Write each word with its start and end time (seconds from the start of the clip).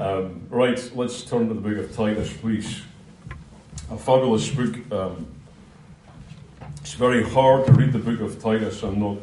Um, 0.00 0.46
right, 0.48 0.90
let's 0.94 1.24
turn 1.24 1.48
to 1.48 1.52
the 1.52 1.60
book 1.60 1.76
of 1.76 1.94
Titus, 1.94 2.34
please. 2.34 2.80
A 3.90 3.98
fabulous 3.98 4.48
book. 4.48 4.74
Um, 4.90 5.26
it's 6.80 6.94
very 6.94 7.22
hard 7.22 7.66
to 7.66 7.72
read 7.72 7.92
the 7.92 7.98
book 7.98 8.20
of 8.20 8.40
Titus 8.40 8.82
and 8.82 8.96
not 8.96 9.18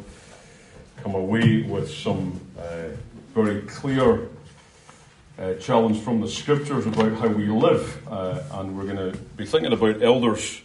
come 0.97 1.15
away 1.15 1.63
with 1.63 1.91
some 1.91 2.39
uh, 2.59 2.89
very 3.33 3.61
clear 3.63 4.29
uh, 5.39 5.55
challenge 5.55 5.99
from 6.01 6.21
the 6.21 6.27
scriptures 6.27 6.86
about 6.86 7.14
how 7.14 7.30
we 7.30 7.48
live. 7.48 8.07
Uh, 8.07 8.44
and 8.52 8.78
we're 8.78 8.84
going 8.84 9.14
to 9.14 9.18
be 9.36 9.48
thinking 9.48 9.73
about 9.73 10.04
elders 10.04 10.62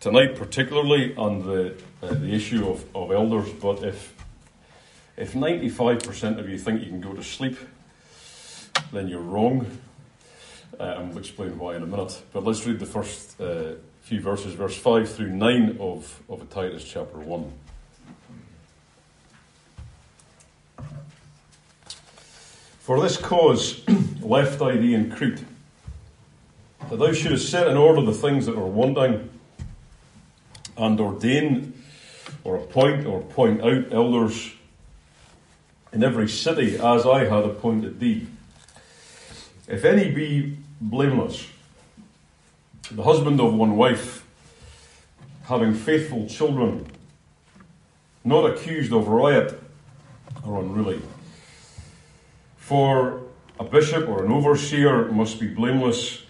tonight, 0.00 0.36
particularly 0.36 1.14
on 1.16 1.46
the, 1.46 1.74
uh, 2.02 2.14
the 2.14 2.32
issue 2.32 2.66
of, 2.66 2.82
of 2.96 3.12
elders. 3.12 3.50
But 3.52 3.84
if, 3.84 4.14
if 5.18 5.34
95% 5.34 6.38
of 6.38 6.48
you 6.48 6.56
think 6.56 6.80
you 6.80 6.86
can 6.86 7.02
go 7.02 7.12
to 7.12 7.22
sleep, 7.22 7.58
then 8.94 9.08
you're 9.08 9.20
wrong. 9.20 9.66
And 10.78 11.10
we'll 11.10 11.18
explain 11.18 11.58
why 11.58 11.76
in 11.76 11.82
a 11.82 11.86
minute. 11.86 12.20
But 12.32 12.44
let's 12.44 12.66
read 12.66 12.78
the 12.78 12.86
first 12.86 13.40
uh, 13.40 13.74
few 14.02 14.20
verses, 14.20 14.54
verse 14.54 14.76
5 14.76 15.08
through 15.08 15.30
9 15.30 15.78
of, 15.80 16.22
of 16.28 16.48
Titus 16.50 16.84
chapter 16.84 17.18
1. 17.18 17.52
For 22.80 23.00
this 23.00 23.16
cause 23.16 23.82
left 24.20 24.60
I 24.60 24.76
thee 24.76 24.94
in 24.94 25.10
Crete, 25.10 25.42
that 26.90 26.96
thou 26.96 27.12
shouldest 27.12 27.50
set 27.50 27.68
in 27.68 27.78
order 27.78 28.02
the 28.02 28.12
things 28.12 28.44
that 28.46 28.56
are 28.56 28.66
wanting, 28.66 29.30
and 30.76 31.00
ordain 31.00 31.72
or 32.42 32.56
appoint 32.56 33.06
or 33.06 33.22
point 33.22 33.62
out 33.62 33.92
elders 33.92 34.52
in 35.92 36.04
every 36.04 36.28
city 36.28 36.76
as 36.76 37.06
I 37.06 37.20
had 37.20 37.44
appointed 37.44 38.00
thee. 38.00 38.26
If 39.66 39.86
any 39.86 40.10
be 40.10 40.58
blameless, 40.78 41.48
the 42.90 43.02
husband 43.02 43.40
of 43.40 43.54
one 43.54 43.76
wife, 43.76 44.26
having 45.44 45.72
faithful 45.72 46.28
children, 46.28 46.86
not 48.24 48.44
accused 48.44 48.92
of 48.92 49.08
riot 49.08 49.58
or 50.46 50.60
unruly. 50.60 51.00
For 52.58 53.22
a 53.58 53.64
bishop 53.64 54.06
or 54.06 54.26
an 54.26 54.32
overseer 54.32 55.10
must 55.10 55.40
be 55.40 55.48
blameless 55.48 56.22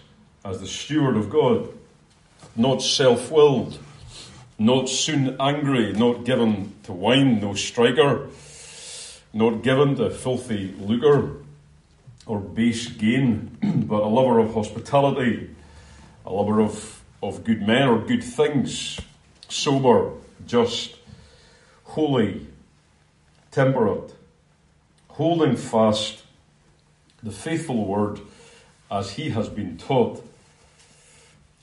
as 0.45 0.61
the 0.61 0.67
steward 0.67 1.17
of 1.17 1.29
God, 1.29 1.67
not 2.55 2.81
self 2.81 3.29
willed, 3.31 3.79
not 4.57 4.87
soon 4.87 5.35
angry, 5.41 5.91
not 5.91 6.23
given 6.23 6.73
to 6.83 6.93
wine, 6.93 7.41
no 7.41 7.53
striker, 7.53 8.29
not 9.33 9.61
given 9.61 9.97
to 9.97 10.09
filthy 10.09 10.73
lucre 10.79 11.44
or 12.25 12.39
base 12.39 12.87
gain, 12.87 13.57
but 13.87 14.01
a 14.01 14.07
lover 14.07 14.39
of 14.39 14.53
hospitality, 14.53 15.49
a 16.25 16.33
lover 16.33 16.59
of, 16.59 17.03
of 17.21 17.43
good 17.43 17.61
men 17.61 17.87
or 17.87 17.99
good 17.99 18.23
things, 18.23 18.99
sober, 19.47 20.11
just, 20.47 20.95
holy, 21.83 22.47
temperate, 23.51 24.13
holding 25.09 25.55
fast 25.55 26.23
the 27.21 27.31
faithful 27.31 27.85
word 27.85 28.19
as 28.91 29.11
he 29.11 29.29
has 29.29 29.49
been 29.49 29.77
taught, 29.77 30.23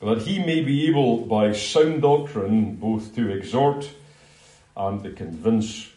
that 0.01 0.23
he 0.23 0.39
may 0.39 0.61
be 0.63 0.89
able 0.89 1.19
by 1.19 1.53
sound 1.53 2.03
doctrine 2.03 2.75
both 2.77 3.15
to 3.15 3.31
exhort 3.31 3.91
and 4.77 5.03
to 5.03 5.11
convince 5.13 5.91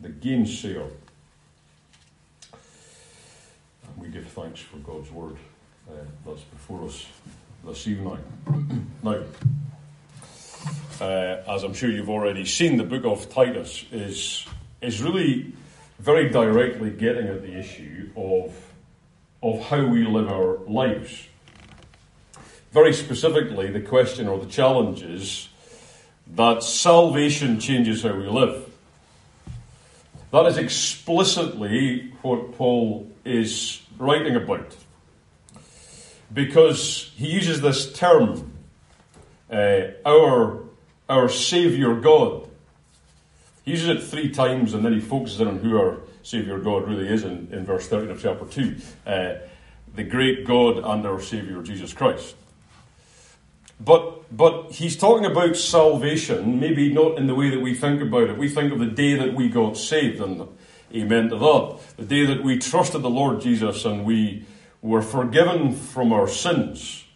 the 0.00 0.08
gainsayer 0.08 0.90
we 3.96 4.01
give 4.12 4.26
thanks 4.26 4.60
for 4.60 4.76
God's 4.78 5.10
word 5.10 5.36
uh, 5.88 5.94
that's 6.26 6.42
before 6.42 6.84
us 6.84 7.06
this 7.64 7.88
evening. 7.88 8.18
now, 9.02 9.22
uh, 11.00 11.42
as 11.48 11.62
I'm 11.62 11.72
sure 11.72 11.90
you've 11.90 12.10
already 12.10 12.44
seen, 12.44 12.76
the 12.76 12.84
book 12.84 13.06
of 13.06 13.32
Titus 13.32 13.86
is 13.90 14.46
is 14.82 15.00
really 15.00 15.54
very 15.98 16.28
directly 16.28 16.90
getting 16.90 17.26
at 17.28 17.40
the 17.40 17.58
issue 17.58 18.10
of 18.14 18.54
of 19.42 19.66
how 19.68 19.82
we 19.86 20.04
live 20.04 20.28
our 20.28 20.58
lives. 20.66 21.26
Very 22.70 22.92
specifically, 22.92 23.70
the 23.70 23.80
question 23.80 24.28
or 24.28 24.38
the 24.38 24.50
challenge 24.50 25.02
is 25.02 25.48
that 26.34 26.62
salvation 26.62 27.60
changes 27.60 28.02
how 28.02 28.14
we 28.14 28.26
live. 28.26 28.70
That 30.32 30.44
is 30.46 30.58
explicitly 30.58 32.12
what 32.20 32.56
Paul 32.56 33.10
is 33.24 33.81
writing 34.02 34.36
about. 34.36 34.76
Because 36.32 37.12
he 37.14 37.28
uses 37.28 37.60
this 37.60 37.92
term, 37.92 38.52
uh, 39.50 39.82
our, 40.04 40.64
our 41.08 41.28
Saviour 41.28 42.00
God. 42.00 42.48
He 43.64 43.72
uses 43.72 43.88
it 43.88 44.02
three 44.02 44.30
times 44.30 44.74
and 44.74 44.84
then 44.84 44.92
he 44.92 45.00
focuses 45.00 45.40
in 45.40 45.46
on 45.48 45.58
who 45.58 45.78
our 45.78 46.00
Saviour 46.22 46.58
God 46.58 46.88
really 46.88 47.08
is 47.08 47.22
in, 47.22 47.48
in 47.52 47.64
verse 47.64 47.86
13 47.86 48.10
of 48.10 48.20
chapter 48.20 48.44
2. 48.44 48.76
Uh, 49.06 49.34
the 49.94 50.04
great 50.04 50.46
God 50.46 50.78
and 50.78 51.06
our 51.06 51.20
Saviour 51.20 51.62
Jesus 51.62 51.92
Christ. 51.92 52.34
But, 53.78 54.36
but 54.36 54.72
he's 54.72 54.96
talking 54.96 55.26
about 55.26 55.56
salvation, 55.56 56.60
maybe 56.60 56.92
not 56.92 57.18
in 57.18 57.26
the 57.26 57.34
way 57.34 57.50
that 57.50 57.60
we 57.60 57.74
think 57.74 58.00
about 58.00 58.30
it. 58.30 58.38
We 58.38 58.48
think 58.48 58.72
of 58.72 58.78
the 58.78 58.86
day 58.86 59.14
that 59.14 59.34
we 59.34 59.48
got 59.48 59.76
saved, 59.76 60.20
and 60.20 60.48
Amen 60.94 61.30
to 61.30 61.38
that. 61.38 61.78
The 61.96 62.04
day 62.04 62.26
that 62.26 62.44
we 62.44 62.58
trusted 62.58 63.00
the 63.00 63.08
Lord 63.08 63.40
Jesus 63.40 63.86
and 63.86 64.04
we 64.04 64.44
were 64.82 65.00
forgiven 65.00 65.74
from 65.74 66.12
our 66.12 66.28
sins 66.28 67.06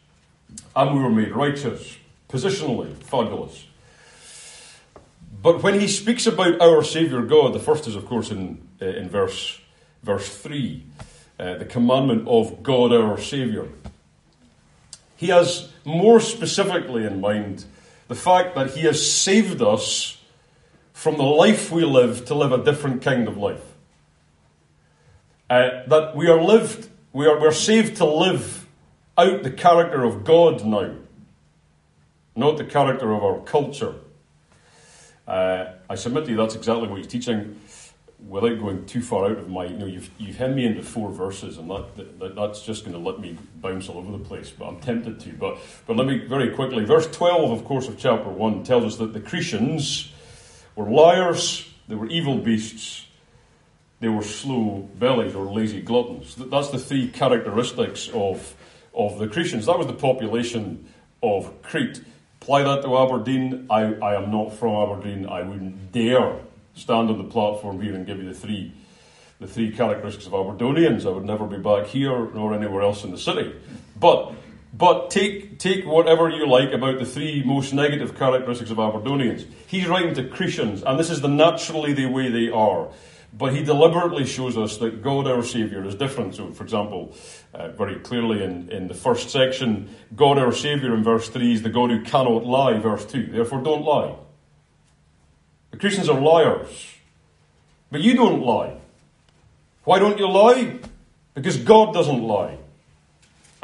and 0.75 0.97
we 0.97 1.03
were 1.03 1.11
made 1.11 1.33
righteous. 1.33 1.99
Positionally, 2.29 2.95
fabulous. 2.95 3.67
But 5.43 5.63
when 5.63 5.79
he 5.79 5.89
speaks 5.89 6.27
about 6.27 6.61
our 6.61 6.83
Saviour 6.83 7.23
God, 7.23 7.53
the 7.53 7.59
first 7.59 7.87
is, 7.87 7.95
of 7.95 8.07
course, 8.07 8.31
in, 8.31 8.67
uh, 8.81 8.87
in 8.87 9.11
verse, 9.11 9.61
verse 10.03 10.35
3, 10.39 10.83
uh, 11.39 11.55
the 11.59 11.67
commandment 11.67 12.27
of 12.27 12.63
God 12.63 12.93
our 12.93 13.19
Saviour. 13.19 13.69
He 15.17 15.29
has 15.29 15.71
more 15.85 16.19
specifically 16.21 17.05
in 17.05 17.21
mind 17.21 17.67
the 18.09 18.15
fact 18.15 18.55
that 18.55 18.71
he 18.71 18.83
has 18.83 19.11
saved 19.11 19.61
us 19.61 20.16
from 20.97 21.19
the 21.19 21.23
life 21.23 21.71
we 21.71 21.85
live 21.85 22.25
to 22.25 22.35
live 22.35 22.53
a 22.53 22.65
different 22.65 23.03
kind 23.03 23.29
of 23.29 23.37
life. 23.37 23.61
Uh, 25.51 25.87
that 25.87 26.17
we 26.17 26.27
are 26.27 26.43
lived, 26.43 26.89
we 27.13 27.27
are 27.27 27.39
we're 27.39 27.53
saved 27.53 27.99
to 27.99 28.07
live 28.07 28.67
out 29.19 29.43
the 29.43 29.51
character 29.51 30.05
of 30.05 30.25
God 30.25 30.65
now, 30.65 30.95
not 32.35 32.57
the 32.57 32.65
character 32.65 33.13
of 33.13 33.23
our 33.23 33.41
culture. 33.41 33.95
Uh, 35.29 35.67
I 35.89 35.97
submit 35.97 36.25
to 36.25 36.31
you 36.31 36.39
that's 36.39 36.55
exactly 36.55 36.89
what 36.89 36.97
he's 36.97 37.07
teaching. 37.07 37.61
Without 38.27 38.59
going 38.59 38.87
too 38.87 39.03
far 39.03 39.27
out 39.27 39.39
of 39.39 39.51
my, 39.51 39.67
you 39.67 39.77
know, 39.77 39.85
you've 39.85 40.11
you've 40.17 40.37
hemmed 40.37 40.57
me 40.57 40.65
into 40.65 40.83
four 40.83 41.11
verses, 41.13 41.59
and 41.59 41.71
that, 41.71 42.19
that 42.19 42.35
that's 42.35 42.63
just 42.63 42.87
going 42.87 42.97
to 42.97 43.11
let 43.11 43.21
me 43.21 43.37
bounce 43.57 43.91
all 43.91 43.99
over 43.99 44.13
the 44.13 44.25
place. 44.25 44.49
But 44.49 44.69
I'm 44.69 44.81
tempted 44.81 45.21
to. 45.21 45.33
But 45.35 45.59
but 45.87 45.97
let 45.97 46.07
me 46.07 46.25
very 46.27 46.51
quickly. 46.55 46.87
Verse 46.87 47.07
twelve, 47.07 47.51
of 47.51 47.67
course, 47.67 47.87
of 47.87 47.99
chapter 47.99 48.31
one 48.31 48.65
tells 48.65 48.85
us 48.85 48.97
that 48.97 49.13
the 49.13 49.21
Cretans 49.21 50.11
were 50.77 50.89
liars, 50.89 51.69
they 51.89 51.95
were 51.95 52.07
evil 52.07 52.39
beasts, 52.39 53.07
they 54.01 54.09
were 54.09 54.23
slow 54.23 54.89
bellies 54.99 55.35
or 55.35 55.47
lazy 55.47 55.81
gluttons. 55.81 56.37
That's 56.37 56.69
the 56.69 56.79
three 56.79 57.09
characteristics 57.09 58.09
of, 58.13 58.55
of 58.95 59.19
the 59.19 59.27
Cretans. 59.27 59.67
That 59.67 59.79
was 59.79 59.87
the 59.87 59.95
population 59.95 60.87
of 61.23 61.63
Crete. 61.63 62.03
Apply 62.43 62.63
that 62.63 62.83
to 62.83 62.97
Aberdeen. 62.99 63.67
I, 63.71 63.95
I 63.95 64.23
am 64.23 64.31
not 64.31 64.53
from 64.53 64.75
Aberdeen. 64.75 65.27
I 65.27 65.43
wouldn't 65.43 65.93
dare 65.93 66.37
stand 66.75 67.09
on 67.11 67.19
the 67.19 67.25
platform 67.25 67.81
here 67.81 67.95
and 67.95 68.07
give 68.07 68.19
you 68.19 68.29
the 68.29 68.39
three 68.39 68.73
the 69.41 69.47
three 69.47 69.71
characteristics 69.71 70.27
of 70.27 70.33
Aberdonians. 70.33 71.05
I 71.05 71.11
would 71.11 71.25
never 71.25 71.47
be 71.47 71.59
back 71.59 71.87
here 71.87 72.31
nor 72.33 72.55
anywhere 72.55 72.83
else 72.83 73.05
in 73.05 73.11
the 73.11 73.19
city. 73.19 73.55
But 73.99 74.33
but 74.77 75.11
take, 75.11 75.59
take 75.59 75.87
whatever 75.87 76.29
you 76.29 76.47
like 76.47 76.73
about 76.73 76.99
the 76.99 77.07
three 77.07 77.43
most 77.43 77.73
negative 77.73 78.19
characteristics 78.19 78.71
of 78.71 78.77
Aberdonians. 78.77 79.47
He's 79.67 79.87
writing 79.87 80.15
to 80.15 80.29
Cretans, 80.29 80.83
and 80.83 80.99
this 80.99 81.09
is 81.09 81.23
the 81.23 81.29
naturally 81.29 81.95
the 81.95 82.07
way 82.07 82.31
they 82.31 82.51
are. 82.51 82.89
But 83.33 83.55
he 83.55 83.63
deliberately 83.63 84.27
shows 84.27 84.57
us 84.57 84.77
that 84.79 85.03
God 85.03 85.27
our 85.27 85.43
Saviour 85.43 85.85
is 85.85 85.95
different. 85.95 86.35
So, 86.35 86.53
for 86.53 86.63
example, 86.63 87.15
uh, 87.55 87.69
very 87.69 87.97
clearly 88.01 88.43
in, 88.43 88.71
in 88.71 88.89
the 88.89 88.95
first 88.95 89.31
section, 89.31 89.95
God 90.15 90.39
our 90.39 90.53
Saviour 90.53 90.95
in 90.95 91.03
verse 91.03 91.29
3 91.31 91.55
is 91.55 91.63
the 91.63 91.71
God 91.71 91.91
who 91.91 92.03
cannot 92.03 92.45
lie, 92.45 92.79
verse 92.79 93.05
2. 93.07 93.29
Therefore, 93.29 93.63
don't 93.63 93.85
lie. 93.85 94.15
The 95.71 95.79
Cretans 95.79 96.09
are 96.09 96.21
liars. 96.21 96.95
But 97.91 98.03
you 98.03 98.15
don't 98.15 98.43
lie. 98.43 98.77
Why 99.85 99.99
don't 99.99 100.19
you 100.19 100.29
lie? 100.29 100.81
Because 101.35 101.57
God 101.57 101.95
doesn't 101.95 102.23
lie 102.23 102.59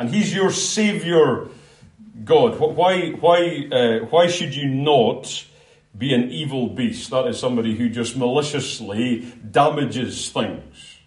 and 0.03 0.13
He's 0.13 0.35
your 0.35 0.51
Savior 0.51 1.47
God. 2.25 2.59
Why, 2.59 3.11
why, 3.11 3.69
uh, 3.71 3.99
why 4.07 4.27
should 4.27 4.53
you 4.53 4.67
not 4.67 5.47
be 5.97 6.13
an 6.13 6.29
evil 6.33 6.67
beast? 6.67 7.09
That 7.11 7.29
is 7.29 7.39
somebody 7.39 7.77
who 7.77 7.89
just 7.89 8.17
maliciously 8.17 9.33
damages 9.49 10.29
things. 10.29 10.99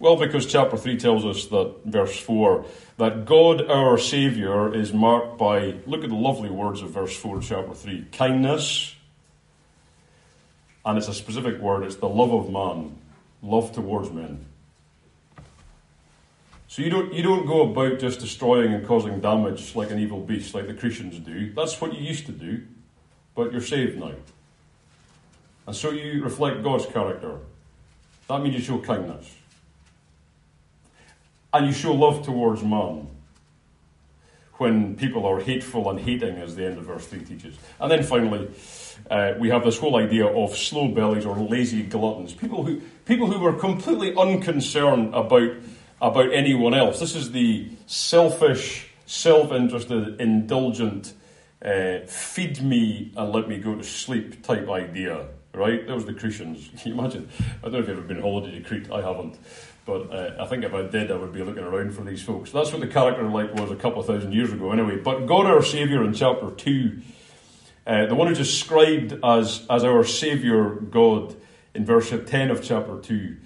Well, 0.00 0.16
because 0.16 0.46
chapter 0.46 0.76
3 0.76 0.96
tells 0.96 1.24
us 1.24 1.46
that, 1.46 1.76
verse 1.84 2.18
4, 2.18 2.64
that 2.96 3.24
God 3.24 3.70
our 3.70 3.96
Saviour 3.98 4.74
is 4.74 4.92
marked 4.92 5.38
by, 5.38 5.76
look 5.86 6.02
at 6.02 6.10
the 6.10 6.16
lovely 6.16 6.50
words 6.50 6.82
of 6.82 6.90
verse 6.90 7.16
4 7.16 7.40
chapter 7.40 7.72
3 7.72 8.06
kindness, 8.10 8.96
and 10.84 10.98
it's 10.98 11.06
a 11.06 11.14
specific 11.14 11.60
word, 11.60 11.84
it's 11.84 11.96
the 11.96 12.08
love 12.08 12.32
of 12.32 12.50
man, 12.50 12.98
love 13.42 13.70
towards 13.70 14.10
men. 14.10 14.47
So 16.68 16.82
you 16.82 16.90
don't, 16.90 17.12
you 17.14 17.22
don't 17.22 17.46
go 17.46 17.70
about 17.70 17.98
just 17.98 18.20
destroying 18.20 18.74
and 18.74 18.86
causing 18.86 19.20
damage 19.20 19.74
like 19.74 19.90
an 19.90 19.98
evil 19.98 20.20
beast, 20.20 20.54
like 20.54 20.66
the 20.66 20.74
Cretans 20.74 21.18
do. 21.18 21.52
That's 21.54 21.80
what 21.80 21.94
you 21.94 22.06
used 22.06 22.26
to 22.26 22.32
do, 22.32 22.62
but 23.34 23.52
you're 23.52 23.62
saved 23.62 23.98
now. 23.98 24.12
And 25.66 25.74
so 25.74 25.90
you 25.90 26.22
reflect 26.22 26.62
God's 26.62 26.86
character. 26.86 27.38
That 28.28 28.42
means 28.42 28.54
you 28.54 28.60
show 28.60 28.78
kindness. 28.78 29.34
And 31.52 31.66
you 31.66 31.72
show 31.72 31.94
love 31.94 32.24
towards 32.24 32.62
man 32.62 33.08
when 34.58 34.96
people 34.96 35.24
are 35.24 35.40
hateful 35.40 35.88
and 35.88 35.98
hating, 35.98 36.36
as 36.36 36.56
the 36.56 36.66
end 36.66 36.78
of 36.78 36.84
verse 36.84 37.06
3 37.06 37.20
teaches. 37.20 37.56
And 37.80 37.90
then 37.90 38.02
finally, 38.02 38.50
uh, 39.10 39.34
we 39.38 39.48
have 39.48 39.64
this 39.64 39.78
whole 39.78 39.96
idea 39.96 40.26
of 40.26 40.56
slow 40.56 40.88
bellies 40.88 41.24
or 41.24 41.36
lazy 41.36 41.82
gluttons. 41.84 42.34
People 42.34 42.64
who, 42.64 42.82
people 43.06 43.26
who 43.30 43.38
were 43.38 43.52
completely 43.54 44.14
unconcerned 44.14 45.14
about, 45.14 45.52
about 46.00 46.32
anyone 46.32 46.74
else. 46.74 47.00
This 47.00 47.14
is 47.14 47.32
the 47.32 47.68
selfish, 47.86 48.88
self 49.06 49.52
interested, 49.52 50.20
indulgent, 50.20 51.14
uh, 51.64 52.00
feed 52.06 52.62
me 52.62 53.12
and 53.16 53.32
let 53.32 53.48
me 53.48 53.58
go 53.58 53.74
to 53.74 53.82
sleep 53.82 54.42
type 54.42 54.68
idea. 54.68 55.26
Right? 55.54 55.86
That 55.86 55.94
was 55.94 56.04
the 56.04 56.12
Cretians. 56.12 56.70
Can 56.82 56.92
you 56.92 56.98
imagine? 56.98 57.28
I 57.38 57.62
don't 57.64 57.72
know 57.72 57.78
if 57.80 57.88
you've 57.88 57.98
ever 57.98 58.06
been 58.06 58.20
holiday 58.20 58.58
to 58.58 58.60
Crete. 58.60 58.90
I 58.92 59.02
haven't. 59.02 59.38
But 59.88 60.12
uh, 60.12 60.36
I 60.38 60.46
think 60.46 60.64
if 60.64 60.74
I 60.74 60.82
did, 60.82 61.10
I 61.10 61.16
would 61.16 61.32
be 61.32 61.42
looking 61.42 61.64
around 61.64 61.94
for 61.94 62.02
these 62.02 62.22
folks. 62.22 62.52
That's 62.52 62.70
what 62.70 62.82
the 62.82 62.86
character 62.86 63.22
like 63.22 63.54
was 63.54 63.70
a 63.70 63.74
couple 63.74 64.00
of 64.00 64.06
thousand 64.06 64.34
years 64.34 64.52
ago, 64.52 64.70
anyway. 64.70 64.98
But 64.98 65.24
God 65.24 65.46
our 65.46 65.62
Saviour 65.62 66.04
in 66.04 66.12
chapter 66.12 66.50
2, 66.50 67.00
uh, 67.86 68.04
the 68.04 68.14
one 68.14 68.28
who's 68.28 68.36
described 68.36 69.18
as, 69.24 69.66
as 69.70 69.84
our 69.84 70.04
Saviour 70.04 70.74
God 70.74 71.34
in 71.74 71.86
verse 71.86 72.10
10 72.10 72.50
of 72.50 72.62
chapter 72.62 72.98
2, 73.00 73.36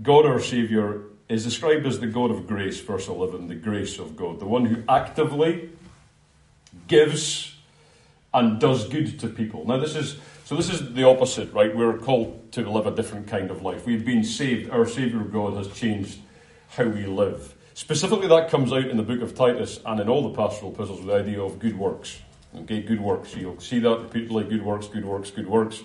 God 0.00 0.24
our 0.24 0.38
Saviour 0.38 1.02
is 1.28 1.44
described 1.44 1.86
as 1.86 2.00
the 2.00 2.06
God 2.06 2.30
of 2.30 2.46
grace, 2.46 2.80
verse 2.80 3.08
11, 3.08 3.48
the 3.48 3.54
grace 3.54 3.98
of 3.98 4.16
God, 4.16 4.40
the 4.40 4.46
one 4.46 4.64
who 4.64 4.82
actively 4.88 5.70
gives 6.86 7.54
and 8.32 8.60
does 8.60 8.88
good 8.88 9.18
to 9.20 9.28
people. 9.28 9.66
Now, 9.66 9.78
this 9.78 9.94
is 9.94 10.18
so 10.48 10.56
this 10.56 10.70
is 10.70 10.94
the 10.94 11.04
opposite, 11.04 11.52
right? 11.52 11.76
We're 11.76 11.98
called 11.98 12.52
to 12.52 12.62
live 12.70 12.86
a 12.86 12.90
different 12.90 13.26
kind 13.26 13.50
of 13.50 13.60
life. 13.60 13.84
We've 13.84 14.04
been 14.04 14.24
saved. 14.24 14.70
Our 14.70 14.86
Saviour 14.86 15.22
God 15.24 15.58
has 15.58 15.68
changed 15.78 16.20
how 16.70 16.84
we 16.84 17.04
live. 17.04 17.54
Specifically, 17.74 18.28
that 18.28 18.48
comes 18.48 18.72
out 18.72 18.86
in 18.86 18.96
the 18.96 19.02
book 19.02 19.20
of 19.20 19.34
Titus 19.34 19.78
and 19.84 20.00
in 20.00 20.08
all 20.08 20.26
the 20.26 20.34
pastoral 20.34 20.72
epistles 20.72 21.00
with 21.00 21.08
the 21.08 21.14
idea 21.16 21.42
of 21.42 21.58
good 21.58 21.78
works. 21.78 22.22
Okay, 22.56 22.80
good 22.80 23.00
works. 23.00 23.36
You'll 23.36 23.60
see 23.60 23.78
that 23.80 24.00
repeatedly 24.00 24.44
good 24.44 24.62
works, 24.62 24.86
good 24.86 25.04
works, 25.04 25.30
good 25.30 25.46
works. 25.46 25.82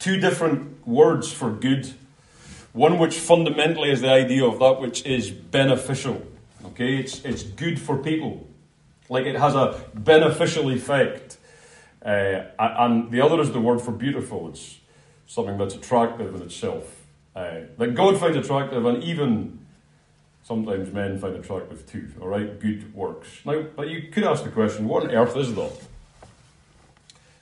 Two 0.00 0.18
different 0.18 0.84
words 0.84 1.32
for 1.32 1.52
good. 1.52 1.94
One 2.72 2.98
which 2.98 3.18
fundamentally 3.18 3.90
is 3.90 4.00
the 4.00 4.10
idea 4.10 4.44
of 4.44 4.58
that 4.58 4.80
which 4.80 5.04
is 5.04 5.30
beneficial. 5.30 6.22
Okay, 6.64 6.96
it's, 6.96 7.22
it's 7.24 7.42
good 7.42 7.78
for 7.80 7.98
people. 7.98 8.46
Like 9.08 9.26
it 9.26 9.36
has 9.36 9.54
a 9.54 9.78
beneficial 9.94 10.70
effect. 10.70 11.36
Uh, 12.04 12.44
and 12.58 13.10
the 13.10 13.20
other 13.20 13.40
is 13.40 13.52
the 13.52 13.60
word 13.60 13.80
for 13.80 13.92
beautiful. 13.92 14.48
It's 14.48 14.78
something 15.26 15.58
that's 15.58 15.74
attractive 15.74 16.34
in 16.34 16.42
itself. 16.42 17.02
Uh, 17.34 17.60
that 17.78 17.94
God 17.94 18.18
finds 18.18 18.36
attractive, 18.36 18.84
and 18.84 19.02
even 19.02 19.64
sometimes 20.42 20.92
men 20.92 21.18
find 21.18 21.36
attractive 21.36 21.86
too. 21.90 22.08
All 22.20 22.28
right, 22.28 22.58
good 22.60 22.94
works. 22.94 23.28
Now, 23.44 23.62
but 23.74 23.88
you 23.88 24.10
could 24.10 24.24
ask 24.24 24.44
the 24.44 24.50
question: 24.50 24.86
What 24.86 25.04
on 25.04 25.10
earth 25.10 25.36
is 25.36 25.54
that? 25.54 25.72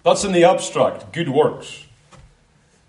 That's 0.05 0.25
in 0.25 0.33
the 0.33 0.45
abstract. 0.45 1.13
Good 1.13 1.29
works. 1.29 1.87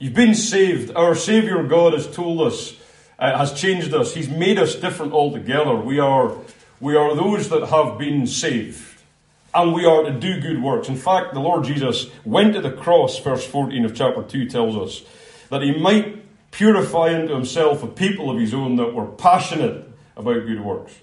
You've 0.02 0.16
been 0.16 0.34
saved. 0.34 0.96
Our 0.96 1.14
Savior 1.14 1.62
God 1.62 1.94
has 1.94 2.08
told 2.08 2.42
us, 2.42 2.74
uh, 3.20 3.38
has 3.38 3.54
changed 3.54 3.94
us. 3.94 4.16
He's 4.16 4.30
made 4.30 4.58
us 4.58 4.74
different 4.74 5.14
altogether. 5.14 5.76
We 5.76 6.00
are, 6.00 6.36
we 6.80 6.96
are 6.96 7.14
those 7.14 7.50
that 7.50 7.68
have 7.68 8.00
been 8.00 8.26
saved 8.26 9.04
and 9.54 9.76
we 9.76 9.86
are 9.86 10.02
to 10.02 10.12
do 10.12 10.42
good 10.42 10.64
works. 10.64 10.90
In 10.90 10.96
fact, 10.96 11.36
the 11.36 11.40
Lord 11.40 11.66
Jesus 11.66 12.08
went 12.26 12.56
to 12.56 12.62
the 12.62 12.72
cross, 12.72 13.20
verse 13.20 13.46
14 13.46 13.86
of 13.86 13.94
chapter 13.94 14.24
2 14.24 14.50
tells 14.50 14.76
us, 14.76 15.08
that 15.50 15.62
he 15.62 15.78
might 15.78 16.50
purify 16.50 17.14
unto 17.14 17.36
himself 17.36 17.84
a 17.84 17.88
people 17.88 18.32
of 18.32 18.40
his 18.40 18.56
own 18.56 18.78
that 18.78 18.96
were 18.96 19.06
passionate 19.06 19.88
about 20.18 20.48
good 20.48 20.62
works. 20.62 20.96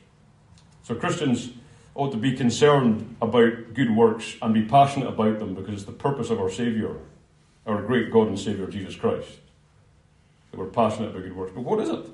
So 0.83 0.97
Christians 0.97 1.51
ought 1.95 2.11
to 2.11 2.17
be 2.17 2.33
concerned 2.33 3.15
about 3.23 3.75
good 3.75 3.95
works 3.95 4.35
and 4.43 4.53
be 4.53 4.65
passionate 4.65 5.07
about 5.07 5.39
them 5.39 5.55
because 5.55 5.75
it's 5.75 5.85
the 5.85 5.93
purpose 5.93 6.31
of 6.31 6.41
our 6.41 6.51
Saviour, 6.51 6.97
our 7.69 7.83
great 7.83 8.11
God 8.11 8.29
and 8.29 8.39
Saviour, 8.39 8.67
Jesus 8.67 8.97
Christ. 8.97 9.29
That 10.51 10.59
we're 10.59 10.67
passionate 10.67 11.11
about 11.11 11.23
good 11.23 11.37
works. 11.37 11.53
But 11.55 11.61
what 11.61 11.81
is 11.81 11.91
it? 11.91 12.07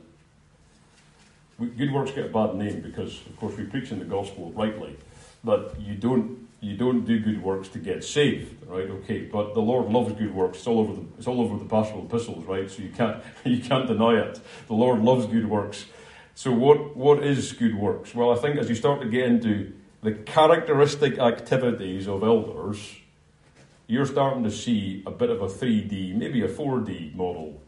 Good 1.78 1.92
works 1.92 2.10
get 2.10 2.26
a 2.26 2.28
bad 2.28 2.56
name 2.56 2.80
because, 2.80 3.24
of 3.26 3.36
course, 3.36 3.56
we 3.56 3.64
preach 3.64 3.92
in 3.92 4.00
the 4.00 4.04
gospel 4.04 4.50
rightly 4.52 4.96
that 5.44 5.80
you 5.80 5.94
don't 5.94 6.44
you 6.60 6.76
don't 6.76 7.04
do 7.04 7.20
good 7.20 7.42
works 7.42 7.68
to 7.68 7.78
get 7.78 8.02
saved, 8.02 8.66
right? 8.66 8.88
Okay, 8.88 9.20
but 9.20 9.52
the 9.52 9.60
Lord 9.60 9.90
loves 9.90 10.14
good 10.14 10.34
works. 10.34 10.58
It's 10.58 10.66
all 10.66 10.80
over 10.80 10.94
the 10.94 11.04
it's 11.16 11.28
all 11.28 11.40
over 11.40 11.56
the 11.58 11.66
pastoral 11.66 12.04
epistles, 12.04 12.44
right? 12.46 12.68
So 12.68 12.82
you 12.82 12.88
can't 12.88 13.22
you 13.44 13.60
can't 13.60 13.86
deny 13.86 14.20
it. 14.20 14.40
The 14.66 14.74
Lord 14.74 15.00
loves 15.02 15.26
good 15.26 15.48
works. 15.48 15.86
So 16.34 16.50
what 16.50 16.96
what 16.96 17.22
is 17.22 17.52
good 17.52 17.76
works? 17.76 18.14
Well, 18.14 18.32
I 18.32 18.36
think 18.36 18.56
as 18.56 18.68
you 18.68 18.74
start 18.74 19.00
to 19.02 19.08
get 19.08 19.26
into 19.26 19.72
the 20.02 20.12
characteristic 20.12 21.18
activities 21.18 22.08
of 22.08 22.24
elders, 22.24 22.96
you're 23.86 24.06
starting 24.06 24.44
to 24.44 24.50
see 24.50 25.02
a 25.06 25.10
bit 25.10 25.30
of 25.30 25.42
a 25.42 25.46
3D, 25.46 26.14
maybe 26.14 26.42
a 26.42 26.48
4D 26.48 27.14
model 27.14 27.60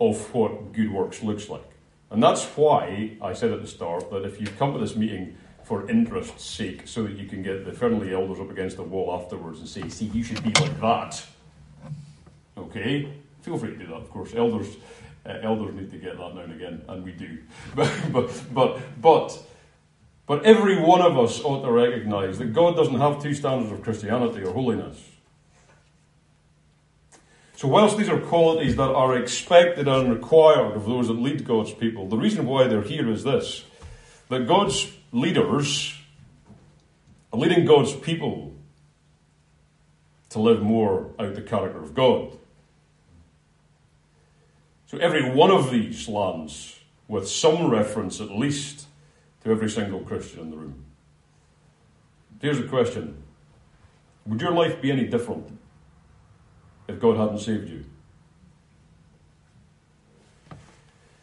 of 0.00 0.34
what 0.34 0.72
good 0.72 0.90
works 0.90 1.22
looks 1.22 1.48
like. 1.48 1.70
And 2.10 2.22
that's 2.22 2.44
why 2.56 3.16
I 3.20 3.32
said 3.32 3.50
at 3.52 3.62
the 3.62 3.66
start 3.66 4.10
that 4.10 4.24
if 4.24 4.40
you 4.40 4.46
come 4.58 4.72
to 4.74 4.78
this 4.78 4.94
meeting 4.94 5.36
for 5.62 5.88
interest's 5.88 6.44
sake, 6.44 6.86
so 6.86 7.04
that 7.04 7.12
you 7.12 7.26
can 7.26 7.42
get 7.42 7.64
the 7.64 7.72
friendly 7.72 8.12
elders 8.12 8.38
up 8.38 8.50
against 8.50 8.76
the 8.76 8.82
wall 8.82 9.18
afterwards 9.20 9.60
and 9.60 9.68
say, 9.68 9.88
see, 9.88 10.06
you 10.06 10.22
should 10.22 10.42
be 10.42 10.52
like 10.60 10.78
that. 10.80 11.24
Okay? 12.58 13.10
Feel 13.40 13.56
free 13.56 13.70
to 13.70 13.76
do 13.76 13.86
that, 13.86 13.94
of 13.94 14.10
course. 14.10 14.34
Elders, 14.34 14.76
uh, 15.24 15.38
elders 15.42 15.74
need 15.74 15.90
to 15.90 15.96
get 15.96 16.18
that 16.18 16.34
now 16.34 16.42
and 16.42 16.52
again, 16.52 16.82
and 16.88 17.02
we 17.02 17.12
do. 17.12 17.38
But, 17.74 18.42
but, 18.52 18.80
but, 19.00 19.42
but, 20.26 20.44
every 20.44 20.80
one 20.80 21.02
of 21.02 21.18
us 21.18 21.40
ought 21.42 21.62
to 21.62 21.70
recognize 21.70 22.38
that 22.38 22.52
God 22.52 22.76
doesn't 22.76 22.98
have 22.98 23.22
two 23.22 23.34
standards 23.34 23.72
of 23.72 23.82
Christianity 23.82 24.42
or 24.42 24.52
holiness. 24.52 25.02
So, 27.56 27.68
whilst 27.68 27.98
these 27.98 28.08
are 28.08 28.18
qualities 28.18 28.76
that 28.76 28.90
are 28.90 29.16
expected 29.16 29.86
and 29.86 30.10
required 30.10 30.76
of 30.76 30.86
those 30.86 31.08
that 31.08 31.14
lead 31.14 31.44
God's 31.44 31.72
people, 31.72 32.08
the 32.08 32.16
reason 32.16 32.46
why 32.46 32.66
they're 32.66 32.82
here 32.82 33.10
is 33.10 33.24
this 33.24 33.64
that 34.28 34.46
God's 34.46 34.90
leaders 35.12 35.94
are 37.32 37.38
leading 37.38 37.64
God's 37.64 37.94
people 37.94 38.54
to 40.30 40.40
live 40.40 40.62
more 40.62 41.10
out 41.18 41.34
the 41.34 41.42
character 41.42 41.82
of 41.82 41.94
God. 41.94 42.36
So 44.86 44.98
every 44.98 45.30
one 45.30 45.50
of 45.50 45.70
these 45.70 46.08
lands 46.08 46.80
with 47.08 47.28
some 47.28 47.70
reference 47.70 48.20
at 48.20 48.30
least 48.30 48.86
to 49.44 49.50
every 49.50 49.70
single 49.70 50.00
Christian 50.00 50.40
in 50.40 50.50
the 50.50 50.56
room. 50.56 50.84
Here's 52.40 52.58
a 52.58 52.68
question 52.68 53.22
Would 54.26 54.40
your 54.40 54.52
life 54.52 54.80
be 54.80 54.90
any 54.90 55.06
different 55.06 55.58
if 56.88 56.98
God 56.98 57.16
hadn't 57.16 57.38
saved 57.38 57.68
you? 57.68 57.84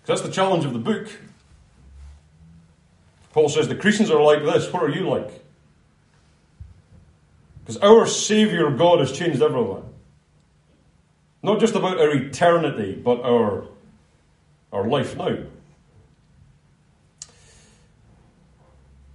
That's 0.05 0.21
the 0.21 0.31
challenge 0.31 0.65
of 0.65 0.73
the 0.73 0.79
book. 0.79 1.07
Paul 3.33 3.49
says 3.49 3.67
the 3.67 3.75
Cretans 3.75 4.11
are 4.11 4.21
like 4.21 4.43
this. 4.43 4.71
What 4.73 4.83
are 4.83 4.89
you 4.89 5.07
like? 5.07 5.31
Because 7.59 7.77
our 7.77 8.05
Saviour 8.05 8.71
God 8.71 8.99
has 8.99 9.11
changed 9.11 9.41
everything. 9.41 9.83
Not 11.43 11.59
just 11.59 11.75
about 11.75 11.99
our 11.99 12.11
eternity, 12.11 12.93
but 12.93 13.21
our, 13.21 13.65
our 14.73 14.87
life 14.87 15.15
now. 15.15 15.37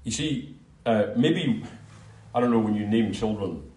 You 0.07 0.13
see, 0.13 0.55
uh, 0.87 1.09
maybe, 1.17 1.65
I 2.33 2.39
don't 2.39 2.53
know, 2.53 2.61
when 2.61 2.77
you 2.77 2.87
name 2.87 3.13
children, 3.13 3.69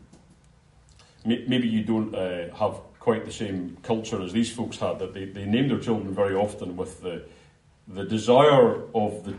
maybe 1.26 1.68
you 1.68 1.84
don't 1.84 2.14
uh, 2.14 2.54
have 2.56 2.76
quite 3.00 3.26
the 3.26 3.32
same 3.32 3.78
culture 3.82 4.22
as 4.22 4.32
these 4.32 4.54
folks 4.54 4.78
had, 4.78 5.00
that 5.00 5.16
they, 5.16 5.26
they 5.26 5.46
name 5.46 5.70
their 5.70 5.80
children 5.80 6.14
very 6.14 6.36
often 6.36 6.78
with 6.78 7.02
the, 7.02 7.24
the 7.88 8.04
desire 8.04 8.84
of 8.94 9.26
the 9.26 9.34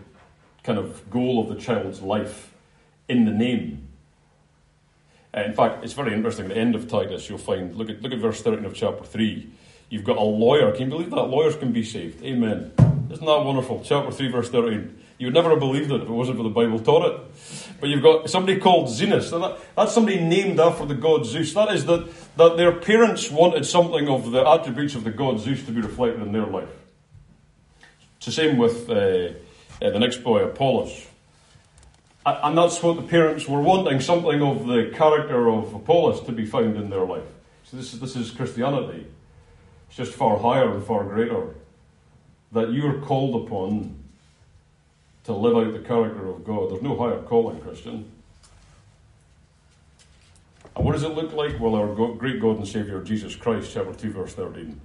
kind 0.64 0.80
of 0.80 1.08
goal 1.10 1.40
of 1.40 1.48
the 1.48 1.62
child's 1.62 2.02
life 2.02 2.52
in 3.08 3.24
the 3.24 3.30
name. 3.30 3.86
Uh, 5.32 5.42
in 5.42 5.54
fact, 5.54 5.84
it's 5.84 5.92
very 5.92 6.12
interesting. 6.12 6.46
At 6.46 6.54
the 6.54 6.58
end 6.58 6.74
of 6.74 6.88
Titus, 6.88 7.28
you'll 7.28 7.38
find, 7.38 7.76
look 7.76 7.88
at, 7.88 8.02
look 8.02 8.10
at 8.10 8.18
verse 8.18 8.42
13 8.42 8.64
of 8.64 8.74
chapter 8.74 9.04
3. 9.04 9.48
You've 9.90 10.02
got 10.02 10.16
a 10.16 10.22
lawyer. 10.22 10.72
Can 10.72 10.86
you 10.86 10.96
believe 10.96 11.10
that? 11.10 11.22
Lawyers 11.22 11.54
can 11.54 11.70
be 11.70 11.84
saved. 11.84 12.20
Amen. 12.24 12.72
Isn't 13.12 13.24
that 13.24 13.44
wonderful? 13.44 13.80
Chapter 13.84 14.10
3, 14.10 14.28
verse 14.32 14.50
13. 14.50 14.96
You 15.20 15.26
would 15.26 15.34
never 15.34 15.50
have 15.50 15.58
believed 15.58 15.92
it 15.92 16.00
if 16.00 16.08
it 16.08 16.10
wasn't 16.10 16.38
for 16.38 16.44
the 16.44 16.48
Bible 16.48 16.78
taught 16.78 17.12
it. 17.12 17.20
But 17.78 17.90
you've 17.90 18.02
got 18.02 18.30
somebody 18.30 18.58
called 18.58 18.88
Zenas. 18.88 19.30
That, 19.30 19.58
that's 19.76 19.92
somebody 19.92 20.18
named 20.18 20.58
after 20.58 20.86
the 20.86 20.94
god 20.94 21.26
Zeus. 21.26 21.52
That 21.52 21.70
is 21.72 21.84
that, 21.84 22.08
that 22.38 22.56
their 22.56 22.72
parents 22.72 23.30
wanted 23.30 23.66
something 23.66 24.08
of 24.08 24.30
the 24.30 24.42
attributes 24.48 24.94
of 24.94 25.04
the 25.04 25.10
god 25.10 25.38
Zeus 25.38 25.62
to 25.66 25.72
be 25.72 25.82
reflected 25.82 26.22
in 26.22 26.32
their 26.32 26.46
life. 26.46 26.70
It's 28.16 28.26
the 28.26 28.32
same 28.32 28.56
with 28.56 28.88
uh, 28.88 28.94
uh, 28.94 29.90
the 29.90 29.98
next 29.98 30.24
boy, 30.24 30.42
Apollos. 30.42 31.06
And 32.24 32.56
that's 32.56 32.82
what 32.82 32.96
the 32.96 33.02
parents 33.02 33.46
were 33.46 33.60
wanting 33.60 34.00
something 34.00 34.40
of 34.40 34.66
the 34.66 34.90
character 34.96 35.50
of 35.50 35.74
Apollos 35.74 36.24
to 36.24 36.32
be 36.32 36.46
found 36.46 36.78
in 36.78 36.88
their 36.88 37.04
life. 37.04 37.28
So, 37.64 37.76
this 37.76 37.92
is, 37.92 38.00
this 38.00 38.16
is 38.16 38.30
Christianity. 38.30 39.06
It's 39.88 39.98
just 39.98 40.14
far 40.14 40.38
higher 40.38 40.72
and 40.72 40.82
far 40.82 41.04
greater. 41.04 41.56
That 42.52 42.70
you 42.70 42.86
are 42.86 43.00
called 43.00 43.46
upon 43.46 43.99
to 45.24 45.32
live 45.32 45.56
out 45.56 45.72
the 45.72 45.86
character 45.86 46.28
of 46.28 46.44
God. 46.44 46.70
There's 46.70 46.82
no 46.82 46.96
higher 46.96 47.22
calling, 47.22 47.60
Christian. 47.60 48.10
And 50.76 50.84
what 50.84 50.92
does 50.92 51.02
it 51.02 51.14
look 51.14 51.32
like? 51.32 51.58
Well, 51.60 51.74
our 51.74 51.94
great 52.14 52.40
God 52.40 52.58
and 52.58 52.66
Saviour, 52.66 53.02
Jesus 53.02 53.36
Christ, 53.36 53.70
chapter 53.74 53.92
2, 53.92 54.12
verse 54.12 54.34
13, 54.34 54.80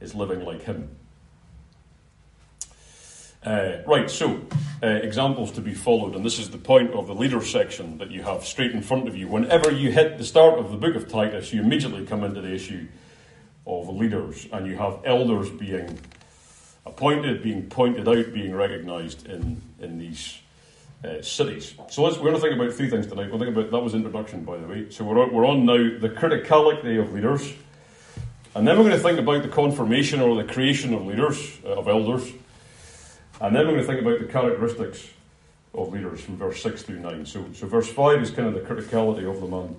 is 0.00 0.14
living 0.14 0.44
like 0.44 0.62
Him. 0.62 0.96
Uh, 3.44 3.78
right, 3.86 4.10
so 4.10 4.40
uh, 4.82 4.86
examples 4.86 5.52
to 5.52 5.60
be 5.60 5.72
followed, 5.72 6.14
and 6.14 6.24
this 6.24 6.38
is 6.38 6.50
the 6.50 6.58
point 6.58 6.92
of 6.92 7.06
the 7.06 7.14
leader 7.14 7.40
section 7.40 7.98
that 7.98 8.10
you 8.10 8.22
have 8.22 8.44
straight 8.44 8.72
in 8.72 8.82
front 8.82 9.08
of 9.08 9.16
you. 9.16 9.28
Whenever 9.28 9.70
you 9.70 9.92
hit 9.92 10.18
the 10.18 10.24
start 10.24 10.58
of 10.58 10.70
the 10.70 10.76
book 10.76 10.96
of 10.96 11.08
Titus, 11.08 11.52
you 11.52 11.62
immediately 11.62 12.04
come 12.04 12.24
into 12.24 12.40
the 12.40 12.52
issue 12.52 12.86
of 13.66 13.88
leaders, 13.88 14.48
and 14.52 14.66
you 14.66 14.76
have 14.76 15.00
elders 15.04 15.50
being 15.50 15.98
appointed, 16.88 17.42
being 17.42 17.68
pointed 17.68 18.08
out, 18.08 18.32
being 18.32 18.54
recognised 18.54 19.26
in, 19.26 19.60
in 19.80 19.98
these 19.98 20.38
uh, 21.04 21.22
cities. 21.22 21.74
So 21.90 22.02
we're 22.02 22.16
going 22.16 22.34
to 22.34 22.40
think 22.40 22.54
about 22.54 22.72
three 22.72 22.90
things 22.90 23.06
tonight. 23.06 23.30
We'll 23.30 23.38
think 23.38 23.56
about 23.56 23.70
that 23.70 23.80
was 23.80 23.94
introduction, 23.94 24.44
by 24.44 24.58
the 24.58 24.66
way. 24.66 24.90
So 24.90 25.04
we're 25.04 25.22
on, 25.22 25.32
we're 25.32 25.46
on 25.46 25.64
now 25.64 25.76
the 25.76 26.08
criticality 26.08 27.00
of 27.00 27.12
leaders, 27.12 27.52
and 28.54 28.66
then 28.66 28.76
we're 28.76 28.84
going 28.84 28.96
to 28.96 29.02
think 29.02 29.18
about 29.18 29.42
the 29.42 29.48
confirmation 29.48 30.20
or 30.20 30.42
the 30.42 30.52
creation 30.52 30.94
of 30.94 31.06
leaders, 31.06 31.58
uh, 31.64 31.78
of 31.78 31.88
elders. 31.88 32.32
And 33.40 33.54
then 33.54 33.66
we're 33.66 33.74
going 33.74 33.86
to 33.86 33.86
think 33.86 34.00
about 34.00 34.18
the 34.18 34.26
characteristics 34.26 35.08
of 35.74 35.92
leaders 35.92 36.20
from 36.20 36.36
verse 36.36 36.60
6 36.62 36.82
through 36.82 36.98
9. 36.98 37.26
So, 37.26 37.44
so 37.52 37.66
verse 37.68 37.88
5 37.88 38.22
is 38.22 38.30
kind 38.30 38.48
of 38.48 38.54
the 38.54 38.60
criticality 38.60 39.30
of 39.30 39.40
the 39.40 39.46
man, 39.46 39.76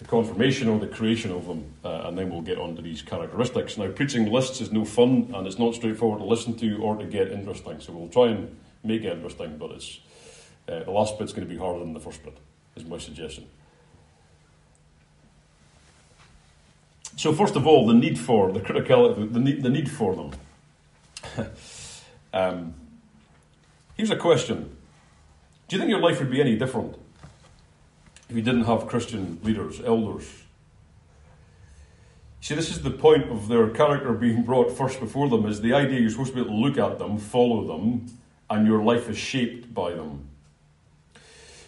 the 0.00 0.06
confirmation 0.06 0.68
or 0.68 0.78
the 0.78 0.86
creation 0.86 1.30
of 1.30 1.46
them, 1.46 1.72
uh, 1.84 2.06
and 2.06 2.18
then 2.18 2.30
we'll 2.30 2.40
get 2.40 2.58
on 2.58 2.74
to 2.74 2.82
these 2.82 3.02
characteristics. 3.02 3.76
Now, 3.76 3.88
preaching 3.88 4.32
lists 4.32 4.60
is 4.60 4.72
no 4.72 4.84
fun, 4.84 5.30
and 5.34 5.46
it's 5.46 5.58
not 5.58 5.74
straightforward 5.74 6.20
to 6.20 6.24
listen 6.24 6.56
to 6.56 6.78
or 6.78 6.96
to 6.96 7.04
get 7.04 7.30
interesting. 7.30 7.80
So 7.80 7.92
we'll 7.92 8.08
try 8.08 8.28
and 8.28 8.56
make 8.82 9.02
it 9.02 9.12
interesting, 9.12 9.58
but 9.58 9.70
it's 9.72 10.00
uh, 10.68 10.84
the 10.84 10.90
last 10.90 11.18
bit's 11.18 11.32
going 11.32 11.46
to 11.46 11.52
be 11.52 11.60
harder 11.60 11.80
than 11.80 11.92
the 11.92 12.00
first 12.00 12.24
bit, 12.24 12.36
is 12.76 12.84
my 12.84 12.98
suggestion. 12.98 13.46
So, 17.16 17.34
first 17.34 17.54
of 17.54 17.66
all, 17.66 17.86
the 17.86 17.92
need 17.92 18.18
for 18.18 18.50
the 18.50 18.60
criticality, 18.60 19.30
the 19.30 19.40
need, 19.40 19.62
the 19.62 19.68
need 19.68 19.90
for 19.90 20.16
them. 20.16 20.30
um, 22.32 22.74
Here's 24.00 24.10
a 24.10 24.16
question 24.16 24.74
Do 25.68 25.76
you 25.76 25.78
think 25.78 25.90
your 25.90 26.00
life 26.00 26.20
would 26.20 26.30
be 26.30 26.40
any 26.40 26.56
different 26.56 26.96
if 28.30 28.36
you 28.36 28.42
didn't 28.42 28.64
have 28.64 28.86
Christian 28.86 29.40
leaders, 29.42 29.80
elders? 29.84 30.24
See, 32.40 32.54
this 32.54 32.70
is 32.70 32.82
the 32.82 32.90
point 32.90 33.30
of 33.30 33.48
their 33.48 33.68
character 33.70 34.12
being 34.12 34.44
brought 34.44 34.70
first 34.70 35.00
before 35.00 35.28
them, 35.28 35.46
is 35.46 35.60
the 35.60 35.74
idea 35.74 36.00
you're 36.00 36.10
supposed 36.10 36.30
to 36.30 36.36
be 36.36 36.40
able 36.40 36.52
to 36.52 36.56
look 36.56 36.78
at 36.78 36.98
them, 36.98 37.18
follow 37.18 37.66
them, 37.66 38.06
and 38.48 38.66
your 38.66 38.82
life 38.82 39.08
is 39.08 39.18
shaped 39.18 39.74
by 39.74 39.90
them. 39.90 40.26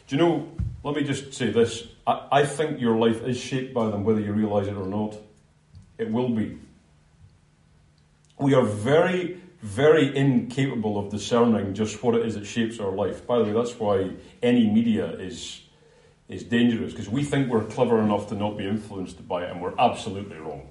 Do 0.07 0.17
you 0.17 0.23
know, 0.23 0.49
let 0.85 0.95
me 0.95 1.03
just 1.03 1.35
say 1.35 1.51
this. 1.51 1.89
I, 2.07 2.27
I 2.31 2.47
think 2.47 2.81
your 2.81 2.97
life 2.97 3.23
is 3.23 3.39
shaped 3.39 3.75
by 3.75 3.91
them, 3.91 4.05
whether 4.05 4.21
you 4.21 4.33
realize 4.33 4.69
it 4.69 4.77
or 4.77 4.87
not. 4.87 5.17
It 5.99 6.11
will 6.11 6.31
be. 6.31 6.59
We 8.39 8.55
are 8.55 8.65
very 8.65 9.43
very 9.63 10.17
incapable 10.17 10.99
of 10.99 11.09
discerning 11.09 11.73
just 11.73 12.03
what 12.03 12.17
it 12.17 12.27
is 12.27 12.35
that 12.35 12.45
shapes 12.45 12.81
our 12.81 12.91
life. 12.91 13.25
By 13.25 13.39
the 13.39 13.45
way, 13.45 13.53
that's 13.53 13.79
why 13.79 14.11
any 14.43 14.69
media 14.69 15.07
is 15.07 15.62
is 16.29 16.45
dangerous 16.45 16.93
because 16.93 17.09
we 17.09 17.25
think 17.25 17.49
we're 17.49 17.65
clever 17.65 18.01
enough 18.01 18.29
to 18.29 18.35
not 18.35 18.57
be 18.57 18.67
influenced 18.67 19.27
by 19.29 19.45
it, 19.45 19.51
and 19.51 19.61
we're 19.61 19.79
absolutely 19.79 20.37
wrong, 20.39 20.69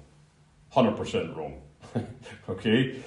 hundred 0.70 0.96
percent 0.96 1.36
wrong. 1.36 1.60
okay, 2.48 3.02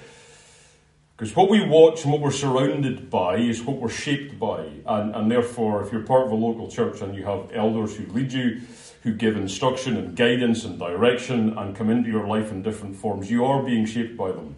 because 1.16 1.34
what 1.34 1.50
we 1.50 1.66
watch 1.66 2.04
and 2.04 2.12
what 2.12 2.20
we're 2.20 2.30
surrounded 2.30 3.10
by 3.10 3.36
is 3.36 3.62
what 3.62 3.76
we're 3.76 3.88
shaped 3.88 4.38
by, 4.38 4.64
and 4.86 5.14
and 5.14 5.30
therefore, 5.30 5.82
if 5.84 5.92
you're 5.92 6.02
part 6.02 6.26
of 6.26 6.32
a 6.32 6.36
local 6.36 6.70
church 6.70 7.00
and 7.00 7.14
you 7.14 7.24
have 7.24 7.50
elders 7.52 7.96
who 7.96 8.06
lead 8.12 8.32
you. 8.32 8.60
Who 9.02 9.12
give 9.12 9.36
instruction 9.36 9.96
and 9.96 10.16
guidance 10.16 10.64
and 10.64 10.80
direction 10.80 11.56
and 11.56 11.76
come 11.76 11.90
into 11.90 12.10
your 12.10 12.26
life 12.26 12.50
in 12.50 12.62
different 12.62 12.96
forms. 12.96 13.30
You 13.30 13.44
are 13.44 13.62
being 13.62 13.86
shaped 13.86 14.16
by 14.16 14.32
them. 14.32 14.56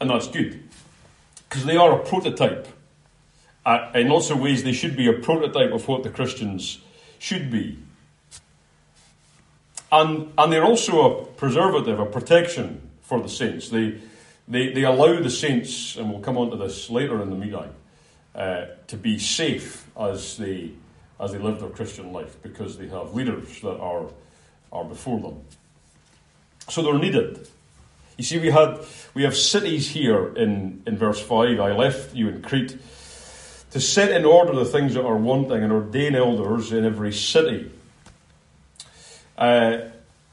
And 0.00 0.10
that's 0.10 0.26
good. 0.26 0.68
Because 1.48 1.64
they 1.64 1.76
are 1.76 2.00
a 2.00 2.04
prototype. 2.04 2.66
In 3.66 4.08
lots 4.08 4.30
of 4.30 4.40
ways, 4.40 4.62
they 4.62 4.72
should 4.72 4.96
be 4.96 5.08
a 5.08 5.12
prototype 5.12 5.72
of 5.72 5.88
what 5.88 6.02
the 6.02 6.10
Christians 6.10 6.80
should 7.18 7.50
be. 7.50 7.78
And, 9.90 10.32
and 10.36 10.52
they're 10.52 10.64
also 10.64 11.00
a 11.00 11.24
preservative, 11.24 11.98
a 11.98 12.06
protection 12.06 12.90
for 13.02 13.20
the 13.20 13.28
saints. 13.28 13.68
They, 13.68 14.00
they, 14.48 14.72
they 14.72 14.82
allow 14.82 15.20
the 15.20 15.30
saints, 15.30 15.96
and 15.96 16.10
we'll 16.10 16.20
come 16.20 16.36
on 16.36 16.50
to 16.50 16.56
this 16.56 16.90
later 16.90 17.22
in 17.22 17.30
the 17.30 17.36
meeting, 17.36 17.70
uh, 18.34 18.66
to 18.88 18.96
be 18.96 19.18
safe 19.18 19.86
as 19.98 20.36
they, 20.36 20.72
as 21.20 21.32
they 21.32 21.38
live 21.38 21.60
their 21.60 21.70
Christian 21.70 22.12
life 22.12 22.36
because 22.42 22.76
they 22.76 22.88
have 22.88 23.14
leaders 23.14 23.60
that 23.60 23.78
are, 23.78 24.06
are 24.72 24.84
before 24.84 25.20
them. 25.20 25.40
So 26.68 26.82
they're 26.82 26.98
needed. 26.98 27.48
You 28.16 28.24
see, 28.24 28.38
we 28.38 28.50
had 28.50 28.78
we 29.14 29.24
have 29.24 29.36
cities 29.36 29.90
here 29.90 30.34
in, 30.36 30.82
in 30.86 30.96
verse 30.96 31.20
five. 31.20 31.60
I 31.60 31.72
left 31.72 32.14
you 32.14 32.28
in 32.28 32.42
Crete 32.42 32.78
to 33.74 33.80
set 33.80 34.10
in 34.10 34.24
order 34.24 34.54
the 34.54 34.64
things 34.64 34.94
that 34.94 35.04
are 35.04 35.16
wanting 35.16 35.62
and 35.62 35.72
ordain 35.72 36.14
elders 36.14 36.72
in 36.72 36.84
every 36.84 37.12
city, 37.12 37.70
uh, 39.36 39.78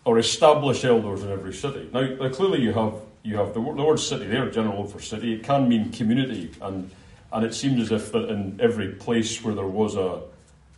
or 0.05 0.19
establish 0.19 0.85
elders 0.85 1.23
in 1.23 1.31
every 1.31 1.53
city. 1.53 1.89
Now, 1.91 2.01
now 2.01 2.29
clearly, 2.29 2.61
you 2.61 2.71
have 2.73 2.93
you 3.23 3.37
have 3.37 3.53
the, 3.53 3.59
the 3.59 3.83
word 3.83 3.99
city 3.99 4.27
there, 4.27 4.49
general 4.49 4.85
for 4.85 4.99
city. 4.99 5.33
It 5.33 5.43
can 5.43 5.67
mean 5.67 5.91
community, 5.91 6.51
and 6.61 6.91
and 7.33 7.45
it 7.45 7.53
seems 7.53 7.81
as 7.81 7.91
if 7.91 8.11
that 8.11 8.29
in 8.29 8.59
every 8.61 8.89
place 8.89 9.43
where 9.43 9.55
there 9.55 9.67
was 9.67 9.95
a 9.95 10.21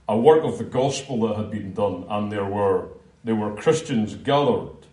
a 0.10 0.18
work 0.18 0.44
of 0.44 0.58
the 0.58 0.64
gospel 0.64 1.28
that 1.28 1.36
had 1.36 1.52
been 1.52 1.74
done, 1.74 2.06
and 2.10 2.32
there 2.32 2.46
were 2.46 2.88
there 3.24 3.36
were 3.36 3.54
Christians 3.56 4.16
gathered 4.16 4.84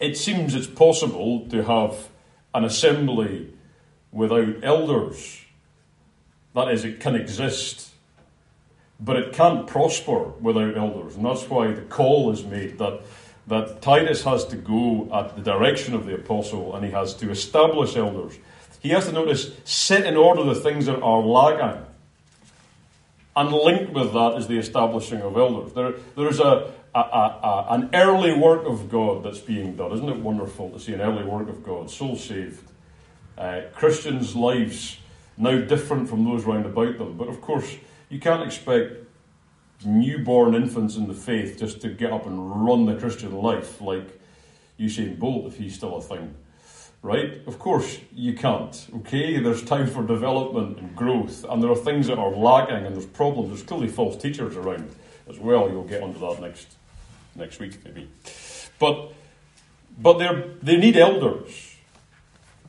it 0.00 0.16
seems 0.16 0.54
it's 0.54 0.66
possible 0.66 1.46
to 1.48 1.62
have 1.62 2.08
an 2.52 2.64
assembly 2.64 3.52
without 4.12 4.62
elders. 4.62 5.43
That 6.54 6.68
is, 6.68 6.84
it 6.84 7.00
can 7.00 7.16
exist, 7.16 7.90
but 9.00 9.16
it 9.16 9.32
can't 9.32 9.66
prosper 9.66 10.28
without 10.40 10.76
elders. 10.76 11.16
And 11.16 11.24
that's 11.24 11.48
why 11.50 11.72
the 11.72 11.82
call 11.82 12.30
is 12.30 12.44
made 12.44 12.78
that, 12.78 13.00
that 13.48 13.82
Titus 13.82 14.22
has 14.22 14.44
to 14.46 14.56
go 14.56 15.08
at 15.12 15.36
the 15.36 15.42
direction 15.42 15.94
of 15.94 16.06
the 16.06 16.14
apostle 16.14 16.74
and 16.74 16.84
he 16.84 16.92
has 16.92 17.14
to 17.14 17.30
establish 17.30 17.96
elders. 17.96 18.38
He 18.80 18.90
has 18.90 19.06
to 19.06 19.12
notice, 19.12 19.50
set 19.64 20.06
in 20.06 20.16
order 20.16 20.44
the 20.44 20.54
things 20.54 20.86
that 20.86 21.00
are 21.00 21.20
lagging. 21.20 21.84
And 23.36 23.50
linked 23.50 23.92
with 23.92 24.12
that 24.12 24.36
is 24.38 24.46
the 24.46 24.58
establishing 24.58 25.20
of 25.22 25.36
elders. 25.36 25.72
There, 25.72 25.94
there's 26.16 26.38
a, 26.38 26.70
a, 26.94 26.98
a, 26.98 27.66
an 27.70 27.90
early 27.94 28.38
work 28.38 28.64
of 28.66 28.88
God 28.88 29.24
that's 29.24 29.40
being 29.40 29.74
done. 29.74 29.90
Isn't 29.90 30.08
it 30.08 30.20
wonderful 30.20 30.70
to 30.70 30.78
see 30.78 30.92
an 30.92 31.00
early 31.00 31.24
work 31.24 31.48
of 31.48 31.64
God? 31.64 31.90
Soul 31.90 32.14
saved. 32.14 32.62
Uh, 33.36 33.62
Christians' 33.74 34.36
lives 34.36 34.98
now 35.36 35.58
different 35.60 36.08
from 36.08 36.24
those 36.24 36.44
round 36.44 36.66
about 36.66 36.98
them. 36.98 37.16
But 37.16 37.28
of 37.28 37.40
course, 37.40 37.76
you 38.08 38.20
can't 38.20 38.42
expect 38.42 39.04
newborn 39.84 40.54
infants 40.54 40.96
in 40.96 41.08
the 41.08 41.14
faith 41.14 41.58
just 41.58 41.80
to 41.82 41.88
get 41.88 42.12
up 42.12 42.26
and 42.26 42.64
run 42.64 42.86
the 42.86 42.94
Christian 42.94 43.34
life 43.34 43.80
like 43.80 44.20
Usain 44.78 45.18
Bolt 45.18 45.46
if 45.46 45.58
he's 45.58 45.74
still 45.74 45.96
a 45.96 46.02
thing. 46.02 46.34
Right? 47.02 47.42
Of 47.46 47.58
course, 47.58 47.98
you 48.14 48.32
can't. 48.32 48.88
Okay? 48.96 49.38
There's 49.38 49.62
time 49.62 49.88
for 49.88 50.02
development 50.02 50.78
and 50.78 50.96
growth, 50.96 51.44
and 51.44 51.62
there 51.62 51.70
are 51.70 51.76
things 51.76 52.06
that 52.06 52.18
are 52.18 52.30
lacking, 52.30 52.86
and 52.86 52.94
there's 52.94 53.06
problems. 53.06 53.50
There's 53.50 53.62
clearly 53.62 53.88
false 53.88 54.16
teachers 54.16 54.56
around 54.56 54.94
as 55.28 55.38
well. 55.38 55.68
You'll 55.68 55.84
get 55.84 56.02
onto 56.02 56.20
that 56.20 56.40
next 56.40 56.76
next 57.36 57.58
week 57.58 57.84
maybe. 57.84 58.08
But 58.78 59.12
but 59.98 60.18
they're 60.18 60.50
they 60.62 60.76
need 60.76 60.96
elders 60.96 61.76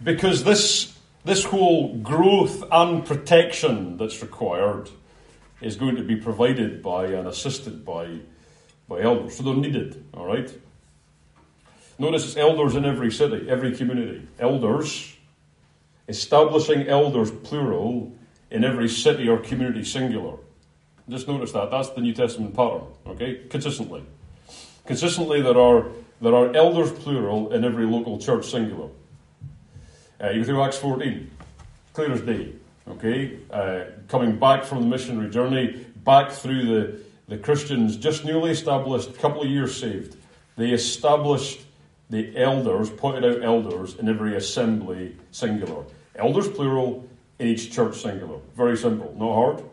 because 0.03 0.43
this 0.43 0.94
this 1.25 1.43
whole 1.43 1.97
growth 1.97 2.63
and 2.71 3.05
protection 3.05 3.97
that's 3.97 4.21
required 4.21 4.89
is 5.61 5.75
going 5.75 5.95
to 5.95 6.03
be 6.03 6.15
provided 6.15 6.81
by 6.81 7.07
and 7.07 7.27
assisted 7.27 7.83
by 7.83 8.19
by 8.87 9.01
elders. 9.01 9.35
So 9.35 9.43
they're 9.43 9.55
needed, 9.55 10.05
all 10.13 10.25
right? 10.25 10.53
Notice 11.97 12.25
it's 12.25 12.37
elders 12.37 12.75
in 12.75 12.85
every 12.85 13.11
city, 13.11 13.49
every 13.49 13.75
community. 13.75 14.27
Elders, 14.37 15.15
establishing 16.07 16.87
elders, 16.87 17.31
plural, 17.31 18.15
in 18.51 18.63
every 18.63 18.89
city 18.89 19.27
or 19.27 19.37
community, 19.37 19.83
singular. 19.83 20.37
Just 21.09 21.27
notice 21.27 21.51
that. 21.53 21.71
That's 21.71 21.89
the 21.89 22.01
New 22.01 22.13
Testament 22.13 22.55
pattern, 22.55 22.83
okay? 23.07 23.41
Consistently. 23.49 24.03
Consistently, 24.85 25.41
there 25.41 25.57
are, 25.57 25.87
there 26.21 26.35
are 26.35 26.55
elders, 26.55 26.91
plural, 26.91 27.53
in 27.53 27.63
every 27.63 27.85
local 27.85 28.19
church, 28.19 28.51
singular. 28.51 28.89
Uh, 30.21 30.29
you 30.29 30.41
go 30.41 30.45
through 30.45 30.63
Acts 30.63 30.77
14, 30.77 31.29
clear 31.93 32.11
as 32.11 32.21
day, 32.21 32.53
okay? 32.87 33.37
Uh, 33.51 33.83
coming 34.07 34.37
back 34.39 34.63
from 34.63 34.81
the 34.81 34.87
missionary 34.87 35.29
journey, 35.29 35.85
back 36.05 36.31
through 36.31 36.65
the, 36.65 36.99
the 37.27 37.37
Christians 37.37 37.97
just 37.97 38.23
newly 38.23 38.51
established, 38.51 39.17
couple 39.17 39.41
of 39.41 39.49
years 39.49 39.77
saved. 39.77 40.15
They 40.55 40.69
established 40.69 41.65
the 42.09 42.37
elders, 42.37 42.89
pointed 42.89 43.25
out 43.25 43.43
elders 43.43 43.95
in 43.95 44.07
every 44.07 44.37
assembly, 44.37 45.17
singular. 45.31 45.83
Elders, 46.15 46.47
plural, 46.47 47.05
in 47.39 47.47
each 47.47 47.73
church, 47.73 48.01
singular. 48.01 48.39
Very 48.55 48.77
simple, 48.77 49.13
not 49.17 49.33
hard. 49.33 49.63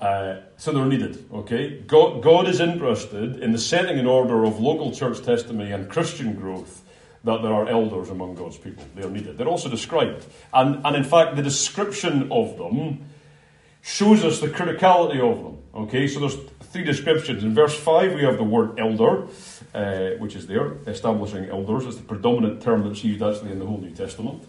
Uh, 0.00 0.40
so 0.58 0.72
they're 0.72 0.84
needed, 0.84 1.26
okay? 1.32 1.78
God, 1.86 2.22
God 2.22 2.46
is 2.46 2.60
interested 2.60 3.40
in 3.40 3.52
the 3.52 3.58
setting 3.58 3.98
in 3.98 4.06
order 4.06 4.44
of 4.44 4.60
local 4.60 4.92
church 4.92 5.22
testimony 5.22 5.72
and 5.72 5.88
Christian 5.88 6.34
growth 6.34 6.82
that 7.28 7.42
there 7.42 7.52
are 7.52 7.68
elders 7.68 8.10
among 8.10 8.34
God's 8.34 8.58
people. 8.58 8.84
They're 8.94 9.10
needed. 9.10 9.38
They're 9.38 9.48
also 9.48 9.68
described. 9.68 10.26
And, 10.52 10.84
and 10.84 10.96
in 10.96 11.04
fact, 11.04 11.36
the 11.36 11.42
description 11.42 12.32
of 12.32 12.58
them 12.58 13.04
shows 13.82 14.24
us 14.24 14.40
the 14.40 14.48
criticality 14.48 15.20
of 15.20 15.42
them. 15.42 15.58
Okay, 15.74 16.08
so 16.08 16.20
there's 16.20 16.36
three 16.72 16.84
descriptions. 16.84 17.44
In 17.44 17.54
verse 17.54 17.78
5, 17.78 18.14
we 18.14 18.22
have 18.22 18.36
the 18.36 18.44
word 18.44 18.78
elder, 18.78 19.28
uh, 19.74 20.10
which 20.18 20.34
is 20.34 20.46
there, 20.46 20.72
establishing 20.86 21.48
elders. 21.48 21.86
It's 21.86 21.96
the 21.96 22.02
predominant 22.02 22.62
term 22.62 22.86
that's 22.86 23.04
used 23.04 23.22
actually 23.22 23.52
in 23.52 23.58
the 23.58 23.66
whole 23.66 23.78
New 23.78 23.92
Testament. 23.92 24.42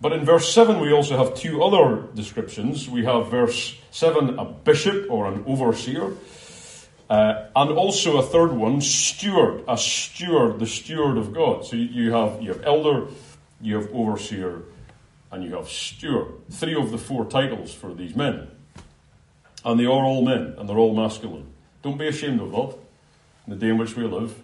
But 0.00 0.12
in 0.12 0.24
verse 0.24 0.52
7, 0.54 0.80
we 0.80 0.92
also 0.92 1.16
have 1.16 1.34
two 1.34 1.62
other 1.62 2.06
descriptions. 2.14 2.88
We 2.88 3.04
have 3.04 3.30
verse 3.30 3.76
7, 3.90 4.38
a 4.38 4.44
bishop 4.44 5.10
or 5.10 5.26
an 5.26 5.44
overseer. 5.46 6.12
Uh, 7.08 7.46
and 7.56 7.70
also 7.72 8.18
a 8.18 8.22
third 8.22 8.52
one, 8.52 8.80
steward, 8.80 9.64
a 9.66 9.78
steward, 9.78 10.58
the 10.58 10.66
steward 10.66 11.16
of 11.16 11.32
God. 11.32 11.64
So 11.64 11.76
you 11.76 12.12
have, 12.12 12.42
you 12.42 12.52
have 12.52 12.62
elder, 12.64 13.06
you 13.60 13.76
have 13.76 13.90
overseer, 13.94 14.62
and 15.30 15.42
you 15.42 15.56
have 15.56 15.68
steward. 15.68 16.34
Three 16.50 16.74
of 16.74 16.90
the 16.90 16.98
four 16.98 17.24
titles 17.24 17.72
for 17.72 17.94
these 17.94 18.14
men. 18.14 18.48
And 19.64 19.80
they 19.80 19.86
are 19.86 20.04
all 20.04 20.22
men, 20.22 20.54
and 20.58 20.68
they're 20.68 20.78
all 20.78 20.94
masculine. 20.94 21.46
Don't 21.82 21.98
be 21.98 22.08
ashamed 22.08 22.40
of 22.40 22.52
that 22.52 22.76
in 23.46 23.54
the 23.54 23.56
day 23.56 23.68
in 23.68 23.78
which 23.78 23.96
we 23.96 24.04
live. 24.04 24.34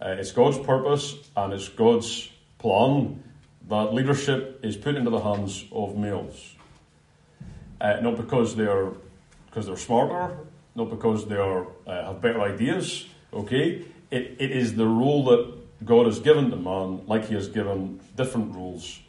Uh, 0.00 0.16
it's 0.18 0.32
God's 0.32 0.58
purpose 0.58 1.14
and 1.36 1.52
it's 1.52 1.68
God's 1.68 2.30
plan 2.58 3.22
that 3.68 3.94
leadership 3.94 4.60
is 4.62 4.76
put 4.76 4.94
into 4.94 5.10
the 5.10 5.20
hands 5.20 5.64
of 5.72 5.96
males. 5.96 6.54
Uh, 7.80 8.00
not 8.00 8.16
because 8.16 8.56
they're 8.56 8.92
because 9.46 9.66
they're 9.66 9.76
smarter, 9.76 10.36
not 10.76 10.90
because 10.90 11.26
they 11.26 11.36
are 11.36 11.66
uh, 11.86 12.06
have 12.06 12.20
better 12.20 12.40
ideas. 12.42 13.06
Okay, 13.32 13.84
it, 14.10 14.36
it 14.38 14.50
is 14.50 14.76
the 14.76 14.86
role 14.86 15.24
that 15.24 15.84
God 15.84 16.06
has 16.06 16.20
given 16.20 16.50
to 16.50 16.56
man, 16.56 17.06
like 17.06 17.26
He 17.26 17.34
has 17.34 17.48
given 17.48 18.00
different 18.16 18.54
roles 18.54 19.00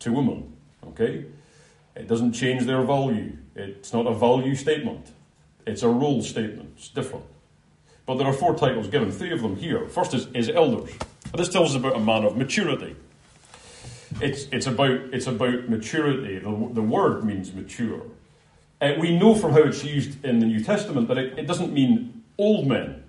to 0.00 0.12
women. 0.12 0.52
Okay, 0.88 1.26
it 1.94 2.08
doesn't 2.08 2.32
change 2.32 2.64
their 2.64 2.82
value. 2.82 3.36
It's 3.54 3.92
not 3.92 4.06
a 4.06 4.14
value 4.14 4.54
statement. 4.54 5.12
It's 5.66 5.82
a 5.82 5.88
role 5.88 6.22
statement. 6.22 6.72
It's 6.76 6.88
different. 6.88 7.24
But 8.06 8.16
there 8.16 8.26
are 8.26 8.32
four 8.32 8.56
titles 8.56 8.88
given, 8.88 9.12
three 9.12 9.32
of 9.32 9.42
them 9.42 9.56
here. 9.56 9.86
First 9.86 10.14
is, 10.14 10.26
is 10.34 10.48
elders. 10.48 10.90
This 11.36 11.48
tells 11.48 11.70
us 11.70 11.76
about 11.76 11.96
a 11.96 12.00
man 12.00 12.24
of 12.24 12.36
maturity. 12.36 12.96
It's, 14.20 14.46
it's, 14.50 14.66
about, 14.66 14.90
it's 14.90 15.26
about 15.28 15.68
maturity. 15.68 16.38
The, 16.38 16.70
the 16.72 16.82
word 16.82 17.24
means 17.24 17.52
mature. 17.52 18.02
Uh, 18.80 18.94
we 18.98 19.16
know 19.16 19.34
from 19.34 19.52
how 19.52 19.62
it's 19.62 19.84
used 19.84 20.24
in 20.24 20.38
the 20.38 20.46
New 20.46 20.62
Testament 20.64 21.08
that 21.08 21.18
it, 21.18 21.38
it 21.38 21.46
doesn't 21.46 21.72
mean 21.72 22.22
old 22.38 22.66
men, 22.66 23.04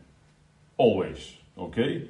always. 0.78 1.34
Okay? 1.58 2.08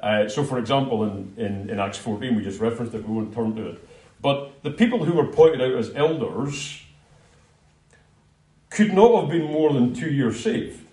Uh, 0.00 0.28
so, 0.28 0.42
for 0.42 0.58
example, 0.58 1.04
in, 1.04 1.32
in, 1.36 1.70
in, 1.70 1.78
Acts 1.78 1.98
14, 1.98 2.34
we 2.34 2.42
just 2.42 2.60
referenced 2.60 2.94
it, 2.94 3.08
we 3.08 3.14
won't 3.14 3.32
turn 3.32 3.54
to 3.56 3.70
it. 3.70 3.88
But 4.20 4.62
the 4.62 4.70
people 4.70 5.04
who 5.04 5.12
were 5.12 5.26
pointed 5.26 5.62
out 5.62 5.72
as 5.72 5.92
elders 5.94 6.82
could 8.70 8.92
not 8.92 9.20
have 9.20 9.30
been 9.30 9.44
more 9.44 9.72
than 9.72 9.94
two 9.94 10.10
years 10.10 10.42
saved. 10.42 10.84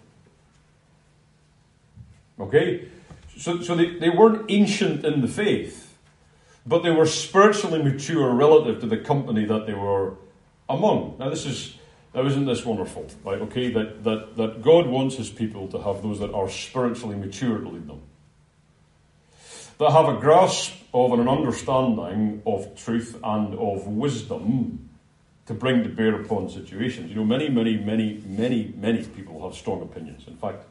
Okay? 2.39 2.88
So, 3.38 3.62
so 3.62 3.76
they, 3.76 3.97
they 3.97 4.10
weren't 4.10 4.49
ancient 4.49 5.04
in 5.04 5.21
the 5.21 5.28
faith, 5.28 5.97
but 6.65 6.84
they 6.84 6.91
were 6.91 7.06
spiritually 7.06 7.82
mature 7.82 8.32
relative 8.34 8.80
to 8.82 8.86
the 8.86 8.97
company 8.97 9.45
that 9.45 9.65
they 9.65 9.73
were 9.73 10.13
among. 10.69 11.15
Now, 11.19 11.30
this 11.30 11.45
is. 11.45 11.76
Now, 12.13 12.26
isn't 12.26 12.45
this 12.45 12.63
wonderful? 12.63 13.08
Right, 13.23 13.41
okay, 13.41 13.71
that, 13.71 14.04
that, 14.04 14.38
that 14.38 14.62
God 14.62 14.86
wants 14.88 15.15
his 15.15 15.30
people 15.30 15.67
to 15.69 15.82
have 15.82 16.04
those 16.04 16.19
that 16.19 16.32
are 16.32 16.49
spiritually 16.49 17.15
mature 17.15 17.58
to 17.58 17.67
lead 17.67 17.88
them. 17.88 18.02
That 19.80 19.91
have 19.91 20.08
a 20.08 20.19
grasp 20.19 20.73
of 20.93 21.12
and 21.12 21.21
an 21.21 21.28
understanding 21.28 22.43
of 22.45 22.76
truth 22.76 23.19
and 23.23 23.56
of 23.56 23.88
wisdom 23.88 24.89
to 25.47 25.54
bring 25.54 25.84
to 25.84 25.89
bear 25.89 26.21
upon 26.21 26.49
situations. 26.49 27.10
You 27.10 27.15
know, 27.15 27.26
many, 27.26 27.49
many, 27.49 27.78
many, 27.78 28.21
many, 28.26 28.73
many 28.78 29.04
people 29.04 29.43
have 29.43 29.58
strong 29.58 29.82
opinions. 29.82 30.28
In 30.28 30.38
fact, 30.38 30.65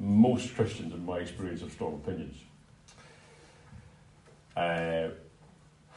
most 0.00 0.54
Christians, 0.54 0.92
in 0.92 1.04
my 1.04 1.18
experience, 1.18 1.60
have 1.60 1.72
strong 1.72 1.94
opinions. 1.94 2.36
Uh, 4.56 5.10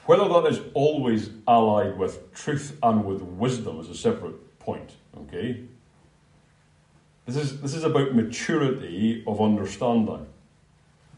whether 0.05 0.27
that 0.27 0.51
is 0.51 0.59
always 0.73 1.29
allied 1.47 1.97
with 1.97 2.33
truth 2.33 2.77
and 2.83 3.05
with 3.05 3.21
wisdom 3.21 3.79
is 3.79 3.89
a 3.89 3.95
separate 3.95 4.59
point, 4.59 4.91
okay? 5.17 5.63
This 7.25 7.37
is, 7.37 7.61
this 7.61 7.73
is 7.73 7.83
about 7.83 8.13
maturity 8.13 9.23
of 9.25 9.39
understanding, 9.39 10.27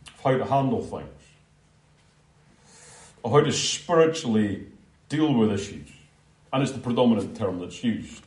of 0.08 0.24
how 0.24 0.38
to 0.38 0.46
handle 0.46 0.84
things, 0.84 1.10
of 3.24 3.32
how 3.32 3.42
to 3.42 3.52
spiritually 3.52 4.68
deal 5.10 5.34
with 5.34 5.52
issues. 5.52 5.90
And 6.54 6.62
it's 6.62 6.72
the 6.72 6.80
predominant 6.80 7.36
term 7.36 7.60
that's 7.60 7.84
used. 7.84 8.24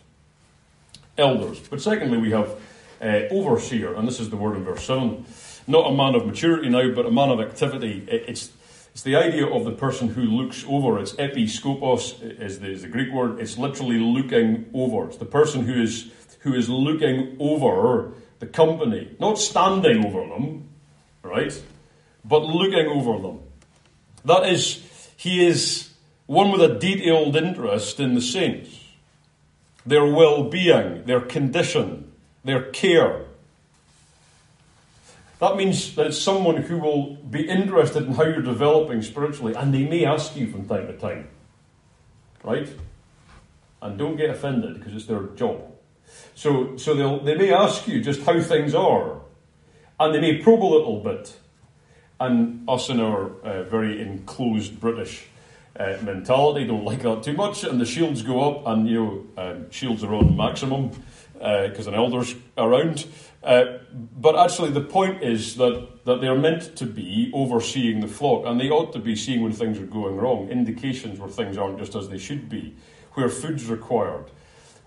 Elders. 1.16 1.60
But 1.68 1.80
secondly, 1.80 2.18
we 2.18 2.32
have 2.32 2.50
uh, 3.00 3.22
overseer, 3.30 3.94
and 3.94 4.06
this 4.06 4.20
is 4.20 4.28
the 4.28 4.36
word 4.36 4.56
in 4.56 4.64
verse 4.64 4.84
7. 4.84 5.24
Not 5.66 5.90
a 5.90 5.94
man 5.94 6.14
of 6.14 6.26
maturity 6.26 6.68
now, 6.68 6.90
but 6.90 7.06
a 7.06 7.10
man 7.10 7.30
of 7.30 7.40
activity. 7.40 8.04
It's, 8.08 8.50
it's 8.98 9.04
the 9.04 9.14
idea 9.14 9.46
of 9.46 9.64
the 9.64 9.70
person 9.70 10.08
who 10.08 10.22
looks 10.22 10.64
over. 10.66 10.98
It's 10.98 11.12
episkopos 11.12 12.20
is 12.40 12.58
the, 12.58 12.72
is 12.72 12.82
the 12.82 12.88
Greek 12.88 13.12
word. 13.12 13.38
It's 13.38 13.56
literally 13.56 14.00
looking 14.00 14.68
over. 14.74 15.06
It's 15.06 15.18
the 15.18 15.24
person 15.24 15.62
who 15.62 15.80
is, 15.80 16.10
who 16.40 16.52
is 16.52 16.68
looking 16.68 17.36
over 17.38 18.14
the 18.40 18.46
company, 18.48 19.14
not 19.20 19.38
standing 19.38 20.04
over 20.04 20.26
them, 20.26 20.68
right? 21.22 21.62
But 22.24 22.42
looking 22.42 22.88
over 22.88 23.22
them. 23.22 23.38
That 24.24 24.48
is, 24.48 24.82
he 25.16 25.46
is 25.46 25.90
one 26.26 26.50
with 26.50 26.60
a 26.60 26.76
detailed 26.76 27.36
interest 27.36 28.00
in 28.00 28.16
the 28.16 28.20
saints, 28.20 28.80
their 29.86 30.06
well 30.06 30.50
being, 30.50 31.04
their 31.04 31.20
condition, 31.20 32.10
their 32.42 32.64
care. 32.72 33.26
That 35.38 35.56
means 35.56 35.94
that 35.94 36.08
it's 36.08 36.18
someone 36.18 36.56
who 36.56 36.78
will 36.78 37.14
be 37.16 37.48
interested 37.48 38.04
in 38.04 38.14
how 38.14 38.24
you're 38.24 38.42
developing 38.42 39.02
spiritually, 39.02 39.54
and 39.54 39.72
they 39.72 39.84
may 39.84 40.04
ask 40.04 40.34
you 40.34 40.50
from 40.50 40.66
time 40.66 40.86
to 40.88 40.92
time. 40.94 41.28
Right? 42.42 42.68
And 43.80 43.96
don't 43.96 44.16
get 44.16 44.30
offended 44.30 44.74
because 44.74 44.94
it's 44.94 45.06
their 45.06 45.24
job. 45.36 45.62
So, 46.34 46.76
so 46.76 46.94
they'll, 46.94 47.20
they 47.20 47.36
may 47.36 47.52
ask 47.52 47.86
you 47.86 48.00
just 48.00 48.22
how 48.22 48.40
things 48.40 48.74
are, 48.74 49.20
and 50.00 50.14
they 50.14 50.20
may 50.20 50.42
probe 50.42 50.62
a 50.62 50.64
little 50.64 51.00
bit. 51.00 51.36
And 52.20 52.68
us 52.68 52.88
in 52.88 52.98
our 52.98 53.30
uh, 53.42 53.62
very 53.62 54.02
enclosed 54.02 54.80
British 54.80 55.26
uh, 55.78 55.96
mentality 56.02 56.66
don't 56.66 56.84
like 56.84 57.02
that 57.02 57.22
too 57.22 57.34
much, 57.34 57.62
and 57.62 57.80
the 57.80 57.86
shields 57.86 58.22
go 58.22 58.40
up, 58.40 58.66
and 58.66 58.88
you 58.88 58.94
know, 59.36 59.42
um, 59.42 59.70
shields 59.70 60.02
are 60.02 60.12
on 60.12 60.36
maximum 60.36 60.90
because 61.34 61.86
uh, 61.86 61.90
an 61.90 61.94
elder's 61.94 62.34
around. 62.56 63.06
Uh, 63.42 63.78
but 63.92 64.36
actually, 64.36 64.70
the 64.70 64.80
point 64.80 65.22
is 65.22 65.56
that, 65.56 66.04
that 66.04 66.20
they're 66.20 66.38
meant 66.38 66.74
to 66.76 66.84
be 66.84 67.30
overseeing 67.32 68.00
the 68.00 68.08
flock, 68.08 68.44
and 68.46 68.60
they 68.60 68.68
ought 68.68 68.92
to 68.92 68.98
be 68.98 69.14
seeing 69.14 69.42
when 69.42 69.52
things 69.52 69.78
are 69.78 69.86
going 69.86 70.16
wrong, 70.16 70.48
indications 70.48 71.20
where 71.20 71.28
things 71.28 71.56
aren't 71.56 71.78
just 71.78 71.94
as 71.94 72.08
they 72.08 72.18
should 72.18 72.48
be, 72.48 72.74
where 73.12 73.28
food's 73.28 73.66
required, 73.66 74.24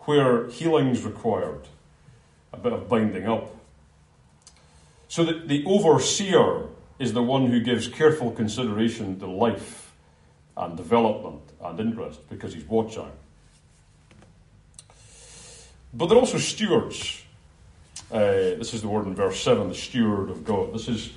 where 0.01 0.47
healing's 0.49 1.03
required, 1.03 1.61
a 2.51 2.57
bit 2.57 2.73
of 2.73 2.89
binding 2.89 3.27
up. 3.27 3.55
So 5.07 5.23
that 5.23 5.47
the 5.47 5.63
overseer 5.65 6.67
is 6.99 7.13
the 7.13 7.23
one 7.23 7.47
who 7.47 7.59
gives 7.61 7.87
careful 7.87 8.31
consideration 8.31 9.19
to 9.19 9.27
life 9.27 9.91
and 10.55 10.77
development 10.77 11.41
and 11.61 11.79
interest 11.79 12.29
because 12.29 12.53
he's 12.53 12.65
watching. 12.65 13.11
But 15.93 16.07
they're 16.07 16.17
also 16.17 16.37
stewards. 16.37 17.20
Uh, 18.12 18.58
this 18.58 18.74
is 18.74 18.82
the 18.82 18.89
word 18.89 19.08
in 19.08 19.15
verse 19.15 19.41
7, 19.41 19.69
the 19.69 19.76
steward 19.76 20.30
of 20.30 20.43
God. 20.43 20.74
This 20.74 20.89
is, 20.89 21.13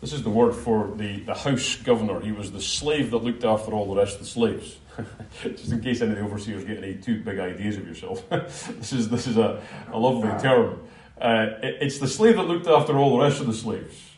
this 0.00 0.14
is 0.14 0.22
the 0.22 0.30
word 0.30 0.54
for 0.54 0.90
the, 0.96 1.20
the 1.20 1.34
house 1.34 1.76
governor. 1.76 2.20
He 2.20 2.32
was 2.32 2.52
the 2.52 2.60
slave 2.60 3.10
that 3.10 3.18
looked 3.18 3.44
after 3.44 3.72
all 3.72 3.94
the 3.94 4.00
rest 4.00 4.14
of 4.14 4.20
the 4.20 4.26
slaves. 4.26 4.78
Just 5.42 5.70
in 5.70 5.82
case 5.82 6.00
any 6.00 6.12
of 6.12 6.16
the 6.16 6.24
overseers 6.24 6.64
get 6.64 6.78
any 6.78 6.94
too 6.94 7.20
big 7.22 7.38
ideas 7.38 7.76
of 7.76 7.86
yourself. 7.86 8.26
this 8.30 8.94
is, 8.94 9.10
this 9.10 9.26
is 9.26 9.36
a, 9.36 9.62
a 9.92 9.98
lovely 9.98 10.30
term. 10.40 10.80
Uh, 11.20 11.48
it, 11.62 11.78
it's 11.82 11.98
the 11.98 12.08
slave 12.08 12.36
that 12.36 12.44
looked 12.44 12.66
after 12.66 12.96
all 12.96 13.18
the 13.18 13.24
rest 13.24 13.40
of 13.40 13.46
the 13.46 13.52
slaves. 13.52 14.10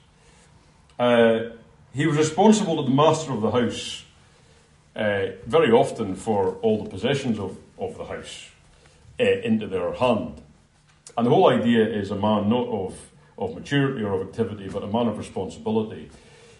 Uh, 1.00 1.50
he 1.92 2.06
was 2.06 2.16
responsible 2.16 2.76
to 2.76 2.88
the 2.88 2.94
master 2.94 3.32
of 3.32 3.40
the 3.40 3.50
house 3.50 4.04
uh, 4.94 5.26
very 5.46 5.72
often 5.72 6.14
for 6.14 6.54
all 6.62 6.84
the 6.84 6.90
possessions 6.90 7.40
of, 7.40 7.56
of 7.76 7.98
the 7.98 8.04
house 8.04 8.50
uh, 9.18 9.24
into 9.24 9.66
their 9.66 9.92
hand. 9.94 10.40
And 11.16 11.26
the 11.26 11.30
whole 11.30 11.48
idea 11.48 11.86
is 11.86 12.10
a 12.10 12.16
man 12.16 12.48
not 12.48 12.68
of, 12.68 13.10
of 13.36 13.54
maturity 13.54 14.02
or 14.02 14.14
of 14.14 14.28
activity, 14.28 14.68
but 14.68 14.82
a 14.82 14.86
man 14.86 15.08
of 15.08 15.18
responsibility. 15.18 16.10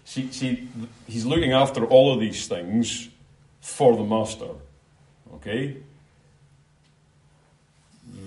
See, 0.04 0.30
see, 0.32 0.68
he's 1.06 1.24
looking 1.24 1.52
after 1.52 1.84
all 1.86 2.12
of 2.12 2.20
these 2.20 2.46
things 2.48 3.08
for 3.60 3.96
the 3.96 4.04
master. 4.04 4.48
Okay? 5.34 5.76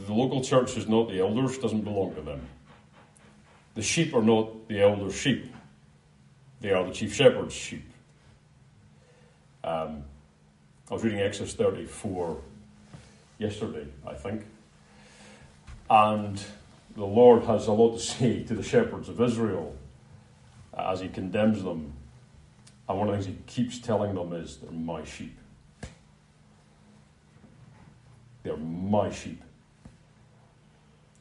The 0.05 0.13
local 0.13 0.41
church 0.41 0.77
is 0.77 0.88
not 0.88 1.09
the 1.09 1.19
elders, 1.19 1.57
doesn't 1.57 1.81
belong 1.81 2.15
to 2.15 2.21
them. 2.21 2.41
The 3.75 3.81
sheep 3.81 4.13
are 4.13 4.21
not 4.21 4.67
the 4.67 4.81
elder's 4.81 5.15
sheep, 5.15 5.53
they 6.62 6.71
are 6.71 6.86
the 6.86 6.93
chief 6.93 7.13
shepherd's 7.13 7.53
sheep. 7.53 7.86
Um, 9.63 10.03
I 10.89 10.93
was 10.93 11.03
reading 11.03 11.21
Exodus 11.21 11.53
34 11.53 12.38
yesterday, 13.39 13.88
I 14.05 14.13
think. 14.13 14.45
And 15.89 16.41
the 16.95 17.05
Lord 17.05 17.43
has 17.43 17.67
a 17.67 17.71
lot 17.71 17.93
to 17.93 17.99
say 17.99 18.43
to 18.47 18.55
the 18.55 18.63
shepherds 18.63 19.09
of 19.09 19.19
Israel 19.21 19.75
uh, 20.73 20.91
as 20.91 20.99
he 20.99 21.09
condemns 21.09 21.63
them. 21.63 21.93
And 22.87 22.99
one 22.99 23.09
of 23.09 23.17
the 23.17 23.23
things 23.23 23.37
he 23.37 23.63
keeps 23.63 23.79
telling 23.79 24.15
them 24.15 24.33
is, 24.33 24.57
They're 24.57 24.71
my 24.71 25.03
sheep. 25.03 25.37
They're 28.43 28.57
my 28.57 29.09
sheep. 29.09 29.41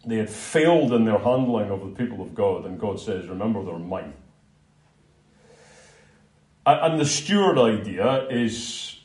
They 0.05 0.16
had 0.16 0.29
failed 0.29 0.92
in 0.92 1.05
their 1.05 1.18
handling 1.18 1.70
of 1.70 1.81
the 1.81 2.05
people 2.05 2.22
of 2.22 2.35
God, 2.35 2.66
and 2.66 2.79
God 2.79 2.98
says, 2.98 3.29
Remember, 3.29 3.64
they're 3.64 3.79
mine. 3.79 4.14
And 6.64 7.01
the 7.01 7.05
steward 7.05 7.59
idea 7.59 8.29
is, 8.29 8.96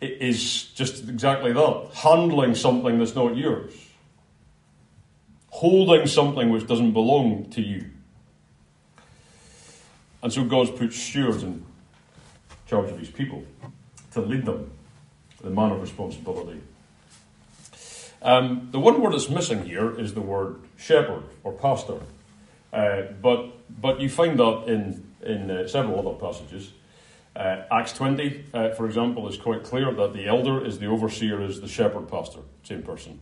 is 0.00 0.64
just 0.64 1.08
exactly 1.08 1.52
that 1.52 1.90
handling 1.94 2.54
something 2.54 2.98
that's 2.98 3.14
not 3.14 3.36
yours, 3.36 3.72
holding 5.60 6.06
something 6.06 6.48
which 6.48 6.66
doesn't 6.66 6.92
belong 6.92 7.44
to 7.50 7.60
you. 7.60 7.84
And 10.22 10.32
so 10.32 10.42
God's 10.42 10.70
put 10.70 10.94
stewards 10.94 11.42
in 11.42 11.66
charge 12.66 12.88
of 12.88 12.98
his 12.98 13.10
people 13.10 13.44
to 14.12 14.22
lead 14.22 14.46
them, 14.46 14.70
the 15.42 15.50
man 15.50 15.70
of 15.72 15.82
responsibility. 15.82 16.62
Um, 18.22 18.70
the 18.72 18.80
one 18.80 19.02
word 19.02 19.12
that's 19.12 19.28
missing 19.28 19.66
here 19.66 20.00
is 20.00 20.14
the 20.14 20.22
word 20.22 20.62
shepherd 20.78 21.24
or 21.44 21.52
pastor. 21.52 21.98
Uh, 22.72 23.02
but, 23.20 23.50
but 23.68 24.00
you 24.00 24.08
find 24.08 24.38
that 24.38 24.64
in, 24.66 25.12
in 25.22 25.50
uh, 25.50 25.68
several 25.68 25.98
other 25.98 26.18
passages. 26.18 26.72
Uh, 27.36 27.64
Acts 27.70 27.92
20, 27.92 28.44
uh, 28.54 28.70
for 28.70 28.86
example, 28.86 29.28
is 29.28 29.36
quite 29.36 29.62
clear 29.62 29.92
that 29.92 30.14
the 30.14 30.26
elder 30.26 30.64
is 30.64 30.78
the 30.78 30.86
overseer, 30.86 31.42
is 31.42 31.60
the 31.60 31.68
shepherd 31.68 32.08
pastor, 32.08 32.40
same 32.62 32.82
person. 32.82 33.20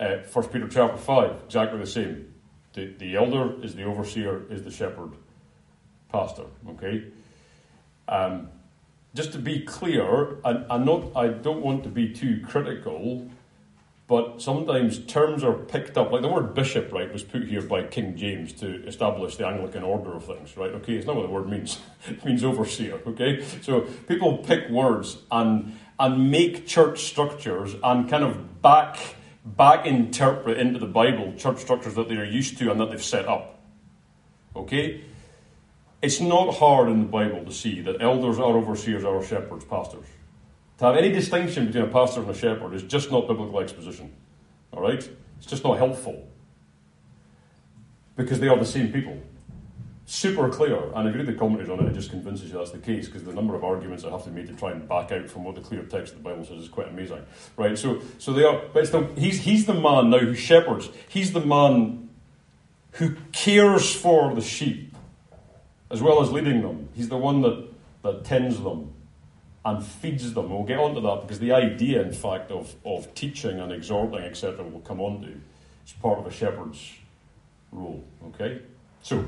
Uh, 0.00 0.16
1 0.32 0.48
Peter 0.48 0.68
chapter 0.68 0.96
5, 0.96 1.42
exactly 1.46 1.78
the 1.78 1.86
same. 1.86 2.34
The, 2.72 2.86
the 2.98 3.16
elder 3.16 3.62
is 3.62 3.74
the 3.74 3.84
overseer, 3.84 4.42
is 4.50 4.64
the 4.64 4.70
shepherd 4.70 5.12
pastor. 6.10 6.46
Okay? 6.70 7.04
Um, 8.08 8.48
just 9.14 9.32
to 9.32 9.38
be 9.38 9.60
clear, 9.60 10.38
and, 10.44 10.66
and 10.68 10.84
not, 10.84 11.16
I 11.16 11.28
don't 11.28 11.62
want 11.62 11.84
to 11.84 11.88
be 11.88 12.12
too 12.12 12.44
critical 12.46 13.30
but 14.06 14.42
sometimes 14.42 14.98
terms 15.06 15.42
are 15.42 15.54
picked 15.54 15.96
up, 15.96 16.12
like 16.12 16.20
the 16.20 16.28
word 16.28 16.52
bishop, 16.54 16.92
right, 16.92 17.10
was 17.10 17.22
put 17.22 17.44
here 17.44 17.62
by 17.62 17.84
King 17.84 18.16
James 18.16 18.52
to 18.54 18.86
establish 18.86 19.36
the 19.36 19.46
Anglican 19.46 19.82
order 19.82 20.14
of 20.14 20.26
things, 20.26 20.56
right? 20.58 20.72
Okay, 20.72 20.94
it's 20.94 21.06
not 21.06 21.16
what 21.16 21.22
the 21.22 21.32
word 21.32 21.48
means. 21.48 21.80
it 22.06 22.22
means 22.22 22.44
overseer, 22.44 23.00
okay? 23.06 23.42
So 23.62 23.82
people 24.06 24.38
pick 24.38 24.68
words 24.68 25.18
and 25.30 25.78
and 25.98 26.30
make 26.30 26.66
church 26.66 27.04
structures 27.04 27.76
and 27.82 28.10
kind 28.10 28.24
of 28.24 28.60
back 28.60 28.98
back 29.44 29.86
interpret 29.86 30.58
into 30.58 30.78
the 30.78 30.86
Bible 30.86 31.34
church 31.36 31.58
structures 31.58 31.94
that 31.94 32.08
they're 32.08 32.24
used 32.24 32.58
to 32.58 32.70
and 32.70 32.80
that 32.80 32.90
they've 32.90 33.02
set 33.02 33.26
up. 33.28 33.60
Okay? 34.56 35.02
It's 36.00 36.20
not 36.20 36.54
hard 36.54 36.88
in 36.88 37.00
the 37.00 37.06
Bible 37.06 37.44
to 37.44 37.52
see 37.52 37.80
that 37.82 38.00
elders 38.00 38.38
are 38.38 38.56
overseers, 38.56 39.04
are 39.04 39.22
shepherds, 39.22 39.64
pastors. 39.64 40.06
To 40.78 40.86
have 40.86 40.96
any 40.96 41.10
distinction 41.10 41.66
between 41.66 41.84
a 41.84 41.88
pastor 41.88 42.20
and 42.20 42.30
a 42.30 42.34
shepherd 42.34 42.74
is 42.74 42.82
just 42.82 43.10
not 43.10 43.28
biblical 43.28 43.60
exposition. 43.60 44.12
All 44.72 44.82
right? 44.82 45.08
It's 45.38 45.46
just 45.46 45.64
not 45.64 45.78
helpful. 45.78 46.26
Because 48.16 48.40
they 48.40 48.48
are 48.48 48.58
the 48.58 48.64
same 48.64 48.92
people. 48.92 49.20
Super 50.06 50.50
clear. 50.50 50.92
And 50.94 51.08
if 51.08 51.14
you 51.14 51.20
read 51.20 51.26
the 51.26 51.38
commentaries 51.38 51.70
on 51.70 51.80
it, 51.80 51.90
it 51.90 51.94
just 51.94 52.10
convinces 52.10 52.50
you 52.50 52.58
that's 52.58 52.72
the 52.72 52.78
case 52.78 53.06
because 53.06 53.24
the 53.24 53.32
number 53.32 53.54
of 53.54 53.64
arguments 53.64 54.02
that 54.02 54.12
have 54.12 54.22
to 54.24 54.30
be 54.30 54.42
made 54.42 54.48
to 54.48 54.54
try 54.54 54.70
and 54.70 54.86
back 54.86 55.10
out 55.12 55.30
from 55.30 55.44
what 55.44 55.54
the 55.54 55.62
clear 55.62 55.82
text 55.82 56.12
of 56.12 56.22
the 56.22 56.28
Bible 56.28 56.44
says 56.44 56.62
is 56.62 56.68
quite 56.68 56.88
amazing. 56.88 57.24
Right? 57.56 57.78
So, 57.78 58.02
so 58.18 58.34
they 58.34 58.44
are, 58.44 58.60
but 58.72 58.90
the, 58.92 59.08
he's, 59.16 59.40
he's 59.40 59.64
the 59.64 59.74
man 59.74 60.10
now 60.10 60.18
who 60.18 60.34
shepherds. 60.34 60.90
He's 61.08 61.32
the 61.32 61.40
man 61.40 62.10
who 62.92 63.16
cares 63.32 63.94
for 63.94 64.34
the 64.34 64.42
sheep 64.42 64.94
as 65.90 66.02
well 66.02 66.20
as 66.22 66.30
leading 66.30 66.60
them. 66.60 66.88
He's 66.94 67.08
the 67.08 67.16
one 67.16 67.40
that, 67.42 67.68
that 68.02 68.24
tends 68.24 68.60
them 68.60 68.92
and 69.64 69.82
feeds 69.82 70.34
them. 70.34 70.50
We'll 70.50 70.64
get 70.64 70.78
onto 70.78 71.00
that 71.00 71.22
because 71.22 71.38
the 71.38 71.52
idea, 71.52 72.02
in 72.02 72.12
fact, 72.12 72.50
of, 72.50 72.74
of 72.84 73.14
teaching 73.14 73.58
and 73.58 73.72
exhorting, 73.72 74.20
etc., 74.20 74.64
will 74.64 74.80
come 74.80 75.00
on 75.00 75.22
to. 75.22 75.40
It's 75.82 75.92
part 75.92 76.18
of 76.18 76.26
a 76.26 76.30
shepherd's 76.30 76.92
role. 77.72 78.04
Okay? 78.28 78.60
So, 79.02 79.24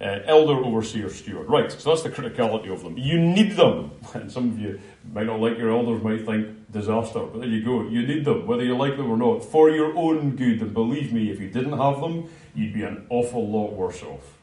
uh, 0.00 0.20
elder, 0.24 0.54
overseer, 0.64 1.08
steward. 1.08 1.48
Right, 1.48 1.70
so 1.70 1.90
that's 1.90 2.02
the 2.02 2.10
criticality 2.10 2.72
of 2.72 2.82
them. 2.82 2.96
You 2.98 3.18
need 3.18 3.52
them. 3.52 3.92
And 4.14 4.30
some 4.30 4.50
of 4.50 4.58
you 4.58 4.80
might 5.12 5.26
not 5.26 5.40
like 5.40 5.58
your 5.58 5.70
elders, 5.70 6.02
might 6.02 6.24
think 6.24 6.70
disaster, 6.70 7.20
but 7.20 7.40
there 7.40 7.48
you 7.48 7.64
go. 7.64 7.82
You 7.88 8.06
need 8.06 8.24
them, 8.24 8.46
whether 8.46 8.64
you 8.64 8.76
like 8.76 8.96
them 8.96 9.10
or 9.10 9.16
not, 9.16 9.44
for 9.44 9.70
your 9.70 9.96
own 9.96 10.36
good. 10.36 10.60
And 10.60 10.72
believe 10.74 11.12
me, 11.12 11.30
if 11.30 11.40
you 11.40 11.48
didn't 11.48 11.78
have 11.78 12.00
them, 12.00 12.28
you'd 12.54 12.74
be 12.74 12.82
an 12.82 13.06
awful 13.10 13.48
lot 13.48 13.72
worse 13.72 14.02
off. 14.02 14.38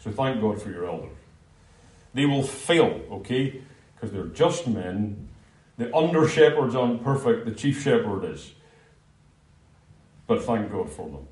So 0.00 0.10
thank 0.10 0.40
God 0.40 0.60
for 0.60 0.70
your 0.70 0.86
elders. 0.86 1.16
They 2.14 2.26
will 2.26 2.42
fail, 2.42 3.00
okay? 3.10 3.62
because 4.02 4.12
they're 4.12 4.26
just 4.26 4.66
men. 4.66 5.28
The 5.78 5.94
under 5.94 6.28
shepherd's 6.28 6.74
aren't 6.74 7.04
perfect, 7.04 7.44
the 7.44 7.52
chief 7.52 7.82
shepherd 7.82 8.24
is. 8.24 8.52
But 10.26 10.42
thank 10.42 10.72
God 10.72 10.90
for 10.90 11.08
them. 11.08 11.28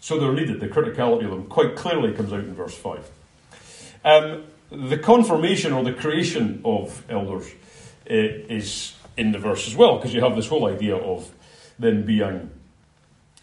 So 0.00 0.18
they're 0.18 0.32
needed. 0.32 0.60
The 0.60 0.68
criticality 0.68 1.24
of 1.24 1.30
them 1.30 1.46
quite 1.46 1.76
clearly 1.76 2.12
comes 2.12 2.32
out 2.32 2.40
in 2.40 2.54
verse 2.54 2.76
5. 2.76 3.10
Um, 4.04 4.44
the 4.70 4.96
confirmation 4.96 5.72
or 5.72 5.84
the 5.84 5.92
creation 5.92 6.62
of 6.64 7.04
elders 7.10 7.46
uh, 8.10 8.14
is 8.14 8.94
in 9.16 9.32
the 9.32 9.38
verse 9.38 9.66
as 9.66 9.76
well, 9.76 9.96
because 9.96 10.14
you 10.14 10.22
have 10.22 10.36
this 10.36 10.48
whole 10.48 10.66
idea 10.66 10.96
of 10.96 11.30
them 11.78 12.04
being 12.04 12.50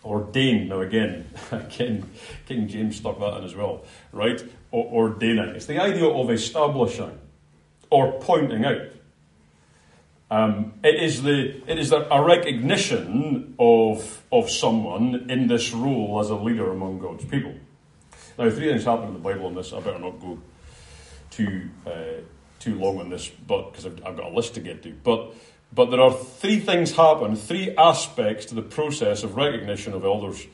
ordained. 0.04 0.70
Now, 0.70 0.82
again, 0.82 1.28
again, 1.52 2.10
King 2.48 2.67
James 2.67 2.98
stuck 2.98 3.20
that 3.20 3.38
in 3.38 3.43
as 3.43 3.56
well, 3.56 3.86
right? 4.12 4.41
O- 4.74 4.84
ordaining. 4.84 5.50
It's 5.50 5.65
the 5.65 5.80
idea 5.80 6.08
of 6.08 6.32
establishing 6.32 7.17
or 7.89 8.20
pointing 8.20 8.65
out. 8.65 8.82
Um, 10.30 10.74
it 10.84 11.02
is 11.02 11.24
the 11.24 11.62
it 11.68 11.80
is 11.80 11.92
a 11.94 12.22
recognition 12.22 13.56
of 13.58 14.24
of 14.32 14.50
someone 14.50 15.30
in 15.30 15.48
this 15.48 15.72
role 15.72 16.20
as 16.20 16.30
a 16.30 16.36
leader 16.36 16.70
among 16.70 17.00
God's 17.00 17.24
people. 17.26 17.56
Now, 18.38 18.50
three 18.50 18.70
things 18.70 18.84
happen 18.84 19.08
in 19.08 19.13
the 19.13 19.20
Bible 19.20 19.48
on 19.48 19.56
this. 19.56 19.74
I 19.74 19.80
better 19.80 20.00
not 20.00 20.20
go 20.20 20.40
too 21.32 21.70
uh, 21.86 22.22
too 22.60 22.78
long 22.78 23.00
on 23.00 23.10
this, 23.10 23.30
but 23.30 23.72
because 23.72 23.86
I've, 23.86 24.06
I've 24.06 24.18
got 24.18 24.32
a 24.32 24.36
list 24.36 24.56
to 24.56 24.60
get 24.60 24.84
to. 24.84 24.92
But 24.92 25.34
but 25.74 25.92
there 25.92 26.02
are 26.02 26.13
three 26.13 26.60
things 26.60 26.92
happen, 26.92 27.36
three 27.36 27.76
aspects 27.78 28.46
to 28.48 28.56
the 28.56 28.62
process 28.62 29.24
of 29.24 29.36
recognition 29.36 29.94
of 29.94 30.04
elders 30.04 30.46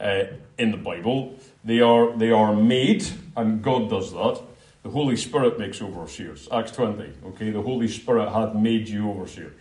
uh, 0.00 0.24
in 0.56 0.70
the 0.70 0.76
Bible. 0.76 1.34
They 1.64 1.80
are 1.80 2.16
they 2.16 2.30
are 2.30 2.54
made, 2.54 3.06
and 3.36 3.62
God 3.62 3.90
does 3.90 4.12
that. 4.12 4.40
The 4.86 4.92
Holy 4.92 5.16
Spirit 5.16 5.58
makes 5.58 5.82
overseers. 5.82 6.48
Acts 6.52 6.70
20. 6.70 7.12
Okay, 7.30 7.50
the 7.50 7.60
Holy 7.60 7.88
Spirit 7.88 8.30
hath 8.30 8.54
made 8.54 8.88
you 8.88 9.10
overseers. 9.10 9.60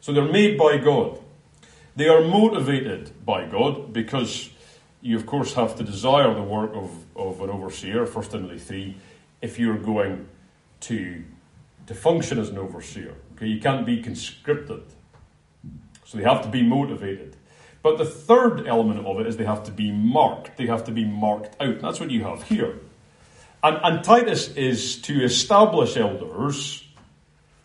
So 0.00 0.14
they're 0.14 0.32
made 0.32 0.56
by 0.56 0.78
God. 0.78 1.18
They 1.96 2.08
are 2.08 2.22
motivated 2.22 3.12
by 3.26 3.44
God 3.44 3.92
because 3.92 4.48
you, 5.02 5.16
of 5.16 5.26
course, 5.26 5.52
have 5.52 5.76
to 5.76 5.84
desire 5.84 6.32
the 6.32 6.42
work 6.42 6.70
of, 6.72 6.90
of 7.14 7.42
an 7.42 7.50
overseer, 7.50 8.06
1 8.06 8.24
Timothy 8.30 8.58
3, 8.58 8.96
if 9.42 9.58
you're 9.58 9.76
going 9.76 10.26
to, 10.80 11.22
to 11.86 11.94
function 11.94 12.38
as 12.38 12.48
an 12.48 12.56
overseer. 12.56 13.16
Okay, 13.34 13.48
you 13.48 13.60
can't 13.60 13.84
be 13.84 14.00
conscripted. 14.00 14.82
So 16.06 16.16
they 16.16 16.24
have 16.24 16.40
to 16.40 16.48
be 16.48 16.62
motivated. 16.62 17.36
But 17.82 17.98
the 17.98 18.06
third 18.06 18.66
element 18.66 19.04
of 19.06 19.20
it 19.20 19.26
is 19.26 19.36
they 19.36 19.44
have 19.44 19.64
to 19.64 19.72
be 19.72 19.92
marked. 19.92 20.56
They 20.56 20.68
have 20.68 20.84
to 20.84 20.90
be 20.90 21.04
marked 21.04 21.54
out. 21.60 21.82
That's 21.82 22.00
what 22.00 22.10
you 22.10 22.24
have 22.24 22.44
here. 22.44 22.80
And, 23.62 23.78
and 23.82 24.04
Titus 24.04 24.48
is 24.54 25.00
to 25.02 25.24
establish 25.24 25.96
elders, 25.96 26.84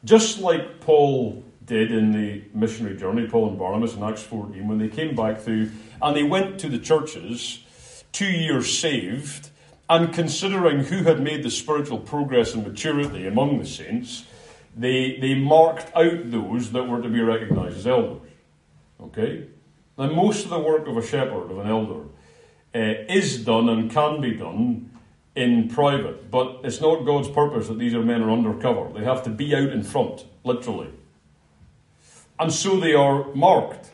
just 0.03 0.39
like 0.39 0.79
Paul 0.79 1.43
did 1.65 1.91
in 1.91 2.11
the 2.11 2.43
missionary 2.53 2.97
journey, 2.97 3.27
Paul 3.27 3.49
and 3.49 3.59
Barnabas 3.59 3.95
in 3.95 4.03
Acts 4.03 4.23
14, 4.23 4.67
when 4.67 4.77
they 4.77 4.89
came 4.89 5.15
back 5.15 5.39
through 5.39 5.71
and 6.01 6.15
they 6.15 6.23
went 6.23 6.59
to 6.59 6.69
the 6.69 6.79
churches, 6.79 7.63
two 8.11 8.25
years 8.25 8.77
saved, 8.77 9.49
and 9.89 10.13
considering 10.13 10.85
who 10.85 11.03
had 11.03 11.21
made 11.21 11.43
the 11.43 11.51
spiritual 11.51 11.99
progress 11.99 12.53
and 12.53 12.65
maturity 12.65 13.27
among 13.27 13.59
the 13.59 13.65
saints, 13.65 14.25
they, 14.75 15.17
they 15.19 15.35
marked 15.35 15.95
out 15.95 16.31
those 16.31 16.71
that 16.71 16.87
were 16.87 17.01
to 17.01 17.09
be 17.09 17.21
recognized 17.21 17.77
as 17.77 17.87
elders. 17.87 18.21
Okay? 19.01 19.47
Now, 19.97 20.07
most 20.07 20.45
of 20.45 20.49
the 20.49 20.59
work 20.59 20.87
of 20.87 20.97
a 20.97 21.05
shepherd, 21.05 21.51
of 21.51 21.59
an 21.59 21.67
elder, 21.67 22.03
uh, 22.73 23.03
is 23.09 23.43
done 23.43 23.67
and 23.69 23.91
can 23.91 24.21
be 24.21 24.33
done 24.33 24.90
in 25.35 25.69
private, 25.69 26.29
but 26.29 26.59
it's 26.63 26.81
not 26.81 27.05
God's 27.05 27.29
purpose 27.29 27.67
that 27.67 27.79
these 27.79 27.93
are 27.93 28.01
men 28.01 28.21
are 28.21 28.31
undercover. 28.31 28.91
They 28.93 29.05
have 29.05 29.23
to 29.23 29.29
be 29.29 29.55
out 29.55 29.69
in 29.69 29.83
front, 29.83 30.25
literally. 30.43 30.89
And 32.39 32.51
so 32.51 32.79
they 32.79 32.93
are 32.93 33.33
marked. 33.33 33.91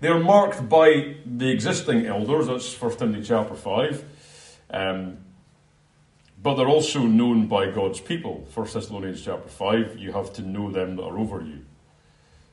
They 0.00 0.08
are 0.08 0.20
marked 0.20 0.68
by 0.68 1.16
the 1.26 1.50
existing 1.50 2.06
elders, 2.06 2.46
that's 2.46 2.80
1 2.80 2.96
Timothy 2.98 3.22
chapter 3.24 3.54
5. 3.54 4.04
Um, 4.70 5.18
but 6.40 6.54
they're 6.54 6.68
also 6.68 7.00
known 7.00 7.48
by 7.48 7.70
God's 7.70 8.00
people. 8.00 8.46
1 8.54 8.66
Thessalonians 8.72 9.24
chapter 9.24 9.48
5, 9.48 9.98
you 9.98 10.12
have 10.12 10.32
to 10.34 10.42
know 10.42 10.70
them 10.70 10.94
that 10.96 11.02
are 11.02 11.18
over 11.18 11.40
you. 11.40 11.64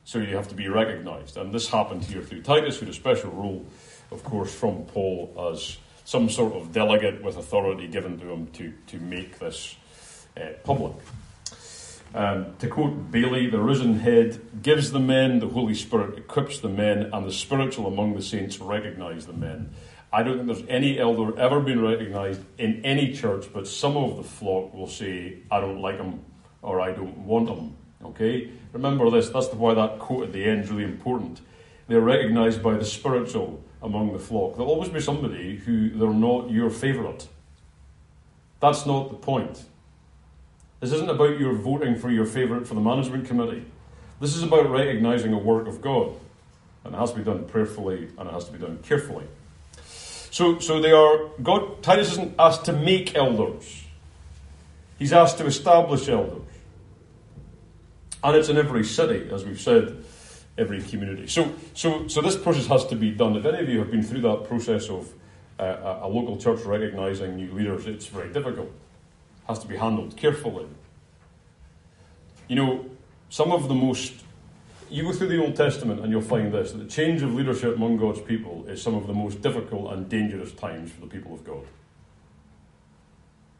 So 0.04 0.18
you 0.18 0.34
have 0.36 0.48
to 0.48 0.54
be 0.54 0.68
recognized. 0.68 1.36
And 1.36 1.52
this 1.52 1.68
happened 1.68 2.04
here 2.04 2.22
through 2.22 2.42
Titus, 2.42 2.78
who 2.78 2.86
had 2.86 2.94
a 2.94 2.96
special 2.96 3.30
role, 3.30 3.64
of 4.10 4.24
course, 4.24 4.52
from 4.52 4.84
Paul 4.86 5.52
as 5.52 5.78
some 6.06 6.30
sort 6.30 6.52
of 6.52 6.70
delegate 6.70 7.20
with 7.20 7.36
authority 7.36 7.88
given 7.88 8.16
to 8.20 8.30
him 8.30 8.46
to, 8.46 8.72
to 8.86 8.96
make 9.00 9.40
this 9.40 9.74
uh, 10.40 10.50
public. 10.62 10.94
Um, 12.14 12.54
to 12.60 12.68
quote 12.68 13.10
Bailey, 13.10 13.50
the 13.50 13.60
risen 13.60 13.98
head 13.98 14.40
gives 14.62 14.92
the 14.92 15.00
men, 15.00 15.40
the 15.40 15.48
Holy 15.48 15.74
Spirit 15.74 16.16
equips 16.16 16.60
the 16.60 16.68
men, 16.68 17.10
and 17.12 17.26
the 17.26 17.32
spiritual 17.32 17.88
among 17.88 18.14
the 18.14 18.22
saints 18.22 18.60
recognize 18.60 19.26
the 19.26 19.32
men. 19.32 19.70
I 20.12 20.22
don't 20.22 20.36
think 20.36 20.46
there's 20.46 20.68
any 20.68 20.96
elder 20.96 21.36
ever 21.40 21.58
been 21.58 21.82
recognized 21.82 22.40
in 22.56 22.84
any 22.84 23.12
church, 23.12 23.46
but 23.52 23.66
some 23.66 23.96
of 23.96 24.16
the 24.16 24.22
flock 24.22 24.72
will 24.72 24.86
say, 24.86 25.38
I 25.50 25.58
don't 25.58 25.82
like 25.82 25.96
him 25.96 26.24
or 26.62 26.80
I 26.80 26.92
don't 26.92 27.18
want 27.18 27.48
him. 27.48 27.76
Okay? 28.04 28.52
Remember 28.72 29.10
this, 29.10 29.28
that's 29.28 29.48
why 29.48 29.74
that 29.74 29.98
quote 29.98 30.22
at 30.28 30.32
the 30.32 30.44
end 30.44 30.62
is 30.62 30.70
really 30.70 30.84
important. 30.84 31.40
They're 31.88 32.00
recognized 32.00 32.62
by 32.62 32.74
the 32.74 32.84
spiritual 32.84 33.64
among 33.86 34.12
the 34.12 34.18
flock. 34.18 34.56
There'll 34.56 34.70
always 34.70 34.90
be 34.90 35.00
somebody 35.00 35.56
who 35.56 35.90
they're 35.90 36.12
not 36.12 36.50
your 36.50 36.68
favourite. 36.68 37.26
That's 38.60 38.84
not 38.84 39.08
the 39.08 39.16
point. 39.16 39.64
This 40.80 40.92
isn't 40.92 41.08
about 41.08 41.38
your 41.38 41.54
voting 41.54 41.96
for 41.96 42.10
your 42.10 42.26
favourite 42.26 42.66
for 42.66 42.74
the 42.74 42.80
management 42.80 43.26
committee. 43.26 43.64
This 44.20 44.34
is 44.34 44.42
about 44.42 44.68
recognizing 44.68 45.32
a 45.32 45.38
work 45.38 45.68
of 45.68 45.80
God. 45.80 46.12
And 46.84 46.94
it 46.94 46.98
has 46.98 47.12
to 47.12 47.18
be 47.18 47.24
done 47.24 47.44
prayerfully 47.46 48.08
and 48.18 48.28
it 48.28 48.32
has 48.32 48.44
to 48.46 48.52
be 48.52 48.58
done 48.58 48.78
carefully. 48.82 49.24
So, 50.30 50.58
so 50.58 50.80
they 50.80 50.92
are, 50.92 51.28
God, 51.42 51.82
Titus 51.82 52.12
isn't 52.12 52.34
asked 52.38 52.66
to 52.66 52.72
make 52.72 53.14
elders. 53.14 53.84
He's 54.98 55.12
asked 55.12 55.38
to 55.38 55.46
establish 55.46 56.08
elders. 56.08 56.42
And 58.22 58.36
it's 58.36 58.48
in 58.48 58.56
every 58.56 58.84
city, 58.84 59.28
as 59.32 59.44
we've 59.44 59.60
said, 59.60 60.04
every 60.58 60.82
community. 60.82 61.26
So, 61.26 61.52
so, 61.74 62.08
so 62.08 62.20
this 62.20 62.36
process 62.36 62.66
has 62.66 62.86
to 62.86 62.96
be 62.96 63.10
done. 63.10 63.36
If 63.36 63.44
any 63.44 63.58
of 63.58 63.68
you 63.68 63.78
have 63.80 63.90
been 63.90 64.02
through 64.02 64.22
that 64.22 64.44
process 64.48 64.88
of 64.88 65.12
uh, 65.58 66.00
a 66.02 66.08
local 66.08 66.36
church 66.36 66.60
recognizing 66.64 67.36
new 67.36 67.52
leaders, 67.52 67.86
it's 67.86 68.06
very 68.06 68.32
difficult. 68.32 68.68
It 68.68 69.48
has 69.48 69.58
to 69.60 69.68
be 69.68 69.76
handled 69.76 70.16
carefully. 70.16 70.66
You 72.48 72.56
know, 72.56 72.90
some 73.28 73.52
of 73.52 73.68
the 73.68 73.74
most 73.74 74.14
you 74.88 75.02
go 75.02 75.12
through 75.12 75.28
the 75.28 75.42
Old 75.42 75.56
Testament 75.56 76.00
and 76.00 76.12
you'll 76.12 76.22
find 76.22 76.52
this 76.52 76.72
that 76.72 76.78
the 76.78 76.88
change 76.88 77.22
of 77.22 77.34
leadership 77.34 77.74
among 77.76 77.96
God's 77.96 78.20
people 78.20 78.64
is 78.68 78.80
some 78.80 78.94
of 78.94 79.06
the 79.06 79.12
most 79.12 79.42
difficult 79.42 79.92
and 79.92 80.08
dangerous 80.08 80.52
times 80.52 80.92
for 80.92 81.00
the 81.00 81.06
people 81.08 81.34
of 81.34 81.44
God. 81.44 81.64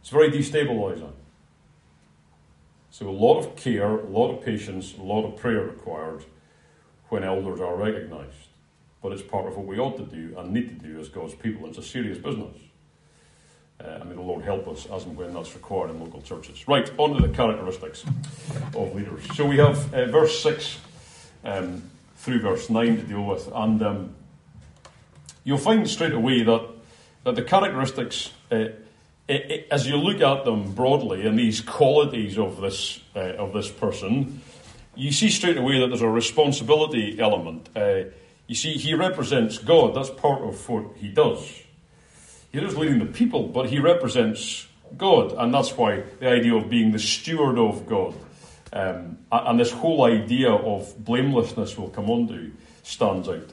It's 0.00 0.11
very 0.11 0.30
destabilizing. 0.30 1.12
So, 2.90 3.09
a 3.09 3.11
lot 3.11 3.38
of 3.40 3.56
care, 3.56 3.98
a 3.98 4.06
lot 4.06 4.30
of 4.30 4.44
patience, 4.44 4.94
a 4.96 5.02
lot 5.02 5.24
of 5.24 5.37
prayer 5.37 5.64
required 5.64 6.24
when 7.09 7.25
elders 7.25 7.61
are 7.61 7.77
recognized. 7.77 8.33
But 9.03 9.12
it's 9.12 9.23
part 9.23 9.47
of 9.47 9.57
what 9.57 9.66
we 9.66 9.79
ought 9.79 9.97
to 9.99 10.05
do 10.05 10.37
and 10.38 10.53
need 10.53 10.69
to 10.69 10.87
do 10.87 10.99
as 10.99 11.09
God's 11.09 11.35
people. 11.35 11.69
It's 11.69 11.79
a 11.79 11.83
serious 11.83 12.19
business. 12.19 12.57
Uh, 13.79 13.88
and 14.01 14.09
may 14.09 14.16
the 14.16 14.23
Lord 14.23 14.42
help 14.42 14.66
us 14.69 14.87
as 14.87 15.05
and 15.05 15.16
when 15.16 15.35
that's 15.35 15.55
required 15.55 15.90
in 15.90 16.01
local 16.01 16.23
churches. 16.23 16.66
Right, 16.66 16.90
on 16.97 17.14
to 17.14 17.27
the 17.27 17.33
characteristics 17.33 18.05
of 18.75 18.95
leaders. 18.95 19.23
So 19.37 19.45
we 19.45 19.59
have 19.59 19.92
uh, 19.92 20.07
verse 20.07 20.42
6 20.42 20.79
um, 21.45 21.83
through 22.16 22.40
verse 22.40 22.71
9 22.71 22.97
to 22.97 23.03
deal 23.03 23.25
with. 23.25 23.49
And 23.55 23.83
um, 23.83 24.14
you'll 25.45 25.59
find 25.59 25.88
straight 25.88 26.14
away 26.14 26.42
that, 26.42 26.66
that 27.25 27.35
the 27.35 27.42
characteristics, 27.42 28.33
uh, 28.51 28.57
it, 28.57 28.81
it, 29.29 29.69
as 29.71 29.87
you 29.87 29.97
look 29.97 30.23
at 30.23 30.47
them 30.47 30.73
broadly 30.73 31.27
and 31.27 31.38
these 31.38 31.61
qualities 31.61 32.38
of 32.38 32.61
this, 32.62 33.01
uh, 33.14 33.35
of 33.35 33.53
this 33.53 33.71
person, 33.71 34.40
you 34.96 35.12
see 35.12 35.30
straight 35.30 35.56
away 35.56 35.80
that 35.80 35.88
there's 35.88 36.02
a 36.02 36.09
responsibility 36.09 37.18
element. 37.20 37.68
Uh, 37.76 38.04
you 38.46 38.54
see, 38.54 38.74
he 38.74 38.94
represents 38.94 39.59
God. 39.59 39.94
That's 39.94 40.11
part 40.11 40.42
of 40.42 40.68
what 40.68 40.96
he 40.96 41.09
does. 41.09 41.62
He 42.52 42.59
is 42.59 42.76
leading 42.76 42.98
the 43.00 43.06
people, 43.06 43.48
but 43.48 43.68
he 43.68 43.78
represents 43.78 44.66
God, 44.96 45.32
and 45.32 45.52
that's 45.52 45.76
why 45.76 46.04
the 46.20 46.28
idea 46.28 46.54
of 46.54 46.70
being 46.70 46.92
the 46.92 46.98
steward 46.98 47.59
of 47.59 47.87
God 47.87 48.14
um, 48.72 49.18
and 49.32 49.59
this 49.59 49.72
whole 49.72 50.04
idea 50.04 50.50
of 50.50 51.02
blamelessness 51.04 51.78
will 51.78 51.88
come 51.88 52.11
on 52.11 52.28
to 52.28 52.52
stands 52.82 53.28
out. 53.28 53.48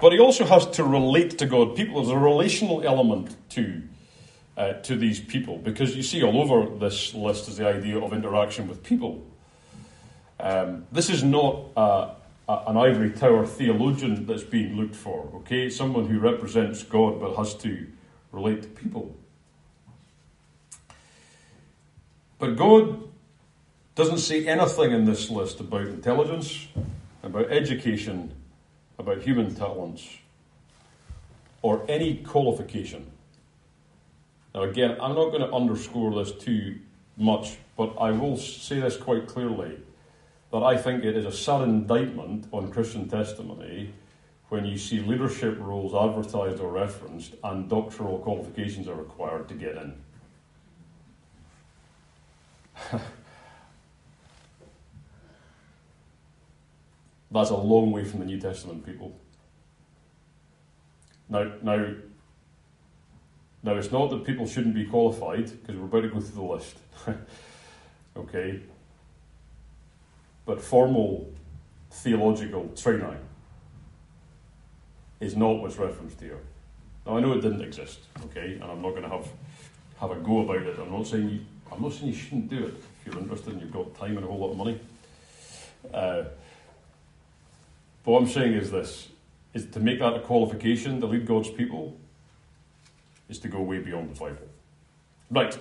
But 0.00 0.12
he 0.12 0.18
also 0.18 0.44
has 0.44 0.66
to 0.70 0.84
relate 0.84 1.38
to 1.38 1.46
God. 1.46 1.76
People, 1.76 1.96
there's 1.96 2.14
a 2.14 2.18
relational 2.18 2.86
element 2.86 3.36
to, 3.50 3.82
uh, 4.56 4.74
to 4.74 4.96
these 4.96 5.20
people 5.20 5.58
because 5.58 5.96
you 5.96 6.02
see 6.02 6.22
all 6.22 6.40
over 6.40 6.78
this 6.78 7.14
list 7.14 7.48
is 7.48 7.56
the 7.56 7.68
idea 7.68 7.98
of 7.98 8.12
interaction 8.12 8.68
with 8.68 8.82
people. 8.82 9.26
Um, 10.40 10.86
this 10.92 11.10
is 11.10 11.24
not 11.24 11.64
a, 11.76 12.10
a, 12.48 12.62
an 12.68 12.76
ivory 12.76 13.10
tower 13.10 13.44
theologian 13.44 14.26
that's 14.26 14.44
being 14.44 14.76
looked 14.76 14.94
for, 14.94 15.28
okay? 15.34 15.68
Someone 15.68 16.06
who 16.06 16.18
represents 16.18 16.82
God 16.82 17.20
but 17.20 17.34
has 17.36 17.54
to 17.56 17.86
relate 18.32 18.62
to 18.62 18.68
people. 18.68 19.14
But 22.38 22.56
God 22.56 23.08
doesn't 23.96 24.18
say 24.18 24.46
anything 24.46 24.92
in 24.92 25.04
this 25.04 25.28
list 25.28 25.58
about 25.58 25.82
intelligence, 25.82 26.68
about 27.24 27.50
education, 27.50 28.32
about 28.96 29.22
human 29.22 29.54
talents, 29.56 30.08
or 31.62 31.84
any 31.88 32.18
qualification. 32.18 33.10
Now, 34.54 34.62
again, 34.62 34.92
I'm 35.00 35.16
not 35.16 35.30
going 35.30 35.40
to 35.40 35.52
underscore 35.52 36.14
this 36.14 36.30
too 36.32 36.78
much, 37.16 37.56
but 37.76 37.96
I 38.00 38.12
will 38.12 38.36
say 38.36 38.78
this 38.78 38.96
quite 38.96 39.26
clearly 39.26 39.78
that 40.50 40.62
I 40.62 40.76
think 40.76 41.04
it 41.04 41.16
is 41.16 41.24
a 41.26 41.32
sad 41.32 41.62
indictment 41.62 42.46
on 42.52 42.70
Christian 42.70 43.08
testimony 43.08 43.92
when 44.48 44.64
you 44.64 44.78
see 44.78 45.00
leadership 45.00 45.58
roles 45.60 45.94
advertised 45.94 46.60
or 46.60 46.70
referenced 46.70 47.34
and 47.44 47.68
doctoral 47.68 48.18
qualifications 48.18 48.88
are 48.88 48.94
required 48.94 49.46
to 49.48 49.54
get 49.54 49.76
in. 49.76 49.94
That's 57.30 57.50
a 57.50 57.56
long 57.56 57.92
way 57.92 58.04
from 58.04 58.20
the 58.20 58.26
New 58.26 58.40
Testament 58.40 58.86
people. 58.86 59.14
Now, 61.28 61.52
now, 61.62 61.94
now 63.62 63.74
it's 63.74 63.92
not 63.92 64.08
that 64.10 64.24
people 64.24 64.46
shouldn't 64.46 64.74
be 64.74 64.86
qualified, 64.86 65.50
because 65.50 65.76
we're 65.76 65.84
about 65.84 66.00
to 66.02 66.08
go 66.08 66.20
through 66.20 66.36
the 66.36 66.42
list. 66.42 66.78
okay? 68.16 68.62
But 70.48 70.62
formal 70.62 71.30
theological 71.90 72.70
training 72.74 73.18
is 75.20 75.36
not 75.36 75.60
what's 75.60 75.76
referenced 75.76 76.22
here. 76.22 76.38
Now 77.04 77.18
I 77.18 77.20
know 77.20 77.34
it 77.34 77.42
didn't 77.42 77.60
exist, 77.60 77.98
okay, 78.24 78.54
and 78.54 78.64
I'm 78.64 78.80
not 78.80 78.92
going 78.92 79.02
to 79.02 79.10
have 79.10 79.28
have 80.00 80.10
a 80.10 80.14
go 80.14 80.40
about 80.40 80.66
it. 80.66 80.78
I'm 80.78 80.90
not 80.90 81.06
saying 81.06 81.28
you, 81.28 81.40
I'm 81.70 81.82
not 81.82 81.92
saying 81.92 82.06
you 82.06 82.14
shouldn't 82.14 82.48
do 82.48 82.64
it 82.64 82.74
if 82.74 83.04
you're 83.04 83.18
interested 83.18 83.52
and 83.52 83.60
you've 83.60 83.72
got 83.72 83.94
time 83.94 84.16
and 84.16 84.24
a 84.24 84.26
whole 84.26 84.38
lot 84.38 84.52
of 84.52 84.56
money. 84.56 84.80
Uh, 85.92 86.24
but 88.02 88.10
what 88.10 88.22
I'm 88.22 88.28
saying 88.28 88.54
is 88.54 88.70
this 88.70 89.08
is 89.52 89.66
to 89.72 89.80
make 89.80 89.98
that 89.98 90.14
a 90.14 90.20
qualification 90.20 90.98
to 91.02 91.06
lead 91.08 91.26
God's 91.26 91.50
people 91.50 91.94
is 93.28 93.38
to 93.40 93.48
go 93.48 93.60
way 93.60 93.80
beyond 93.80 94.16
the 94.16 94.18
Bible. 94.18 94.48
Right. 95.30 95.58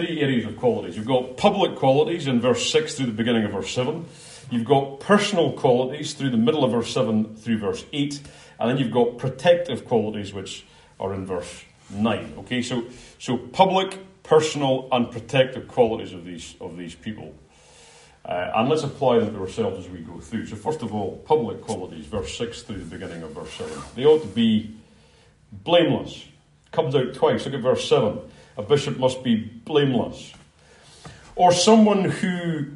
Three 0.00 0.22
areas 0.22 0.46
of 0.46 0.56
qualities. 0.56 0.96
You've 0.96 1.06
got 1.06 1.36
public 1.36 1.76
qualities 1.76 2.26
in 2.26 2.40
verse 2.40 2.72
6 2.72 2.94
through 2.94 3.04
the 3.04 3.12
beginning 3.12 3.44
of 3.44 3.52
verse 3.52 3.70
7. 3.70 4.06
You've 4.50 4.64
got 4.64 4.98
personal 5.00 5.52
qualities 5.52 6.14
through 6.14 6.30
the 6.30 6.38
middle 6.38 6.64
of 6.64 6.70
verse 6.70 6.90
7 6.94 7.36
through 7.36 7.58
verse 7.58 7.84
8, 7.92 8.18
and 8.58 8.70
then 8.70 8.78
you've 8.78 8.92
got 8.92 9.18
protective 9.18 9.84
qualities 9.84 10.32
which 10.32 10.64
are 10.98 11.12
in 11.12 11.26
verse 11.26 11.64
9. 11.90 12.32
Okay, 12.38 12.62
so, 12.62 12.84
so 13.18 13.36
public, 13.36 13.98
personal, 14.22 14.88
and 14.90 15.10
protective 15.10 15.68
qualities 15.68 16.14
of 16.14 16.24
these, 16.24 16.56
of 16.62 16.78
these 16.78 16.94
people. 16.94 17.34
Uh, 18.24 18.52
and 18.54 18.70
let's 18.70 18.84
apply 18.84 19.18
them 19.18 19.34
to 19.34 19.40
ourselves 19.40 19.84
as 19.84 19.92
we 19.92 19.98
go 19.98 20.18
through. 20.18 20.46
So, 20.46 20.56
first 20.56 20.80
of 20.80 20.94
all, 20.94 21.18
public 21.26 21.60
qualities, 21.60 22.06
verse 22.06 22.38
6 22.38 22.62
through 22.62 22.78
the 22.78 22.86
beginning 22.86 23.22
of 23.22 23.32
verse 23.32 23.52
7. 23.52 23.78
They 23.96 24.06
ought 24.06 24.22
to 24.22 24.28
be 24.28 24.74
blameless. 25.52 26.24
Comes 26.72 26.94
out 26.94 27.12
twice. 27.12 27.44
Look 27.44 27.52
at 27.52 27.60
verse 27.60 27.86
7. 27.86 28.18
A 28.60 28.62
bishop 28.62 28.98
must 28.98 29.24
be 29.24 29.36
blameless. 29.36 30.34
Or 31.34 31.50
someone 31.50 32.04
who 32.04 32.66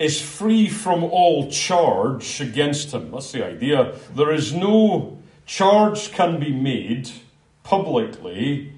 is 0.00 0.20
free 0.20 0.68
from 0.68 1.04
all 1.04 1.48
charge 1.48 2.40
against 2.40 2.92
him. 2.92 3.12
That's 3.12 3.30
the 3.30 3.46
idea. 3.46 3.94
There 4.16 4.32
is 4.32 4.52
no 4.52 5.18
charge 5.46 6.10
can 6.10 6.40
be 6.40 6.50
made 6.50 7.08
publicly 7.62 8.72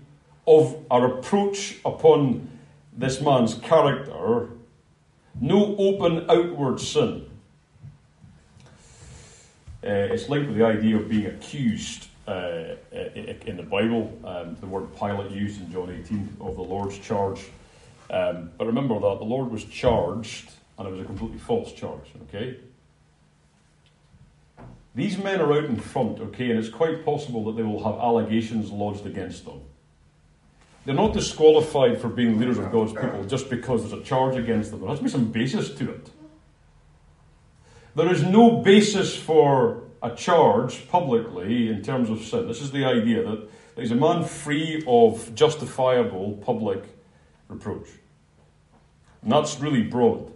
of 0.47 0.77
a 0.91 1.01
reproach 1.01 1.77
upon 1.83 2.51
this 2.95 3.23
man's 3.23 3.55
character, 3.55 4.51
no 5.41 5.77
open 5.79 6.27
outward 6.29 6.79
sin. 6.79 7.25
Uh, 9.83 10.13
it's 10.13 10.29
linked 10.29 10.49
with 10.49 10.59
the 10.59 10.65
idea 10.67 10.97
of 10.97 11.09
being 11.09 11.25
accused 11.25 12.08
uh, 12.29 12.77
in 13.47 13.57
the 13.57 13.63
Bible. 13.63 14.19
Um, 14.25 14.57
the 14.61 14.67
word 14.67 14.95
Pilate 14.97 15.31
used 15.31 15.61
in 15.61 15.73
John 15.73 15.91
18 15.91 16.37
of 16.41 16.57
the 16.57 16.63
Lord's 16.63 16.99
charge. 16.99 17.47
Um, 18.11 18.51
but 18.59 18.67
remember 18.67 18.95
that 18.95 19.19
the 19.19 19.25
Lord 19.25 19.51
was 19.51 19.65
charged, 19.65 20.51
and 20.79 20.87
it 20.87 20.91
was 20.91 21.01
a 21.01 21.05
completely 21.05 21.39
false 21.39 21.73
charge, 21.73 22.13
okay? 22.29 22.59
These 24.95 25.19
men 25.19 25.41
are 25.41 25.53
out 25.53 25.65
in 25.65 25.77
front, 25.77 26.19
okay, 26.21 26.51
and 26.51 26.59
it's 26.59 26.69
quite 26.69 27.05
possible 27.05 27.45
that 27.45 27.57
they 27.57 27.63
will 27.63 27.83
have 27.85 28.01
allegations 28.01 28.71
lodged 28.71 29.07
against 29.07 29.45
them. 29.45 29.61
They're 30.85 30.95
not 30.95 31.13
disqualified 31.13 32.01
for 32.01 32.09
being 32.09 32.39
leaders 32.39 32.59
of 32.59 32.73
God's 32.73 32.93
people 32.93 33.25
just 33.25 33.51
because 33.51 33.83
there's 33.83 34.01
a 34.01 34.05
charge 34.05 34.37
against 34.37 34.71
them. 34.71 34.81
There 34.81 34.89
has 34.89 34.99
to 34.99 35.05
be 35.05 35.11
some 35.11 35.31
basis 35.31 35.75
to 35.75 35.91
it. 35.93 36.11
There 37.95 38.11
is 38.11 38.23
no 38.23 38.63
basis 38.63 39.15
for 39.15 39.83
a 40.03 40.15
charge 40.15 40.89
publicly 40.89 41.69
in 41.69 41.83
terms 41.83 42.11
of 42.11 42.23
sin. 42.23 42.47
This 42.47 42.63
is 42.63 42.71
the 42.71 42.85
idea 42.85 43.23
that 43.23 43.49
there's 43.75 43.91
a 43.91 43.97
man 43.97 44.25
free 44.25 44.83
of 44.87 45.35
justifiable 45.35 46.33
public 46.45 46.85
reproach. 47.49 47.89
And 49.23 49.33
that's 49.33 49.59
really 49.61 49.83
broad. 49.83 50.33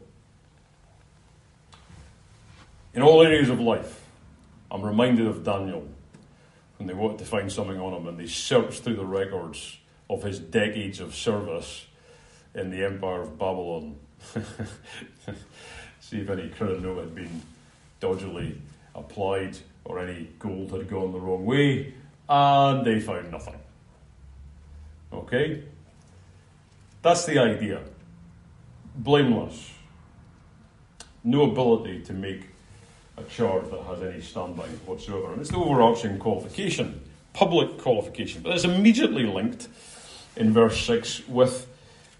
In 2.95 3.03
all 3.03 3.23
areas 3.23 3.49
of 3.49 3.61
life, 3.61 4.01
I'm 4.71 4.83
reminded 4.83 5.27
of 5.27 5.45
Daniel 5.45 5.87
when 6.79 6.87
they 6.87 6.95
wanted 6.95 7.19
to 7.19 7.25
find 7.25 7.51
something 7.51 7.79
on 7.79 7.93
him 7.95 8.09
and 8.09 8.19
they 8.19 8.27
searched 8.27 8.83
through 8.83 8.97
the 8.97 9.05
records 9.05 9.79
of 10.11 10.23
his 10.23 10.39
decades 10.39 11.01
of 11.01 11.15
service 11.15 11.87
in 12.55 12.71
the 12.71 12.85
Empire 12.85 13.23
of 13.23 13.39
Babylon. 13.39 13.97
See 16.01 16.21
if 16.21 16.29
any 16.29 16.53
note 16.61 16.99
had 16.99 17.15
been 17.15 17.43
dodgily 18.01 18.61
applied 18.95 19.59
or 19.85 19.99
any 19.99 20.29
gold 20.39 20.71
had 20.73 20.89
gone 20.89 21.13
the 21.13 21.21
wrong 21.21 21.45
way, 21.45 21.95
and 22.29 22.87
they 22.87 23.01
found 23.01 23.31
nothing. 23.31 23.59
Okay? 25.13 25.65
That's 27.03 27.27
the 27.27 27.39
idea. 27.39 27.81
Blameless. 28.97 29.73
No 31.25 31.51
ability 31.51 32.03
to 32.03 32.13
make 32.13 32.43
a 33.17 33.23
charge 33.25 33.71
that 33.71 33.83
has 33.83 34.03
any 34.03 34.21
standby 34.21 34.67
whatsoever. 34.87 35.33
And 35.33 35.41
it's 35.41 35.51
the 35.51 35.57
overarching 35.57 36.19
qualification, 36.19 37.01
public 37.33 37.79
qualification. 37.79 38.43
But 38.43 38.53
it's 38.55 38.65
immediately 38.65 39.25
linked 39.25 39.69
in 40.37 40.53
verse 40.53 40.81
6 40.87 41.29
with 41.29 41.67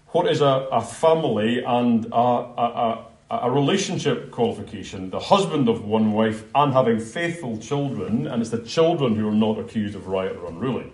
what 0.09 0.27
is 0.27 0.41
a, 0.41 0.67
a 0.71 0.81
family 0.81 1.63
and 1.63 2.05
a, 2.11 2.15
a, 2.15 3.05
relationship 3.49 4.31
qualification, 4.31 5.09
the 5.09 5.19
husband 5.19 5.69
of 5.69 5.85
one 5.85 6.11
wife 6.11 6.43
and 6.55 6.73
having 6.73 6.99
faithful 6.99 7.57
children, 7.57 8.27
and 8.27 8.41
it's 8.41 8.51
the 8.51 8.59
children 8.59 9.15
who 9.15 9.27
are 9.27 9.35
not 9.35 9.59
accused 9.59 9.95
of 9.95 10.07
riot 10.07 10.35
or 10.37 10.47
unruly. 10.47 10.91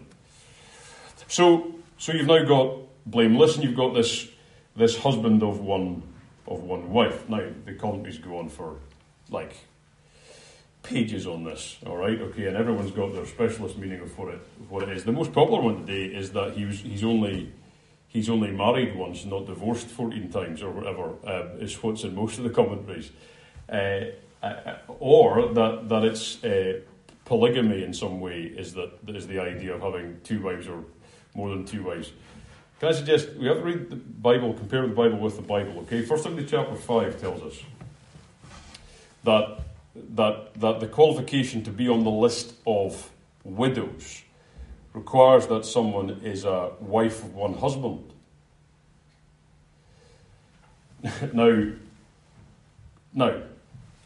So, 1.27 1.75
so 1.97 2.11
you've 2.11 2.27
now 2.27 2.43
got 2.45 2.77
blameless, 3.05 3.55
and 3.55 3.63
you've 3.63 3.75
got 3.77 3.93
this, 3.93 4.27
this 4.75 4.97
husband 4.97 5.43
of 5.43 5.59
one 5.59 6.03
of 6.47 6.63
one 6.63 6.89
wife. 6.89 7.29
Now 7.29 7.47
the 7.65 7.73
commentaries 7.73 8.17
go 8.17 8.39
on 8.39 8.49
for 8.49 8.77
like 9.29 9.55
pages 10.81 11.27
on 11.27 11.43
this, 11.43 11.77
all 11.85 11.97
right? 11.97 12.19
Okay, 12.19 12.47
and 12.47 12.57
everyone's 12.57 12.91
got 12.91 13.13
their 13.13 13.25
specialist 13.25 13.77
meaning 13.77 14.01
of 14.01 14.17
what 14.17 14.33
it, 14.33 14.39
what 14.69 14.83
it 14.83 14.89
is. 14.89 15.03
The 15.03 15.11
most 15.11 15.33
popular 15.33 15.61
one 15.61 15.85
today 15.85 16.05
is 16.05 16.31
that 16.31 16.53
he 16.53 16.65
was, 16.65 16.79
he's 16.79 17.03
only 17.03 17.51
he's 18.09 18.29
only 18.29 18.51
married 18.51 18.95
once, 18.95 19.23
not 19.25 19.45
divorced 19.45 19.87
14 19.87 20.29
times 20.29 20.61
or 20.61 20.71
whatever, 20.71 21.13
uh, 21.25 21.57
is 21.59 21.81
what's 21.81 22.03
in 22.03 22.13
most 22.13 22.37
of 22.37 22.43
the 22.43 22.49
commentaries. 22.49 23.11
Uh, 23.71 24.01
uh, 24.43 24.77
or 24.99 25.53
that, 25.53 25.87
that 25.87 26.03
it's 26.03 26.43
uh, 26.43 26.79
polygamy 27.25 27.83
in 27.83 27.93
some 27.93 28.19
way 28.19 28.41
is, 28.41 28.73
that, 28.73 28.91
is 29.07 29.27
the 29.27 29.39
idea 29.39 29.73
of 29.75 29.81
having 29.81 30.19
two 30.23 30.41
wives 30.41 30.67
or 30.67 30.83
more 31.35 31.49
than 31.49 31.65
two 31.65 31.83
wives. 31.83 32.11
Can 32.79 32.89
I 32.89 32.91
suggest 32.93 33.29
we 33.35 33.47
have 33.47 33.57
to 33.57 33.63
read 33.63 33.89
the 33.89 33.95
Bible, 33.95 34.53
compare 34.53 34.81
the 34.87 34.93
Bible 34.93 35.19
with 35.19 35.35
the 35.35 35.41
Bible, 35.41 35.79
okay? 35.81 36.01
First 36.01 36.23
Timothy 36.23 36.47
chapter 36.49 36.75
5 36.75 37.21
tells 37.21 37.41
us 37.41 37.61
that 39.23 39.59
that, 40.15 40.53
that 40.55 40.79
the 40.79 40.87
qualification 40.87 41.63
to 41.63 41.71
be 41.71 41.89
on 41.89 42.03
the 42.03 42.09
list 42.09 42.53
of 42.65 43.09
widows 43.43 44.23
requires 44.93 45.47
that 45.47 45.65
someone 45.65 46.09
is 46.23 46.45
a 46.45 46.71
wife 46.79 47.23
of 47.23 47.33
one 47.35 47.53
husband. 47.53 48.13
now, 51.33 51.71
now, 53.13 53.41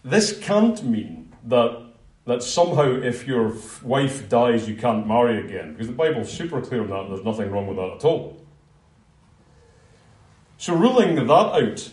this 0.03 0.37
can't 0.39 0.83
mean 0.83 1.31
that 1.45 1.83
that 2.25 2.41
somehow 2.41 2.85
if 2.85 3.27
your 3.27 3.53
wife 3.83 4.29
dies 4.29 4.67
you 4.69 4.75
can't 4.75 5.05
marry 5.05 5.39
again, 5.39 5.73
because 5.73 5.87
the 5.87 5.93
Bible's 5.93 6.31
super 6.31 6.61
clear 6.61 6.81
on 6.81 6.89
that 6.89 6.99
and 7.01 7.11
there's 7.11 7.25
nothing 7.25 7.51
wrong 7.51 7.67
with 7.67 7.77
that 7.77 7.97
at 7.97 8.05
all. 8.05 8.37
So 10.57 10.73
ruling 10.73 11.15
that 11.15 11.29
out 11.29 11.91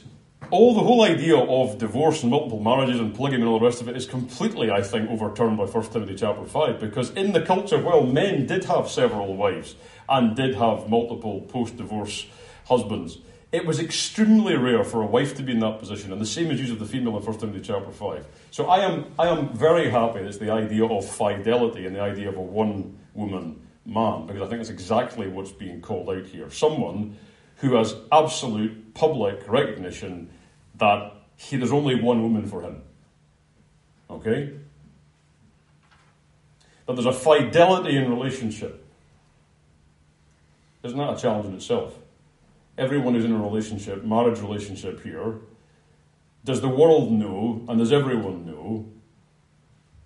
all 0.50 0.74
the 0.74 0.80
whole 0.80 1.02
idea 1.02 1.36
of 1.36 1.78
divorce 1.78 2.22
and 2.22 2.30
multiple 2.30 2.60
marriages 2.60 2.98
and 2.98 3.14
polygamy 3.14 3.42
and 3.42 3.50
all 3.50 3.58
the 3.58 3.66
rest 3.66 3.80
of 3.80 3.88
it 3.88 3.96
is 3.96 4.06
completely, 4.06 4.70
I 4.70 4.82
think, 4.82 5.10
overturned 5.10 5.58
by 5.58 5.64
1 5.64 5.84
Timothy 5.90 6.16
chapter 6.16 6.44
5 6.44 6.80
because 6.80 7.10
in 7.10 7.32
the 7.32 7.42
culture, 7.42 7.78
well, 7.78 8.04
men 8.04 8.46
did 8.46 8.64
have 8.64 8.88
several 8.90 9.36
wives 9.36 9.76
and 10.08 10.34
did 10.34 10.56
have 10.56 10.88
multiple 10.88 11.42
post 11.42 11.76
divorce 11.76 12.26
husbands. 12.64 13.18
It 13.52 13.66
was 13.66 13.80
extremely 13.80 14.56
rare 14.56 14.84
for 14.84 15.02
a 15.02 15.06
wife 15.06 15.36
to 15.36 15.42
be 15.42 15.52
in 15.52 15.58
that 15.60 15.80
position, 15.80 16.12
and 16.12 16.20
the 16.20 16.26
same 16.26 16.52
is 16.52 16.60
used 16.60 16.72
of 16.72 16.78
the 16.78 16.86
female 16.86 17.16
in 17.16 17.24
1 17.24 17.38
Timothy 17.38 17.60
chapter 17.60 17.90
5. 17.90 18.26
So 18.52 18.66
I 18.66 18.84
am, 18.84 19.06
I 19.18 19.26
am 19.26 19.52
very 19.52 19.90
happy 19.90 20.22
that 20.22 20.38
the 20.38 20.50
idea 20.50 20.84
of 20.84 21.04
fidelity 21.04 21.84
and 21.86 21.94
the 21.94 22.00
idea 22.00 22.28
of 22.28 22.36
a 22.36 22.42
one 22.42 22.96
woman 23.14 23.60
man, 23.84 24.26
because 24.26 24.42
I 24.42 24.46
think 24.46 24.60
that's 24.60 24.70
exactly 24.70 25.28
what's 25.28 25.52
being 25.52 25.80
called 25.80 26.08
out 26.10 26.26
here. 26.26 26.48
Someone 26.50 27.16
who 27.56 27.74
has 27.74 27.94
absolute 28.10 28.89
public 29.00 29.48
recognition 29.48 30.28
that 30.76 31.14
he, 31.36 31.56
there's 31.56 31.72
only 31.72 31.94
one 31.94 32.22
woman 32.22 32.46
for 32.46 32.60
him. 32.60 32.82
Okay? 34.10 34.52
That 36.84 36.94
there's 36.94 37.06
a 37.06 37.12
fidelity 37.12 37.96
in 37.96 38.10
relationship. 38.10 38.84
Isn't 40.82 40.98
that 40.98 41.16
a 41.16 41.16
challenge 41.16 41.46
in 41.46 41.54
itself? 41.54 41.96
Everyone 42.76 43.14
who's 43.14 43.24
in 43.24 43.32
a 43.32 43.38
relationship, 43.38 44.04
marriage 44.04 44.40
relationship 44.40 45.02
here, 45.02 45.36
does 46.44 46.60
the 46.60 46.68
world 46.68 47.10
know 47.10 47.64
and 47.68 47.78
does 47.78 47.92
everyone 47.92 48.44
know 48.44 48.86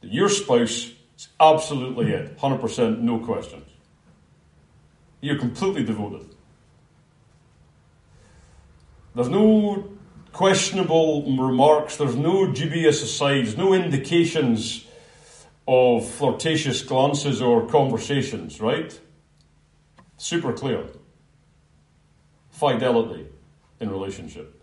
that 0.02 0.12
your 0.12 0.28
spouse 0.28 0.92
is 1.16 1.28
absolutely 1.40 2.12
it? 2.12 2.38
100%, 2.38 3.00
no 3.00 3.18
questions. 3.18 3.68
You're 5.20 5.38
completely 5.38 5.84
devoted. 5.84 6.34
There's 9.15 9.29
no 9.29 9.89
questionable 10.33 11.37
remarks, 11.37 11.97
there's 11.97 12.17
no 12.17 12.51
dubious 12.51 13.03
asides, 13.03 13.57
no 13.57 13.73
indications 13.73 14.85
of 15.69 16.07
flirtatious 16.07 16.83
glances 16.83 17.41
or 17.41 17.67
conversations, 17.67 18.61
right? 18.61 18.99
Super 20.17 20.53
clear. 20.53 20.87
Fidelity 22.51 23.27
in 23.81 23.91
relationship. 23.91 24.61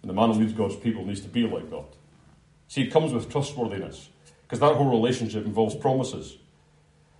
And 0.00 0.08
the 0.08 0.14
man 0.14 0.30
who 0.32 0.40
leads 0.40 0.52
God's 0.52 0.76
people 0.76 1.04
needs 1.04 1.20
to 1.20 1.28
be 1.28 1.46
like 1.46 1.70
that. 1.70 1.84
See, 2.68 2.82
it 2.82 2.90
comes 2.90 3.12
with 3.12 3.30
trustworthiness, 3.30 4.08
because 4.42 4.60
that 4.60 4.74
whole 4.76 4.90
relationship 4.90 5.44
involves 5.44 5.74
promises. 5.74 6.38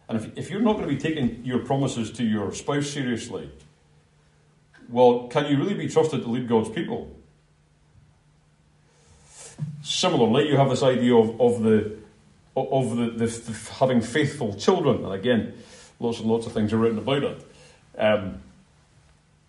And 0.09 0.19
if, 0.19 0.37
if 0.37 0.51
you're 0.51 0.61
not 0.61 0.77
going 0.77 0.89
to 0.89 0.95
be 0.95 1.01
taking 1.01 1.45
your 1.45 1.61
promises 1.61 2.11
to 2.13 2.25
your 2.25 2.53
spouse 2.53 2.89
seriously, 2.89 3.51
well, 4.93 5.27
can 5.29 5.47
you 5.47 5.57
really 5.57 5.75
be 5.75 5.89
trusted 5.89 6.23
to 6.23 6.29
lead 6.29 6.47
God's 6.47 6.69
people? 6.69 7.11
Similarly, 9.83 10.49
you 10.49 10.57
have 10.57 10.71
this 10.71 10.83
idea 10.83 11.15
of, 11.15 11.41
of 11.41 11.63
the 11.63 11.97
of 12.55 12.97
the, 12.97 13.07
the, 13.07 13.27
the, 13.27 13.53
having 13.79 14.03
faithful 14.03 14.55
children, 14.55 15.05
and 15.05 15.15
again, 15.15 15.55
lots 15.99 16.21
and 16.21 16.29
lots 16.29 16.47
of 16.47 16.53
things 16.53 16.73
are 16.73 16.77
written 16.77 16.99
about 16.99 17.25
it. 17.25 17.47
Um, 17.97 18.43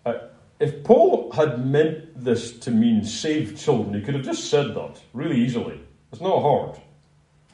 uh, 0.06 0.14
if 0.58 0.82
Paul 0.84 1.30
had 1.32 1.66
meant 1.66 2.24
this 2.24 2.58
to 2.60 2.70
mean 2.70 3.04
saved 3.04 3.58
children, 3.58 3.94
he 3.94 4.00
could 4.00 4.14
have 4.14 4.24
just 4.24 4.48
said 4.48 4.74
that 4.74 5.00
really 5.12 5.36
easily. 5.36 5.78
It's 6.12 6.22
not 6.22 6.40
hard. 6.40 6.80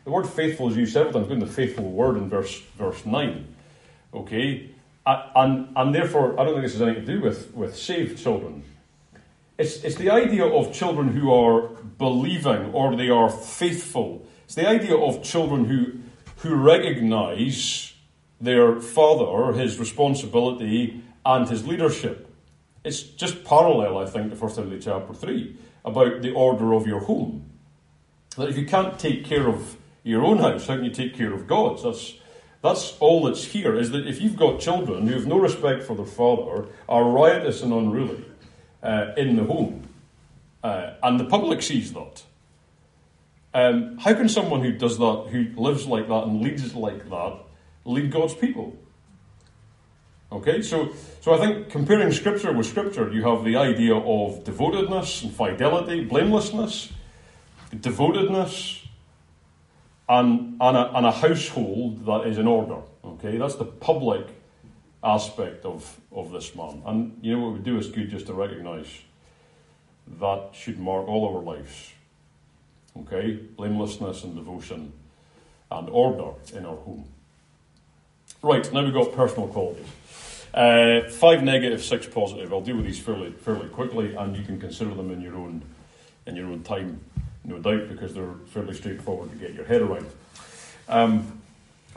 The 0.05 0.11
word 0.11 0.28
faithful 0.28 0.70
is 0.70 0.76
used 0.76 0.93
several 0.93 1.12
times, 1.12 1.24
including 1.24 1.47
the 1.47 1.53
faithful 1.53 1.91
word 1.91 2.16
in 2.16 2.28
verse 2.28 2.61
verse 2.78 3.05
nine. 3.05 3.55
Okay, 4.14 4.70
and 5.34 5.68
and 5.76 5.94
therefore, 5.94 6.38
I 6.38 6.44
don't 6.44 6.54
think 6.54 6.64
this 6.64 6.74
has 6.74 6.82
anything 6.82 7.06
to 7.06 7.12
do 7.14 7.20
with 7.20 7.54
with 7.54 7.76
saved 7.76 8.18
children. 8.22 8.64
It's, 9.61 9.84
it's 9.84 9.96
the 9.96 10.08
idea 10.08 10.46
of 10.46 10.72
children 10.72 11.08
who 11.08 11.30
are 11.34 11.68
believing 11.98 12.72
or 12.72 12.96
they 12.96 13.11
are 13.11 13.28
faithful. 13.28 14.26
It's 14.46 14.54
the 14.54 14.66
idea 14.66 14.96
of 14.96 15.22
children 15.22 15.66
who, 15.66 15.98
who 16.38 16.54
recognize 16.54 17.92
their 18.40 18.80
father, 18.80 19.52
his 19.52 19.78
responsibility, 19.78 21.02
and 21.26 21.46
his 21.46 21.66
leadership. 21.66 22.34
It's 22.84 23.02
just 23.02 23.44
parallel, 23.44 23.98
I 23.98 24.06
think, 24.06 24.30
to 24.30 24.36
1 24.38 24.54
Timothy 24.54 24.78
chapter 24.78 25.12
3 25.12 25.54
about 25.84 26.22
the 26.22 26.32
order 26.32 26.72
of 26.72 26.86
your 26.86 27.00
home. 27.00 27.50
That 28.38 28.48
if 28.48 28.56
you 28.56 28.64
can't 28.64 28.98
take 28.98 29.26
care 29.26 29.46
of 29.46 29.76
your 30.02 30.24
own 30.24 30.38
house, 30.38 30.68
how 30.68 30.76
can 30.76 30.86
you 30.86 30.90
take 30.90 31.14
care 31.14 31.34
of 31.34 31.46
God's? 31.46 31.82
That's, 31.82 32.14
that's 32.62 32.96
all 32.98 33.24
that's 33.24 33.44
here, 33.44 33.76
is 33.76 33.90
that 33.90 34.06
if 34.06 34.20
you've 34.20 34.36
got 34.36 34.61
children 34.61 35.06
who 35.06 35.14
have 35.14 35.26
no 35.26 35.38
respect 35.38 35.82
for 35.82 35.96
their 35.96 36.06
father, 36.06 36.66
are 36.88 37.04
riotous 37.04 37.62
and 37.62 37.72
unruly, 37.72 38.24
uh, 38.82 39.12
in 39.16 39.36
the 39.36 39.44
home. 39.44 39.88
Uh, 40.62 40.94
and 41.02 41.18
the 41.18 41.24
public 41.24 41.62
sees 41.62 41.92
that. 41.94 42.22
Um, 43.52 43.98
how 43.98 44.14
can 44.14 44.28
someone 44.28 44.61
who 44.62 44.72
does 44.72 44.98
that, 44.98 45.28
who 45.30 45.46
lives 45.61 45.86
like 45.86 46.06
that 46.08 46.24
and 46.24 46.42
leads 46.42 46.74
like 46.74 47.08
that, 47.08 47.38
lead 47.84 48.12
God's 48.12 48.34
people? 48.34 48.76
Okay, 50.32 50.62
so, 50.62 50.90
so 51.20 51.34
I 51.34 51.38
think 51.38 51.70
comparing 51.70 52.12
Scripture 52.12 52.52
with 52.52 52.66
Scripture, 52.66 53.11
you 53.12 53.24
have 53.24 53.42
the 53.42 53.56
idea 53.56 53.96
of 53.96 54.44
devotedness 54.44 55.24
and 55.24 55.34
fidelity, 55.34 56.04
blamelessness, 56.04 56.92
devotedness, 57.74 58.80
and, 60.11 60.56
and, 60.61 60.76
a, 60.76 60.96
and 60.96 61.06
a 61.06 61.12
household 61.12 62.04
that 62.04 62.26
is 62.26 62.36
in 62.36 62.48
order. 62.48 62.78
Okay, 63.04 63.38
that's 63.38 63.54
the 63.54 63.64
public 63.64 64.26
aspect 65.04 65.64
of, 65.64 65.98
of 66.11 66.32
this 66.32 66.54
man. 66.56 66.82
And 66.84 67.18
you 67.22 67.36
know 67.36 67.46
what 67.46 67.54
we 67.54 67.61
do 67.61 67.78
is 67.78 67.86
good 67.86 68.11
just 68.11 68.26
to 68.26 68.34
recognise 68.34 68.88
that 70.18 70.50
should 70.52 70.80
mark 70.80 71.06
all 71.06 71.36
our 71.36 71.42
lives. 71.42 71.92
Okay? 72.98 73.34
Blamelessness 73.56 74.24
and 74.24 74.34
devotion 74.34 74.92
and 75.70 75.88
order 75.88 76.32
in 76.52 76.66
our 76.66 76.76
home. 76.76 77.04
Right, 78.42 78.70
now 78.72 78.82
we've 78.82 78.92
got 78.92 79.12
personal 79.12 79.46
qualities. 79.46 79.86
Uh, 80.52 81.08
five 81.08 81.44
negative, 81.44 81.84
six 81.84 82.08
positive. 82.08 82.52
I'll 82.52 82.61
deal 82.61 82.76
with 82.76 82.86
these 82.86 82.98
fairly 82.98 83.30
fairly 83.30 83.68
quickly, 83.68 84.16
and 84.16 84.36
you 84.36 84.42
can 84.42 84.58
consider 84.58 84.92
them 84.94 85.12
in 85.12 85.20
your 85.20 85.36
own 85.36 85.62
in 86.26 86.34
your 86.34 86.46
own 86.46 86.64
time, 86.64 87.00
no 87.51 87.59
doubt, 87.59 87.88
because 87.88 88.14
they're 88.14 88.34
fairly 88.46 88.74
straightforward 88.74 89.30
to 89.30 89.36
get 89.36 89.55
your 89.55 89.64
head 89.64 89.82
around. 89.82 90.07
Um, 90.88 91.40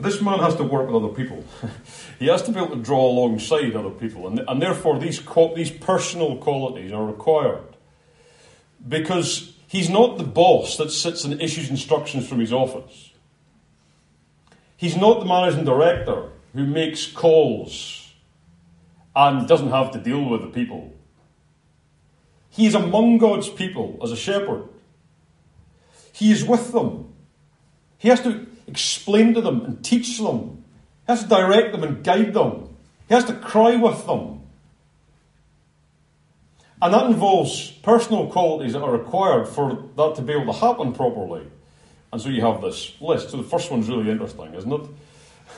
this 0.00 0.20
man 0.20 0.40
has 0.40 0.56
to 0.56 0.64
work 0.64 0.86
with 0.90 1.02
other 1.02 1.14
people. 1.14 1.44
he 2.18 2.26
has 2.26 2.42
to 2.42 2.52
be 2.52 2.58
able 2.58 2.76
to 2.76 2.82
draw 2.82 3.08
alongside 3.08 3.76
other 3.76 3.90
people, 3.90 4.26
and, 4.26 4.40
and 4.46 4.60
therefore 4.60 4.98
these, 4.98 5.22
these 5.54 5.70
personal 5.70 6.36
qualities 6.36 6.92
are 6.92 7.04
required. 7.04 7.76
Because 8.86 9.54
he's 9.68 9.88
not 9.88 10.18
the 10.18 10.24
boss 10.24 10.76
that 10.76 10.90
sits 10.90 11.24
and 11.24 11.40
issues 11.40 11.70
instructions 11.70 12.28
from 12.28 12.40
his 12.40 12.52
office. 12.52 13.12
He's 14.76 14.96
not 14.96 15.20
the 15.20 15.26
managing 15.26 15.64
director 15.64 16.28
who 16.52 16.66
makes 16.66 17.06
calls 17.06 18.12
and 19.16 19.46
doesn't 19.48 19.70
have 19.70 19.92
to 19.92 19.98
deal 19.98 20.24
with 20.24 20.42
the 20.42 20.48
people. 20.48 20.92
He 22.50 22.66
is 22.66 22.74
among 22.74 23.18
God's 23.18 23.48
people 23.48 23.98
as 24.02 24.12
a 24.12 24.16
shepherd. 24.16 24.68
He 26.14 26.30
is 26.30 26.44
with 26.44 26.70
them. 26.70 27.12
He 27.98 28.08
has 28.08 28.20
to 28.20 28.46
explain 28.68 29.34
to 29.34 29.40
them 29.40 29.64
and 29.64 29.84
teach 29.84 30.16
them. 30.18 30.64
He 31.06 31.12
has 31.12 31.24
to 31.24 31.28
direct 31.28 31.72
them 31.72 31.82
and 31.82 32.04
guide 32.04 32.32
them. 32.32 32.76
He 33.08 33.14
has 33.14 33.24
to 33.24 33.34
cry 33.34 33.74
with 33.74 34.06
them. 34.06 34.42
And 36.80 36.94
that 36.94 37.06
involves 37.06 37.70
personal 37.82 38.28
qualities 38.28 38.74
that 38.74 38.82
are 38.82 38.92
required 38.92 39.48
for 39.48 39.88
that 39.96 40.14
to 40.14 40.22
be 40.22 40.34
able 40.34 40.52
to 40.52 40.60
happen 40.60 40.92
properly. 40.92 41.46
And 42.12 42.22
so 42.22 42.28
you 42.28 42.42
have 42.42 42.60
this 42.60 42.94
list. 43.00 43.30
So 43.30 43.38
the 43.38 43.42
first 43.42 43.72
one's 43.72 43.88
really 43.88 44.08
interesting, 44.08 44.54
isn't 44.54 44.72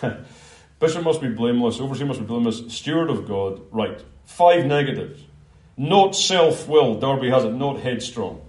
it? 0.02 0.16
Bishop 0.80 1.04
must 1.04 1.20
be 1.20 1.28
blameless, 1.28 1.80
overseer 1.80 2.07
must 2.07 2.20
be 2.20 2.26
blameless, 2.26 2.62
steward 2.74 3.11
of 3.11 3.28
God. 3.28 3.61
Right. 3.70 4.02
Five 4.24 4.64
negatives. 4.64 5.22
Not 5.76 6.16
self 6.16 6.66
will, 6.66 6.98
Darby 6.98 7.28
has 7.28 7.44
it, 7.44 7.52
not 7.52 7.80
headstrong. 7.80 8.45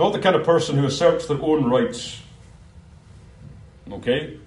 Not 0.00 0.12
the 0.14 0.18
kind 0.18 0.34
of 0.34 0.44
person 0.44 0.76
who 0.76 0.86
asserts 0.86 1.26
their 1.28 1.40
own 1.40 1.70
rights 1.70 2.20
Okay? 3.92 4.38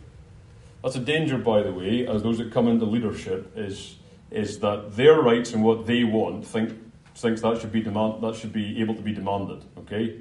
That's 0.82 0.96
a 0.96 1.00
danger, 1.00 1.38
by 1.38 1.64
the 1.64 1.72
way, 1.72 2.08
as 2.08 2.24
those 2.24 2.38
that 2.38 2.52
come 2.52 2.68
into 2.68 2.86
leadership, 2.86 3.54
is, 3.56 3.96
is 4.32 4.60
that 4.60 4.96
their 4.96 5.22
rights 5.22 5.54
and 5.54 5.64
what 5.64 5.86
they 5.86 6.04
want 6.04 6.46
think, 6.46 6.78
thinks 7.16 7.42
that 7.42 7.62
should 7.62 7.72
be 7.72 7.82
demand, 7.82 8.22
that 8.24 8.36
should 8.36 8.54
be 8.54 8.82
able 8.82 8.96
to 8.96 9.02
be 9.02 9.14
demanded. 9.14 9.64
Okay? 9.80 10.20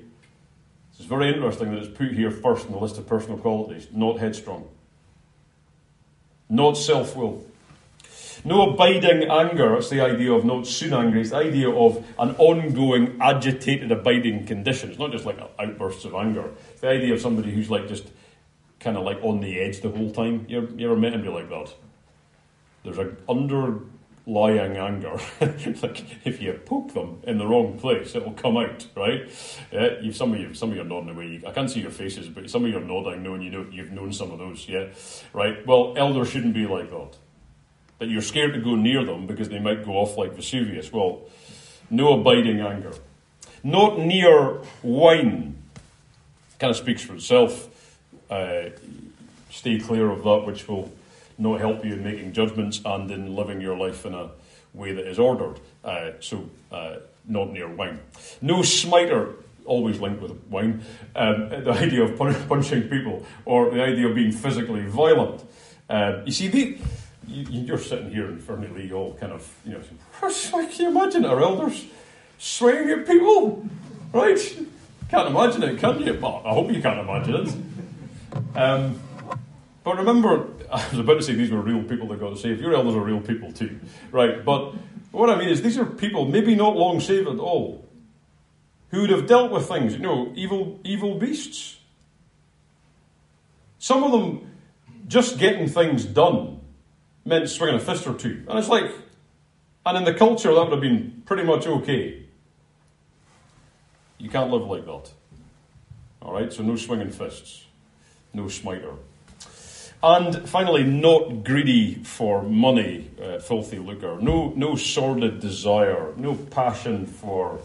It's 0.95 1.07
very 1.07 1.33
interesting 1.33 1.73
that 1.73 1.83
it's 1.83 1.97
put 1.97 2.13
here 2.13 2.31
first 2.31 2.67
in 2.67 2.73
the 2.73 2.79
list 2.79 2.99
of 2.99 3.07
personal 3.07 3.39
qualities, 3.39 3.89
not 3.93 4.19
headstrong. 4.19 4.69
Not 6.49 6.77
self 6.77 7.17
will. 7.17 7.45
No 8.45 8.71
abiding 8.71 9.31
anger, 9.31 9.75
that's 9.75 9.91
the 9.91 10.01
idea 10.01 10.33
of 10.33 10.45
not 10.45 10.67
soon 10.67 10.93
angry, 10.95 11.21
it's 11.21 11.31
the 11.31 11.37
idea 11.37 11.71
of 11.71 12.05
an 12.19 12.35
ongoing, 12.39 13.19
agitated, 13.21 13.93
abiding 13.93 14.47
condition. 14.47 14.91
It's 14.91 14.99
not 14.99 15.13
just 15.13 15.25
like 15.25 15.39
outbursts 15.59 16.05
of 16.05 16.15
anger. 16.15 16.51
It's 16.71 16.81
the 16.81 16.89
idea 16.89 17.15
of 17.15 17.21
somebody 17.21 17.53
who's 17.53 17.71
like 17.71 17.89
just 17.89 18.09
kind 18.81 18.97
of 18.97 19.05
like 19.05 19.19
on 19.23 19.41
the 19.41 19.61
edge 19.61 19.81
the 19.81 19.91
whole 19.91 20.11
time. 20.11 20.45
You 20.49 20.59
ever, 20.59 20.73
you 20.77 20.87
ever 20.87 21.01
met 21.01 21.15
anybody 21.15 21.33
like 21.33 21.49
that? 21.49 21.75
There's 22.85 22.99
an 22.99 23.17
underlying 23.29 24.77
anger. 24.77 25.19
It's 25.41 25.83
like 25.85 26.05
if 26.27 26.43
you 26.43 26.53
poke 26.65 26.93
them 26.95 27.21
in 27.25 27.39
the 27.39 27.47
wrong 27.47 27.79
place, 27.79 28.15
it 28.15 28.25
will 28.25 28.33
come 28.33 28.57
out, 28.57 28.87
right? 28.97 29.31
Yeah, 29.71 30.01
you've 30.01 30.17
some 30.17 30.35
of 30.35 30.41
you, 30.41 30.53
some 30.55 30.71
of 30.71 30.77
you 30.77 30.83
are 30.83 30.87
nodding 30.87 31.11
away. 31.11 31.43
I 31.47 31.53
can't 31.53 31.71
see 31.71 31.81
your 31.81 31.91
faces, 31.91 32.29
but 32.29 32.51
some 32.51 32.65
of 32.65 32.71
you 32.71 32.79
are 32.79 32.81
nodding, 32.81 33.23
knowing 33.23 33.43
you 33.43 33.51
know 33.51 33.67
you've 33.71 33.93
known 33.93 34.13
some 34.13 34.33
of 34.33 34.39
those. 34.39 34.69
Yeah, 34.69 34.89
right. 35.33 35.65
Well, 35.67 35.95
elders 35.97 36.31
shouldn't 36.31 36.55
be 36.55 36.67
like 36.67 36.91
that. 36.91 37.17
That 38.03 38.09
you're 38.09 38.21
scared 38.21 38.53
to 38.55 38.61
go 38.61 38.75
near 38.75 39.05
them 39.05 39.29
because 39.29 39.49
they 39.49 39.61
might 39.61 39.85
go 39.85 39.93
off 39.93 40.19
like 40.19 40.33
Vesuvius. 40.33 40.93
Well, 40.93 41.21
no 41.89 42.19
abiding 42.21 42.59
anger. 42.59 42.95
Not 43.63 43.97
near 43.97 44.59
wine. 44.83 45.55
Kind 46.59 46.73
of 46.73 46.77
speaks 46.77 47.01
for 47.01 47.15
itself 47.15 47.69
uh, 48.29 48.71
stay 49.51 49.79
clear 49.79 50.11
of 50.11 50.25
that 50.25 50.43
which 50.47 50.67
will 50.67 50.91
not 51.39 51.61
help 51.61 51.85
you 51.85 51.93
in 51.93 52.03
making 52.03 52.33
judgments 52.33 52.81
and 52.85 53.09
in 53.09 53.37
living 53.37 53.61
your 53.61 53.77
life 53.77 54.05
in 54.05 54.15
a 54.15 54.31
way 54.75 54.93
that 54.93 55.07
is 55.07 55.21
ordered. 55.21 55.61
Uh, 55.85 56.11
so, 56.19 56.51
uh, 56.73 56.97
not 57.29 57.53
near 57.53 57.69
wine. 57.69 58.01
No 58.41 58.63
smiter, 58.63 59.37
always 59.65 60.01
linked 60.01 60.21
with 60.21 60.33
wine. 60.51 60.83
Um, 61.15 61.51
the 61.51 61.71
idea 61.71 62.03
of 62.03 62.19
punching 62.49 62.89
people 62.89 63.25
or 63.45 63.71
the 63.71 63.81
idea 63.81 64.09
of 64.09 64.17
being 64.17 64.33
physically 64.33 64.87
violent. 64.87 65.45
Uh, 65.89 66.23
you 66.25 66.33
see, 66.33 66.49
the, 66.49 66.79
you, 67.27 67.75
are 67.75 67.79
sitting 67.79 68.11
here 68.11 68.29
in 68.29 68.39
Fernie 68.39 68.93
all 68.93 69.15
kind 69.15 69.33
of, 69.33 69.49
you 69.65 69.73
know, 69.73 69.81
can 70.21 70.71
you 70.79 70.89
imagine 70.89 71.25
our 71.25 71.41
elders 71.41 71.85
swinging 72.39 72.91
at 72.91 73.07
people? 73.07 73.67
Right? 74.13 74.59
Can't 75.09 75.29
imagine 75.29 75.63
it, 75.63 75.79
can 75.79 76.01
you? 76.01 76.19
Well, 76.21 76.43
I 76.45 76.55
hope 76.55 76.73
you 76.73 76.83
can't 76.83 77.01
imagine 77.01 77.35
it. 77.35 78.59
Um, 78.59 79.01
but 79.85 79.99
remember, 79.99 80.49
I 80.73 80.89
was 80.91 80.99
about 80.99 81.15
to 81.15 81.23
say 81.23 81.35
these 81.35 81.51
were 81.51 81.61
real 81.61 81.83
people 81.85 82.09
that 82.09 82.21
got 82.21 82.39
saved. 82.39 82.61
Your 82.61 82.75
elders 82.75 82.95
are 82.95 83.01
real 83.01 83.21
people 83.21 83.53
too, 83.53 83.79
right? 84.11 84.45
But 84.45 84.75
what 85.11 85.31
I 85.31 85.37
mean 85.37 85.49
is, 85.49 85.63
these 85.63 85.79
are 85.79 85.85
people, 85.85 86.27
maybe 86.27 86.55
not 86.55 86.77
long 86.77 87.01
saved 87.01 87.29
at 87.29 87.39
all, 87.39 87.87
who 88.91 89.03
would 89.03 89.11
have 89.11 89.27
dealt 89.27 89.53
with 89.53 89.69
things, 89.69 89.93
you 89.93 90.01
know, 90.01 90.33
evil, 90.35 90.81
evil 90.85 91.19
beasts. 91.19 91.79
Some 93.79 94.05
of 94.05 94.13
them, 94.13 94.51
just 95.09 95.39
getting 95.39 95.69
things 95.69 96.05
done 96.07 96.62
meant 97.25 97.49
swinging 97.49 97.77
a 97.77 97.81
fist 97.81 98.07
or 98.07 98.15
two. 98.15 98.45
And 98.49 98.59
it's 98.59 98.69
like, 98.69 98.91
and 99.85 99.99
in 99.99 100.05
the 100.05 100.15
culture, 100.15 100.55
that 100.55 100.61
would 100.61 100.73
have 100.73 100.81
been 100.81 101.23
pretty 101.27 101.45
much 101.45 101.67
okay. 101.67 102.23
You 104.19 104.31
can't 104.31 104.51
live 104.51 104.67
like 104.67 104.85
that. 104.87 105.11
All 106.21 106.33
right, 106.33 106.53
so 106.53 106.63
no 106.63 106.77
swinging 106.77 107.11
fists 107.11 107.63
no 108.35 108.49
smiter. 108.49 108.95
And 110.03 110.49
finally, 110.49 110.83
not 110.83 111.45
greedy 111.45 111.95
for 111.95 112.43
money, 112.43 113.11
uh, 113.23 113.39
filthy 113.39 113.79
lucre. 113.79 114.19
No, 114.21 114.53
no 114.57 114.75
sordid 114.75 115.39
desire, 115.39 116.13
no 116.17 116.35
passion 116.35 117.07
for, 117.07 117.61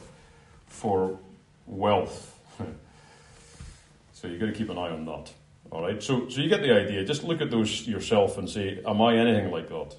for 0.67 1.19
wealth. 1.65 2.33
So 4.13 4.27
you've 4.27 4.39
got 4.39 4.47
to 4.47 4.51
keep 4.51 4.71
an 4.71 4.79
eye 4.79 4.89
on 4.89 5.05
that. 5.05 5.31
All 5.71 5.81
right. 5.81 6.01
So 6.01 6.29
so 6.29 6.41
you 6.41 6.49
get 6.49 6.61
the 6.61 6.73
idea. 6.73 7.03
Just 7.03 7.23
look 7.23 7.41
at 7.41 7.51
those 7.51 7.87
yourself 7.87 8.37
and 8.37 8.49
say, 8.49 8.81
"Am 8.85 9.01
I 9.01 9.17
anything 9.17 9.51
like 9.51 9.69
God?" 9.69 9.95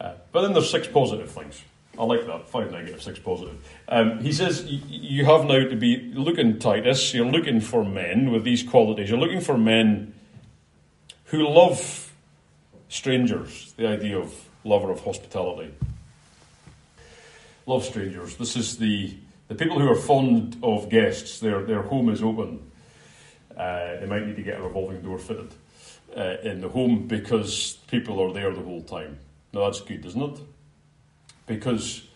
Uh, 0.00 0.14
but 0.32 0.42
then 0.42 0.52
there's 0.52 0.70
six 0.70 0.86
positive 0.86 1.30
things. 1.30 1.62
I 1.98 2.04
like 2.04 2.26
that. 2.26 2.48
Five 2.48 2.72
negative, 2.72 3.02
six 3.02 3.18
positive. 3.18 3.56
Um, 3.88 4.20
he 4.20 4.32
says 4.32 4.64
you 4.66 5.24
have 5.24 5.44
now 5.44 5.68
to 5.68 5.76
be 5.76 6.12
looking, 6.14 6.58
Titus, 6.58 7.14
you're 7.14 7.30
looking 7.30 7.60
for 7.60 7.84
men 7.84 8.32
with 8.32 8.44
these 8.44 8.62
qualities. 8.62 9.08
You're 9.08 9.18
looking 9.18 9.40
for 9.40 9.56
men 9.56 10.12
who 11.26 11.46
love 11.48 12.12
strangers, 12.88 13.72
the 13.76 13.86
idea 13.86 14.18
of 14.18 14.34
lover 14.64 14.90
of 14.90 15.04
hospitality. 15.04 15.72
Love 17.66 17.84
strangers. 17.84 18.36
This 18.36 18.56
is 18.56 18.78
the, 18.78 19.14
the 19.48 19.54
people 19.54 19.78
who 19.78 19.88
are 19.88 19.96
fond 19.96 20.56
of 20.62 20.88
guests. 20.88 21.38
Their, 21.38 21.62
their 21.62 21.82
home 21.82 22.08
is 22.08 22.22
open. 22.22 22.70
Uh, 23.56 24.00
they 24.00 24.06
might 24.06 24.26
need 24.26 24.36
to 24.36 24.42
get 24.42 24.58
a 24.58 24.62
revolving 24.62 25.00
door 25.02 25.18
fitted 25.18 25.52
uh, 26.16 26.36
in 26.42 26.60
the 26.60 26.68
home 26.68 27.06
because 27.06 27.78
people 27.88 28.20
are 28.20 28.32
there 28.32 28.52
the 28.52 28.62
whole 28.62 28.82
time. 28.82 29.18
Now 29.52 29.64
that's 29.64 29.80
good, 29.80 30.04
isn't 30.04 30.22
it? 30.22 30.40
Because 31.46 32.06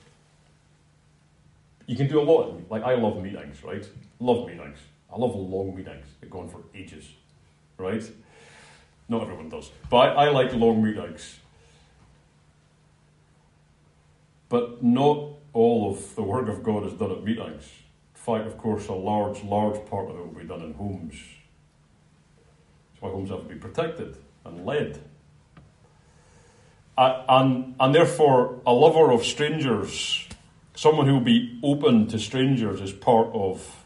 you 1.86 1.96
can 1.96 2.08
do 2.08 2.20
a 2.20 2.22
lot. 2.22 2.70
Like 2.70 2.82
I 2.82 2.94
love 2.94 3.22
meetings, 3.22 3.62
right? 3.62 3.86
Love 4.20 4.46
meetings. 4.46 4.78
I 5.12 5.16
love 5.16 5.34
long 5.34 5.74
meetings 5.74 6.06
They 6.20 6.28
go 6.28 6.40
on 6.40 6.48
for 6.48 6.60
ages, 6.74 7.08
right? 7.78 8.02
Not 9.08 9.22
everyone 9.22 9.48
does, 9.48 9.70
but 9.88 9.96
I, 9.96 10.26
I 10.26 10.28
like 10.30 10.52
long 10.52 10.82
meetings. 10.82 11.38
But 14.50 14.82
not 14.82 15.30
all 15.52 15.90
of 15.90 16.14
the 16.14 16.22
work 16.22 16.48
of 16.48 16.62
God 16.62 16.86
is 16.86 16.92
done 16.92 17.10
at 17.10 17.24
meetings. 17.24 17.64
Fact, 18.28 18.46
of 18.46 18.58
course, 18.58 18.88
a 18.88 18.92
large, 18.92 19.42
large 19.42 19.84
part 19.86 20.10
of 20.10 20.16
it 20.16 20.20
will 20.20 20.40
be 20.40 20.44
done 20.44 20.62
in 20.62 20.74
homes. 20.74 21.14
That's 22.90 23.02
why 23.02 23.10
homes 23.10 23.30
have 23.30 23.42
to 23.42 23.48
be 23.48 23.54
protected 23.54 24.16
and 24.44 24.66
led 24.66 25.00
and, 26.98 27.74
and 27.78 27.94
therefore, 27.94 28.60
a 28.66 28.72
lover 28.72 29.12
of 29.12 29.24
strangers, 29.24 30.26
someone 30.74 31.06
who 31.06 31.14
will 31.14 31.20
be 31.20 31.58
open 31.62 32.08
to 32.08 32.18
strangers, 32.18 32.80
is 32.80 32.92
part 32.92 33.28
of, 33.32 33.84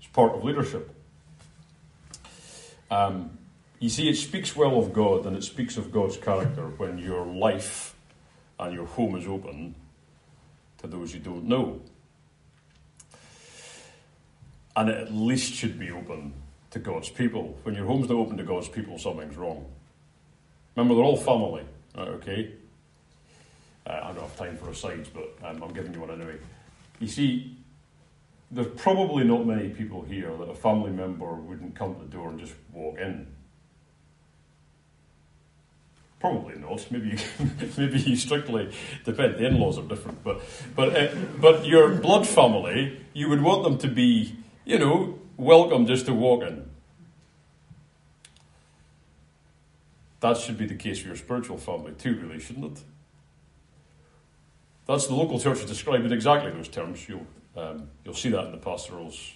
is 0.00 0.06
part 0.08 0.34
of 0.34 0.44
leadership. 0.44 0.94
Um, 2.90 3.38
you 3.78 3.88
see, 3.88 4.10
it 4.10 4.16
speaks 4.16 4.54
well 4.54 4.78
of 4.78 4.92
God 4.92 5.24
and 5.24 5.36
it 5.36 5.44
speaks 5.44 5.78
of 5.78 5.90
God's 5.90 6.18
character 6.18 6.66
when 6.76 6.98
your 6.98 7.24
life 7.24 7.94
and 8.58 8.74
your 8.74 8.86
home 8.86 9.16
is 9.16 9.26
open 9.26 9.74
to 10.78 10.86
those 10.86 11.14
you 11.14 11.20
don't 11.20 11.44
know. 11.44 11.80
And 14.76 14.88
it 14.88 14.96
at 14.96 15.12
least 15.12 15.52
should 15.52 15.78
be 15.78 15.90
open 15.90 16.32
to 16.70 16.78
God's 16.78 17.08
people. 17.08 17.58
When 17.64 17.74
your 17.74 17.86
home's 17.86 18.08
not 18.08 18.16
open 18.16 18.36
to 18.36 18.44
God's 18.44 18.68
people, 18.68 18.98
something's 18.98 19.36
wrong. 19.36 19.66
Remember, 20.76 20.94
they're 20.94 21.04
all 21.04 21.16
family. 21.16 21.64
Right, 21.96 22.08
okay. 22.08 22.52
Uh, 23.86 24.00
I 24.04 24.12
don't 24.12 24.22
have 24.22 24.36
time 24.36 24.56
for 24.56 24.70
asides, 24.70 25.08
but 25.08 25.36
um, 25.44 25.62
I'm 25.62 25.72
giving 25.72 25.92
you 25.92 26.00
one 26.00 26.10
anyway. 26.10 26.38
You 27.00 27.08
see, 27.08 27.56
there's 28.50 28.68
probably 28.76 29.24
not 29.24 29.46
many 29.46 29.68
people 29.70 30.02
here 30.02 30.36
that 30.36 30.48
a 30.48 30.54
family 30.54 30.90
member 30.90 31.34
wouldn't 31.34 31.74
come 31.74 31.94
to 31.94 32.00
the 32.02 32.06
door 32.06 32.30
and 32.30 32.40
just 32.40 32.54
walk 32.72 32.98
in. 32.98 33.26
Probably 36.18 36.56
not. 36.56 36.86
Maybe 36.90 37.08
you, 37.08 37.18
maybe 37.78 37.98
you 37.98 38.16
strictly 38.16 38.70
depend. 39.04 39.36
The 39.36 39.46
in-laws 39.46 39.78
are 39.78 39.84
different, 39.84 40.22
but 40.22 40.42
but 40.76 40.94
uh, 40.94 41.14
but 41.40 41.64
your 41.64 41.94
blood 41.94 42.26
family, 42.26 43.00
you 43.14 43.30
would 43.30 43.40
want 43.40 43.64
them 43.64 43.78
to 43.78 43.88
be, 43.88 44.36
you 44.70 44.78
know, 44.78 45.18
welcome 45.36 45.84
just 45.84 46.06
to 46.06 46.14
walk 46.14 46.44
in. 46.44 46.70
That 50.20 50.36
should 50.36 50.56
be 50.56 50.66
the 50.66 50.76
case 50.76 51.00
for 51.00 51.08
your 51.08 51.16
spiritual 51.16 51.58
family 51.58 51.92
too, 51.98 52.14
really, 52.14 52.38
shouldn't 52.38 52.78
it? 52.78 52.84
That's 54.86 55.08
the 55.08 55.14
local 55.14 55.40
church 55.40 55.58
is 55.58 55.64
described 55.64 56.04
in 56.04 56.12
exactly 56.12 56.52
those 56.52 56.68
terms. 56.68 57.08
You'll, 57.08 57.26
um, 57.56 57.88
you'll 58.04 58.14
see 58.14 58.28
that 58.28 58.44
in 58.44 58.52
the 58.52 58.58
pastorals. 58.58 59.32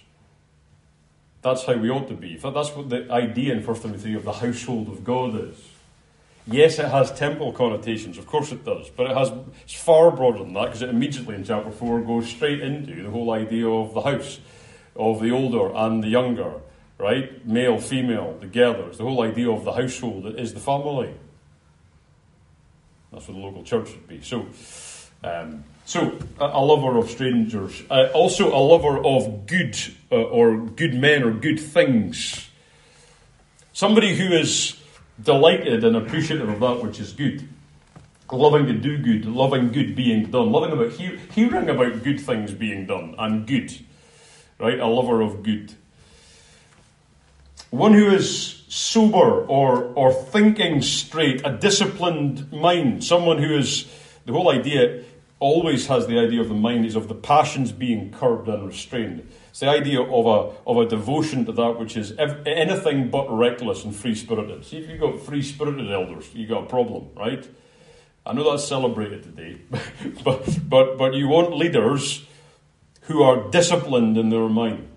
That's 1.41 1.65
how 1.65 1.75
we 1.75 1.89
ought 1.89 2.07
to 2.07 2.13
be. 2.13 2.37
That's 2.37 2.73
what 2.73 2.89
the 2.89 3.11
idea 3.11 3.55
in 3.55 3.65
1 3.65 3.81
Timothy 3.81 4.13
of 4.13 4.23
the 4.23 4.33
household 4.33 4.87
of 4.87 5.03
God 5.03 5.35
is. 5.35 5.57
Yes, 6.47 6.79
it 6.79 6.87
has 6.87 7.11
temple 7.11 7.51
connotations, 7.51 8.17
of 8.17 8.25
course 8.25 8.53
it 8.53 8.63
does, 8.63 8.89
but 8.89 9.09
it 9.09 9.17
has 9.17 9.33
it's 9.63 9.73
far 9.73 10.11
broader 10.11 10.39
than 10.39 10.53
that 10.53 10.65
because 10.65 10.83
it 10.83 10.89
immediately 10.89 11.35
in 11.35 11.43
chapter 11.43 11.71
4 11.71 12.01
goes 12.01 12.29
straight 12.29 12.61
into 12.61 13.03
the 13.03 13.09
whole 13.09 13.31
idea 13.31 13.67
of 13.67 13.93
the 13.93 14.01
house, 14.01 14.39
of 14.95 15.21
the 15.21 15.31
older 15.31 15.73
and 15.75 16.03
the 16.03 16.07
younger, 16.07 16.53
right? 16.97 17.45
Male, 17.45 17.79
female, 17.79 18.37
together. 18.39 18.87
It's 18.87 18.97
The 18.97 19.03
whole 19.03 19.21
idea 19.21 19.49
of 19.49 19.65
the 19.65 19.73
household 19.73 20.25
is 20.37 20.53
the 20.53 20.59
family. 20.59 21.13
That's 23.11 23.27
what 23.27 23.35
the 23.35 23.43
local 23.43 23.63
church 23.63 23.89
should 23.89 24.07
be. 24.07 24.21
So, 24.21 24.45
um, 25.23 25.63
so 25.85 26.17
a, 26.39 26.63
lover 26.63 26.97
of 26.97 27.09
strangers, 27.09 27.83
uh, 27.89 28.07
also 28.13 28.53
a 28.53 28.59
lover 28.59 29.03
of 29.05 29.47
good 29.47 29.77
uh, 30.11 30.15
or 30.15 30.57
good 30.57 30.93
men 30.95 31.23
or 31.23 31.31
good 31.31 31.59
things. 31.59 32.49
Somebody 33.73 34.15
who 34.15 34.33
is 34.33 34.77
delighted 35.21 35.83
and 35.83 35.95
appreciative 35.95 36.49
of 36.49 36.59
that 36.59 36.83
which 36.83 36.99
is 36.99 37.13
good. 37.13 37.47
Loving 38.31 38.65
to 38.65 38.73
do 38.73 38.97
good, 38.97 39.25
loving 39.25 39.71
good 39.71 39.95
being 39.95 40.31
done, 40.31 40.51
loving 40.51 40.71
about 40.71 40.91
hearing 40.93 41.69
about 41.69 42.03
good 42.03 42.19
things 42.19 42.51
being 42.53 42.87
done 42.87 43.15
and 43.17 43.45
good. 43.45 43.71
Right? 44.59 44.79
A 44.79 44.87
lover 44.87 45.21
of 45.21 45.43
good. 45.43 45.73
One 47.71 47.93
who 47.93 48.09
is 48.09 48.63
sober 48.69 49.45
or, 49.45 49.85
or 49.95 50.13
thinking 50.13 50.81
straight, 50.81 51.41
a 51.45 51.57
disciplined 51.57 52.51
mind, 52.51 53.03
someone 53.03 53.37
who 53.37 53.57
is, 53.57 53.85
the 54.25 54.33
whole 54.33 54.49
idea 54.49 55.03
always 55.39 55.87
has 55.87 56.07
the 56.07 56.17
idea 56.17 56.41
of 56.41 56.47
the 56.47 56.55
mind 56.55 56.85
is 56.85 56.95
of 56.95 57.07
the 57.07 57.15
passions 57.15 57.71
being 57.71 58.11
curbed 58.11 58.47
and 58.47 58.65
restrained. 58.65 59.29
It's 59.49 59.59
the 59.59 59.69
idea 59.69 60.01
of 60.01 60.25
a, 60.25 60.69
of 60.69 60.77
a 60.77 60.85
devotion 60.87 61.45
to 61.45 61.51
that 61.53 61.79
which 61.79 61.97
is 61.97 62.13
ev- 62.17 62.45
anything 62.45 63.09
but 63.09 63.29
reckless 63.29 63.83
and 63.83 63.95
free 63.95 64.15
spirited. 64.15 64.65
See, 64.65 64.77
if 64.77 64.89
you've 64.89 64.99
got 64.99 65.21
free 65.21 65.41
spirited 65.41 65.91
elders, 65.91 66.29
you've 66.33 66.49
got 66.49 66.63
a 66.63 66.67
problem, 66.67 67.09
right? 67.15 67.47
I 68.25 68.33
know 68.33 68.49
that's 68.49 68.67
celebrated 68.67 69.23
today, 69.23 69.57
but, 70.23 70.57
but, 70.67 70.97
but 70.97 71.13
you 71.13 71.27
want 71.27 71.55
leaders 71.55 72.25
who 73.07 73.23
are 73.23 73.49
disciplined 73.49 74.17
in 74.17 74.29
their 74.29 74.49
mind 74.49 74.87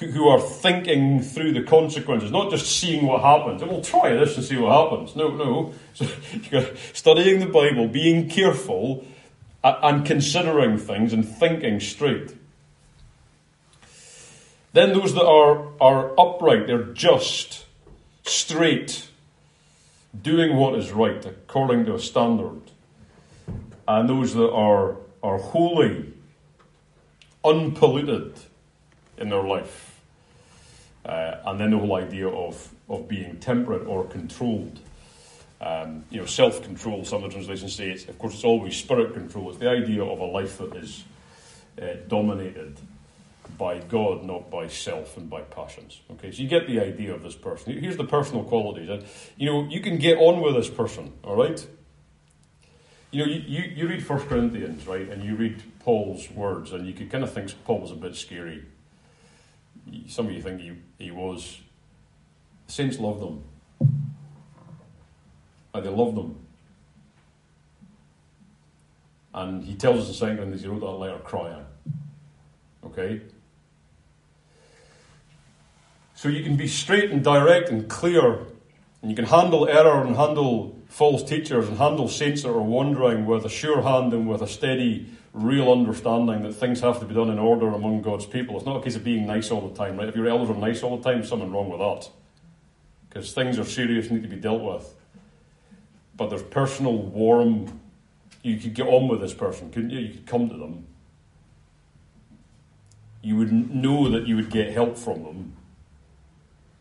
who 0.00 0.28
are 0.28 0.40
thinking 0.40 1.20
through 1.20 1.52
the 1.52 1.62
consequences, 1.62 2.30
not 2.30 2.50
just 2.50 2.78
seeing 2.78 3.06
what 3.06 3.20
happens. 3.20 3.62
We'll 3.62 3.82
try 3.82 4.14
this 4.14 4.36
and 4.36 4.44
see 4.44 4.56
what 4.56 4.72
happens. 4.72 5.14
No, 5.14 5.28
no. 5.28 5.74
So, 5.94 6.06
studying 6.92 7.40
the 7.40 7.46
Bible, 7.46 7.86
being 7.86 8.28
careful, 8.28 9.04
and 9.62 10.06
considering 10.06 10.78
things 10.78 11.12
and 11.12 11.26
thinking 11.26 11.80
straight. 11.80 12.34
Then 14.72 14.94
those 14.94 15.14
that 15.14 15.26
are, 15.26 15.66
are 15.80 16.18
upright, 16.18 16.66
they're 16.66 16.84
just, 16.84 17.66
straight, 18.22 19.08
doing 20.20 20.56
what 20.56 20.78
is 20.78 20.92
right 20.92 21.24
according 21.26 21.84
to 21.86 21.94
a 21.94 21.98
standard. 21.98 22.62
And 23.86 24.08
those 24.08 24.34
that 24.34 24.50
are, 24.50 24.96
are 25.22 25.38
holy, 25.38 26.14
unpolluted 27.44 28.34
in 29.18 29.28
their 29.28 29.42
life. 29.42 30.00
Uh, 31.04 31.36
and 31.46 31.60
then 31.60 31.70
the 31.70 31.78
whole 31.78 31.96
idea 31.96 32.28
of, 32.28 32.72
of 32.88 33.08
being 33.08 33.38
temperate 33.38 33.86
or 33.86 34.04
controlled. 34.04 34.78
Um, 35.60 36.04
you 36.10 36.20
know, 36.20 36.26
self-control. 36.26 37.04
Some 37.04 37.22
of 37.22 37.30
the 37.30 37.34
translations 37.34 37.74
say 37.74 37.90
it's, 37.90 38.06
of 38.06 38.18
course, 38.18 38.34
it's 38.34 38.44
always 38.44 38.76
spirit 38.76 39.12
control. 39.12 39.50
It's 39.50 39.58
the 39.58 39.68
idea 39.68 40.02
of 40.02 40.18
a 40.20 40.24
life 40.24 40.58
that 40.58 40.74
is 40.76 41.04
uh, 41.80 41.96
dominated 42.08 42.78
by 43.58 43.78
God, 43.78 44.24
not 44.24 44.50
by 44.50 44.68
self 44.68 45.18
and 45.18 45.28
by 45.28 45.42
passions. 45.42 46.00
Okay, 46.12 46.32
so 46.32 46.42
you 46.42 46.48
get 46.48 46.66
the 46.66 46.80
idea 46.80 47.14
of 47.14 47.22
this 47.22 47.34
person. 47.34 47.78
Here's 47.78 47.98
the 47.98 48.06
personal 48.06 48.44
qualities, 48.44 48.88
and 48.88 49.04
you 49.36 49.46
know 49.46 49.68
you 49.68 49.80
can 49.80 49.98
get 49.98 50.16
on 50.16 50.40
with 50.40 50.54
this 50.54 50.70
person. 50.70 51.12
All 51.22 51.36
right. 51.36 51.66
You 53.10 53.26
know, 53.26 53.30
you, 53.30 53.40
you, 53.40 53.62
you 53.74 53.88
read 53.88 54.06
First 54.06 54.28
Corinthians, 54.28 54.86
right, 54.86 55.08
and 55.08 55.22
you 55.24 55.34
read 55.34 55.62
Paul's 55.80 56.30
words, 56.30 56.72
and 56.72 56.86
you 56.86 56.92
could 56.92 57.10
kind 57.10 57.24
of 57.24 57.32
think 57.32 57.52
Paul 57.64 57.80
was 57.80 57.90
a 57.90 57.96
bit 57.96 58.14
scary 58.14 58.64
some 60.06 60.26
of 60.26 60.32
you 60.32 60.42
think 60.42 60.60
he, 60.60 60.72
he 60.98 61.10
was. 61.10 61.60
Saints 62.66 62.98
loved 62.98 63.20
them. 63.20 63.44
And 65.74 65.84
they 65.84 65.90
loved 65.90 66.16
them. 66.16 66.36
And 69.32 69.64
he 69.64 69.74
tells 69.74 70.00
us 70.00 70.08
in 70.08 70.14
Second 70.14 70.36
Corinthians 70.36 70.62
he 70.62 70.68
wrote 70.68 70.80
that 70.80 70.86
letter 70.86 71.18
crying. 71.18 71.64
Okay? 72.84 73.22
So 76.14 76.28
you 76.28 76.42
can 76.42 76.56
be 76.56 76.66
straight 76.66 77.10
and 77.10 77.24
direct 77.24 77.70
and 77.70 77.88
clear, 77.88 78.40
and 79.00 79.10
you 79.10 79.14
can 79.14 79.24
handle 79.24 79.68
error 79.68 80.04
and 80.04 80.16
handle 80.16 80.76
false 80.88 81.22
teachers 81.22 81.68
and 81.68 81.78
handle 81.78 82.08
saints 82.08 82.42
that 82.42 82.50
are 82.50 82.60
wandering 82.60 83.24
with 83.24 83.44
a 83.44 83.48
sure 83.48 83.82
hand 83.82 84.12
and 84.12 84.28
with 84.28 84.42
a 84.42 84.48
steady 84.48 85.08
real 85.32 85.70
understanding 85.70 86.42
that 86.42 86.54
things 86.54 86.80
have 86.80 86.98
to 87.00 87.04
be 87.04 87.14
done 87.14 87.30
in 87.30 87.38
order 87.38 87.68
among 87.68 88.02
God's 88.02 88.26
people. 88.26 88.56
It's 88.56 88.66
not 88.66 88.76
a 88.76 88.82
case 88.82 88.96
of 88.96 89.04
being 89.04 89.26
nice 89.26 89.50
all 89.50 89.68
the 89.68 89.76
time, 89.76 89.96
right? 89.96 90.08
If 90.08 90.16
your 90.16 90.28
elders 90.28 90.50
are 90.50 90.58
nice 90.58 90.82
all 90.82 90.96
the 90.96 91.08
time, 91.08 91.24
something 91.24 91.52
wrong 91.52 91.68
with 91.68 91.80
that. 91.80 92.10
Because 93.08 93.32
things 93.32 93.58
are 93.58 93.64
serious, 93.64 94.10
need 94.10 94.22
to 94.22 94.28
be 94.28 94.36
dealt 94.36 94.62
with. 94.62 94.94
But 96.16 96.30
there's 96.30 96.42
personal, 96.42 96.96
warm, 96.98 97.80
you 98.42 98.58
could 98.58 98.74
get 98.74 98.86
on 98.86 99.08
with 99.08 99.20
this 99.20 99.34
person, 99.34 99.70
couldn't 99.70 99.90
you? 99.90 100.00
You 100.00 100.14
could 100.14 100.26
come 100.26 100.48
to 100.48 100.56
them. 100.56 100.86
You 103.22 103.36
would 103.36 103.52
know 103.52 104.10
that 104.10 104.26
you 104.26 104.36
would 104.36 104.50
get 104.50 104.72
help 104.72 104.96
from 104.96 105.22
them. 105.22 105.56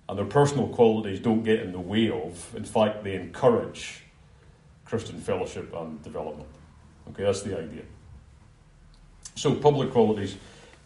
And 0.08 0.18
their 0.18 0.26
personal 0.26 0.70
qualities 0.70 1.20
don't 1.20 1.44
get 1.44 1.60
in 1.60 1.72
the 1.72 1.80
way 1.80 2.10
of, 2.10 2.56
in 2.56 2.64
fact, 2.64 3.04
they 3.04 3.14
encourage 3.14 4.04
Christian 4.86 5.20
fellowship 5.22 5.72
and 5.76 6.02
development. 6.02 6.50
Okay, 7.10 7.24
that's 7.24 7.44
the 7.44 7.60
idea. 7.60 7.84
So, 9.40 9.56
public 9.56 9.92
qualities, 9.92 10.36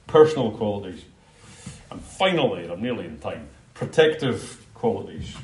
personal 0.05 0.51
qualities, 0.51 1.03
and 1.89 1.99
finally, 1.99 2.69
I'm 2.69 2.83
nearly 2.83 3.05
in 3.05 3.17
time, 3.17 3.47
protective 3.73 4.63
qualities. 4.75 5.35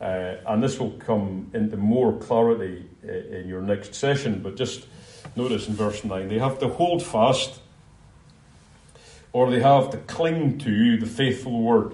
Uh, 0.00 0.36
and 0.46 0.62
this 0.62 0.80
will 0.80 0.92
come 0.92 1.50
into 1.52 1.76
more 1.76 2.16
clarity 2.16 2.86
uh, 3.06 3.12
in 3.12 3.46
your 3.46 3.60
next 3.60 3.94
session, 3.94 4.40
but 4.42 4.56
just 4.56 4.86
notice 5.36 5.68
in 5.68 5.74
verse 5.74 6.02
9 6.02 6.30
they 6.30 6.38
have 6.38 6.58
to 6.60 6.68
hold 6.68 7.02
fast 7.02 7.60
or 9.34 9.50
they 9.50 9.60
have 9.60 9.90
to 9.90 9.98
cling 9.98 10.56
to 10.60 10.96
the 10.96 11.04
faithful 11.04 11.60
word. 11.60 11.92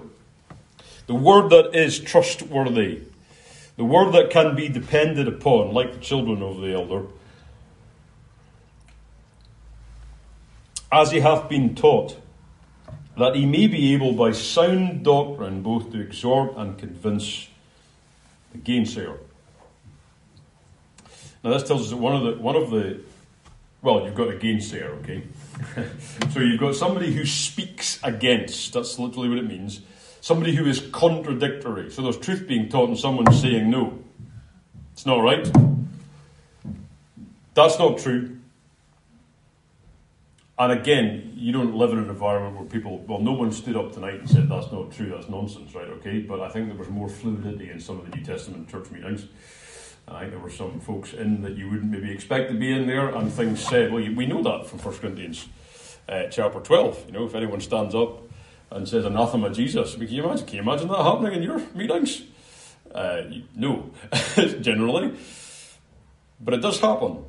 The 1.07 1.15
word 1.15 1.49
that 1.49 1.75
is 1.75 1.99
trustworthy, 1.99 3.01
the 3.75 3.83
word 3.83 4.13
that 4.13 4.29
can 4.29 4.55
be 4.55 4.69
depended 4.69 5.27
upon, 5.27 5.73
like 5.73 5.91
the 5.91 5.99
children 5.99 6.41
of 6.41 6.61
the 6.61 6.73
elder 6.73 7.03
as 10.91 11.11
he 11.11 11.19
hath 11.19 11.49
been 11.49 11.75
taught, 11.75 12.17
that 13.17 13.35
he 13.35 13.45
may 13.45 13.67
be 13.67 13.93
able 13.93 14.13
by 14.13 14.31
sound 14.31 15.03
doctrine 15.03 15.61
both 15.61 15.91
to 15.91 15.99
exhort 15.99 16.55
and 16.57 16.77
convince 16.77 17.47
the 18.51 18.57
gainsayer. 18.57 19.17
Now 21.43 21.51
this 21.51 21.63
tells 21.63 21.83
us 21.83 21.89
that 21.91 21.97
one 21.97 22.15
of 22.15 22.23
the 22.23 22.41
one 22.41 22.55
of 22.55 22.71
the 22.71 22.99
well, 23.85 24.03
you've 24.03 24.15
got 24.15 24.29
a 24.29 24.37
gainsayer, 24.37 24.89
okay? 25.01 25.23
so 26.33 26.39
you've 26.39 26.59
got 26.59 26.73
somebody 26.73 27.13
who 27.13 27.23
speaks 27.23 27.99
against, 28.03 28.73
that's 28.73 28.97
literally 28.97 29.29
what 29.29 29.37
it 29.37 29.47
means. 29.47 29.81
Somebody 30.21 30.55
who 30.55 30.65
is 30.65 30.79
contradictory. 30.91 31.91
So 31.91 32.01
there's 32.01 32.17
truth 32.17 32.47
being 32.47 32.67
taught 32.67 32.89
and 32.89 32.97
someone 32.97 33.31
saying 33.31 33.69
no. 33.69 33.99
It's 34.93 35.05
not 35.05 35.17
right. 35.17 35.47
That's 37.53 37.77
not 37.77 37.99
true. 37.99 38.39
And 40.57 40.71
again, 40.71 41.33
you 41.35 41.51
don't 41.51 41.75
live 41.75 41.91
in 41.91 41.99
an 41.99 42.09
environment 42.09 42.55
where 42.55 42.65
people, 42.65 42.99
well, 42.99 43.19
no 43.19 43.33
one 43.33 43.51
stood 43.51 43.75
up 43.75 43.91
tonight 43.91 44.15
and 44.15 44.29
said 44.29 44.47
that's 44.47 44.71
not 44.71 44.91
true, 44.91 45.09
that's 45.09 45.27
nonsense, 45.27 45.75
right? 45.75 45.87
Okay, 45.87 46.19
but 46.19 46.39
I 46.39 46.47
think 46.47 46.69
there 46.69 46.77
was 46.77 46.87
more 46.87 47.09
fluidity 47.09 47.69
in 47.69 47.81
some 47.81 47.99
of 47.99 48.09
the 48.09 48.15
New 48.15 48.23
Testament 48.23 48.69
church 48.69 48.89
meetings. 48.89 49.25
I 50.07 50.19
think 50.19 50.31
there 50.31 50.39
were 50.39 50.51
some 50.51 50.79
folks 50.79 51.13
in 51.13 51.41
that 51.41 51.57
you 51.57 51.69
wouldn't 51.69 51.91
maybe 51.91 52.11
expect 52.11 52.51
to 52.51 52.57
be 52.57 52.71
in 52.71 52.87
there, 52.87 53.09
and 53.09 53.31
things 53.31 53.65
said, 53.65 53.91
well, 53.91 54.01
we 54.13 54.25
know 54.25 54.41
that 54.43 54.67
from 54.67 54.79
1 54.79 54.95
Corinthians 54.95 55.47
uh, 56.07 56.27
chapter 56.27 56.59
12. 56.59 57.07
You 57.07 57.11
know, 57.11 57.25
if 57.25 57.35
anyone 57.35 57.59
stands 57.59 57.93
up 57.93 58.21
and 58.71 58.87
says 58.87 59.03
anathema 59.03 59.49
Jesus, 59.49 59.95
can 59.95 60.07
you 60.07 60.23
imagine, 60.23 60.45
can 60.45 60.55
you 60.55 60.61
imagine 60.61 60.87
that 60.87 61.03
happening 61.03 61.33
in 61.33 61.43
your 61.43 61.59
meetings? 61.73 62.21
Uh, 62.93 63.23
no, 63.55 63.91
generally. 64.61 65.17
But 66.39 66.53
it 66.53 66.61
does 66.61 66.79
happen 66.79 67.25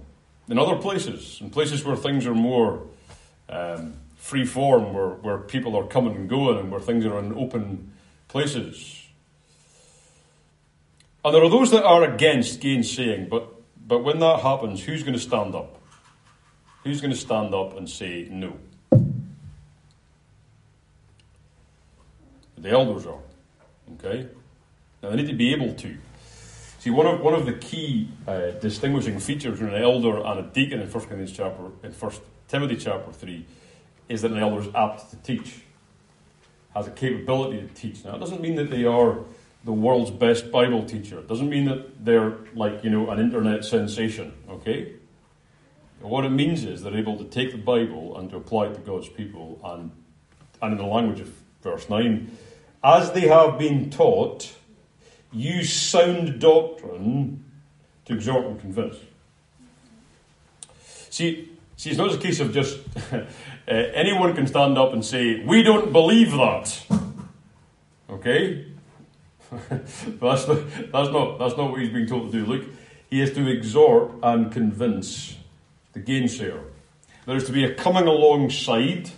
in 0.49 0.59
other 0.59 0.77
places, 0.77 1.39
in 1.41 1.51
places 1.51 1.85
where 1.85 1.97
things 1.97 2.27
are 2.27 2.35
more 2.35 2.87
um, 3.49 3.95
free 4.17 4.45
form 4.45 4.93
where, 4.93 5.11
where 5.11 5.39
people 5.39 5.77
are 5.77 5.87
coming 5.87 6.17
and 6.17 6.29
going 6.29 6.59
and 6.59 6.71
where 6.71 6.81
things 6.81 7.05
are 7.07 7.19
in 7.19 7.33
open 7.35 7.93
places. 8.29 9.07
And 11.25 11.35
there 11.35 11.43
are 11.43 11.51
those 11.51 11.71
that 11.73 11.85
are 11.85 12.05
against 12.05 12.61
gainsaying, 12.61 13.29
but, 13.29 13.53
but 13.87 14.05
when 14.05 14.19
that 14.21 14.41
happens, 14.41 14.85
who's 14.85 15.03
going 15.03 15.15
to 15.15 15.21
stand 15.21 15.55
up? 15.55 15.81
Who's 16.85 17.01
going 17.01 17.13
to 17.13 17.19
stand 17.19 17.55
up 17.55 17.77
and 17.77 17.91
say 17.91 18.29
no? 18.31 18.59
The 22.59 22.71
elders 22.71 23.07
are. 23.07 23.21
Okay? 23.95 24.29
Now 25.03 25.11
they 25.11 25.17
need 25.17 25.29
to 25.29 25.35
be 25.35 25.53
able 25.53 25.75
to. 25.75 25.97
See, 26.79 26.91
one 26.91 27.07
of, 27.07 27.21
one 27.21 27.35
of 27.35 27.47
the 27.47 27.55
key 27.55 28.09
uh, 28.29 28.51
distinguishing 28.61 29.19
features 29.19 29.59
between 29.59 29.75
an 29.75 29.83
elder 29.83 30.19
and 30.19 30.39
a 30.39 30.43
deacon 30.43 30.81
in 30.81 30.89
1 30.89 31.05
Corinthians 31.05 31.33
chapter, 31.33 31.65
in 31.83 31.93
1 31.93 32.13
Timothy 32.49 32.77
chapter 32.77 33.13
3 33.13 33.45
is 34.09 34.23
that 34.23 34.31
an 34.31 34.39
elder 34.39 34.61
is 34.61 34.69
apt 34.75 35.11
to 35.11 35.17
teach, 35.17 35.63
has 36.75 36.87
a 36.87 36.91
capability 36.91 37.61
to 37.61 37.69
teach. 37.75 38.05
Now, 38.05 38.17
it 38.17 38.21
doesn't 38.21 38.41
mean 38.41 38.55
that 38.57 38.71
they 38.71 38.85
are 38.85 39.19
the 39.65 39.73
world's 39.73 40.13
best 40.13 40.53
Bible 40.53 40.85
teacher. 40.85 41.19
It 41.19 41.29
doesn't 41.29 41.49
mean 41.49 41.65
that 41.65 42.05
they're 42.05 42.37
like, 42.55 42.85
you 42.85 42.91
know, 42.91 43.11
an 43.11 43.19
internet 43.19 43.65
sensation, 43.65 44.33
okay? 44.49 44.93
What 46.01 46.25
it 46.25 46.31
means 46.31 46.65
is 46.65 46.83
they're 46.83 46.97
able 46.97 47.19
to 47.19 47.25
take 47.25 47.51
the 47.51 47.59
Bible 47.59 48.17
and 48.17 48.31
to 48.31 48.37
apply 48.37 48.67
it 48.67 48.75
to 48.75 48.81
God's 48.81 49.09
people, 49.09 49.59
and, 49.65 49.91
and 50.63 50.73
in 50.73 50.79
the 50.79 50.87
language 50.87 51.21
of 51.21 51.33
verse 51.63 51.89
9, 51.91 52.31
as 52.85 53.11
they 53.11 53.27
have 53.27 53.59
been 53.59 53.91
taught, 53.91 54.55
use 55.33 55.73
sound 55.73 56.39
doctrine 56.39 57.45
to 58.05 58.15
exhort 58.15 58.47
and 58.47 58.61
convince. 58.61 58.97
See, 61.11 61.56
See, 61.77 61.91
it's 61.91 61.99
not 61.99 62.13
a 62.13 62.17
case 62.17 62.41
of 62.41 62.55
just 62.55 62.79
uh, 63.13 63.25
anyone 63.69 64.35
can 64.35 64.47
stand 64.47 64.79
up 64.79 64.95
and 64.95 65.05
say, 65.05 65.45
We 65.45 65.63
don't 65.63 65.93
believe 65.93 66.33
that. 66.33 66.83
Okay? 68.09 68.67
that's, 69.71 70.49
not, 70.49 70.59
that's, 70.93 71.11
not, 71.11 71.39
that's 71.39 71.57
not 71.57 71.71
what 71.71 71.81
he's 71.81 71.93
being 71.93 72.07
told 72.07 72.33
to 72.33 72.45
do. 72.45 72.47
Look, 72.47 72.65
he 73.11 73.21
is 73.21 73.33
to 73.35 73.47
exhort 73.49 74.11
and 74.23 74.51
convince 74.51 75.37
the 75.93 76.01
gainsayer. 76.01 76.63
There 77.27 77.37
is 77.37 77.45
to 77.45 77.53
be 77.53 77.65
a 77.65 77.75
coming 77.75 78.07
alongside, 78.07 79.11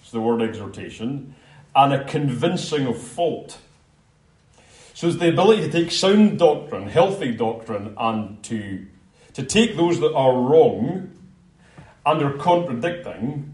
it's 0.00 0.10
the 0.12 0.20
word 0.20 0.42
exhortation, 0.42 1.34
and 1.74 1.92
a 1.92 2.04
convincing 2.04 2.86
of 2.86 2.98
fault. 2.98 3.58
So 4.94 5.08
it's 5.08 5.16
the 5.16 5.28
ability 5.28 5.62
to 5.62 5.70
take 5.70 5.90
sound 5.90 6.38
doctrine, 6.38 6.88
healthy 6.88 7.32
doctrine, 7.32 7.94
and 7.98 8.42
to, 8.44 8.86
to 9.34 9.42
take 9.42 9.76
those 9.76 10.00
that 10.00 10.14
are 10.14 10.32
wrong 10.32 11.10
and 12.06 12.22
are 12.22 12.32
contradicting, 12.34 13.52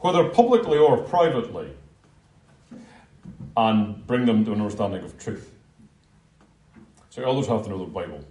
whether 0.00 0.28
publicly 0.28 0.76
or 0.76 0.98
privately, 0.98 1.70
and 3.56 4.04
bring 4.06 4.26
them 4.26 4.44
to 4.44 4.52
an 4.52 4.60
understanding 4.60 5.02
of 5.04 5.16
truth. 5.18 5.50
So 7.10 7.22
elders 7.22 7.46
have 7.46 7.62
to 7.64 7.70
know 7.70 7.78
the 7.78 7.84
Bible. 7.84 8.24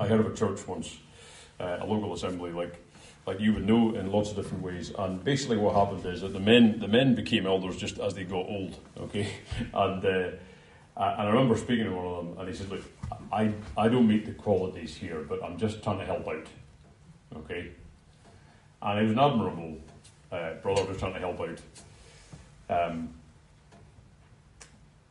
I 0.00 0.06
heard 0.06 0.20
of 0.20 0.26
a 0.26 0.34
church 0.34 0.66
once, 0.66 0.96
uh, 1.60 1.78
a 1.80 1.86
local 1.86 2.14
assembly, 2.14 2.52
like 2.52 2.82
like 3.26 3.40
you 3.40 3.52
would 3.52 3.66
know 3.66 3.94
in 3.94 4.10
lots 4.10 4.30
of 4.30 4.36
different 4.36 4.62
ways. 4.62 4.90
And 4.98 5.22
basically, 5.22 5.58
what 5.58 5.74
happened 5.74 6.06
is 6.06 6.22
that 6.22 6.32
the 6.32 6.40
men 6.40 6.78
the 6.78 6.88
men 6.88 7.14
became 7.14 7.46
elders 7.46 7.76
just 7.76 7.98
as 7.98 8.14
they 8.14 8.24
got 8.24 8.46
old. 8.46 8.78
Okay, 8.98 9.28
and 9.74 10.04
uh, 10.04 10.30
and 10.96 11.22
I 11.22 11.26
remember 11.28 11.56
speaking 11.56 11.84
to 11.84 11.92
one 11.92 12.06
of 12.06 12.16
them, 12.16 12.38
and 12.38 12.48
he 12.48 12.54
said, 12.54 12.70
"Look, 12.70 12.84
I 13.30 13.52
I 13.76 13.88
don't 13.88 14.08
meet 14.08 14.24
the 14.24 14.32
qualities 14.32 14.96
here, 14.96 15.20
but 15.28 15.44
I'm 15.44 15.58
just 15.58 15.82
trying 15.82 15.98
to 15.98 16.06
help 16.06 16.26
out." 16.26 16.46
Okay? 17.36 17.70
And 18.82 18.98
he 18.98 19.04
was 19.04 19.12
an 19.12 19.18
admirable 19.18 19.76
uh, 20.30 20.54
brother 20.54 20.84
just 20.86 21.00
trying 21.00 21.14
to 21.14 21.18
help 21.18 21.40
out. 21.40 21.60
Um, 22.70 23.14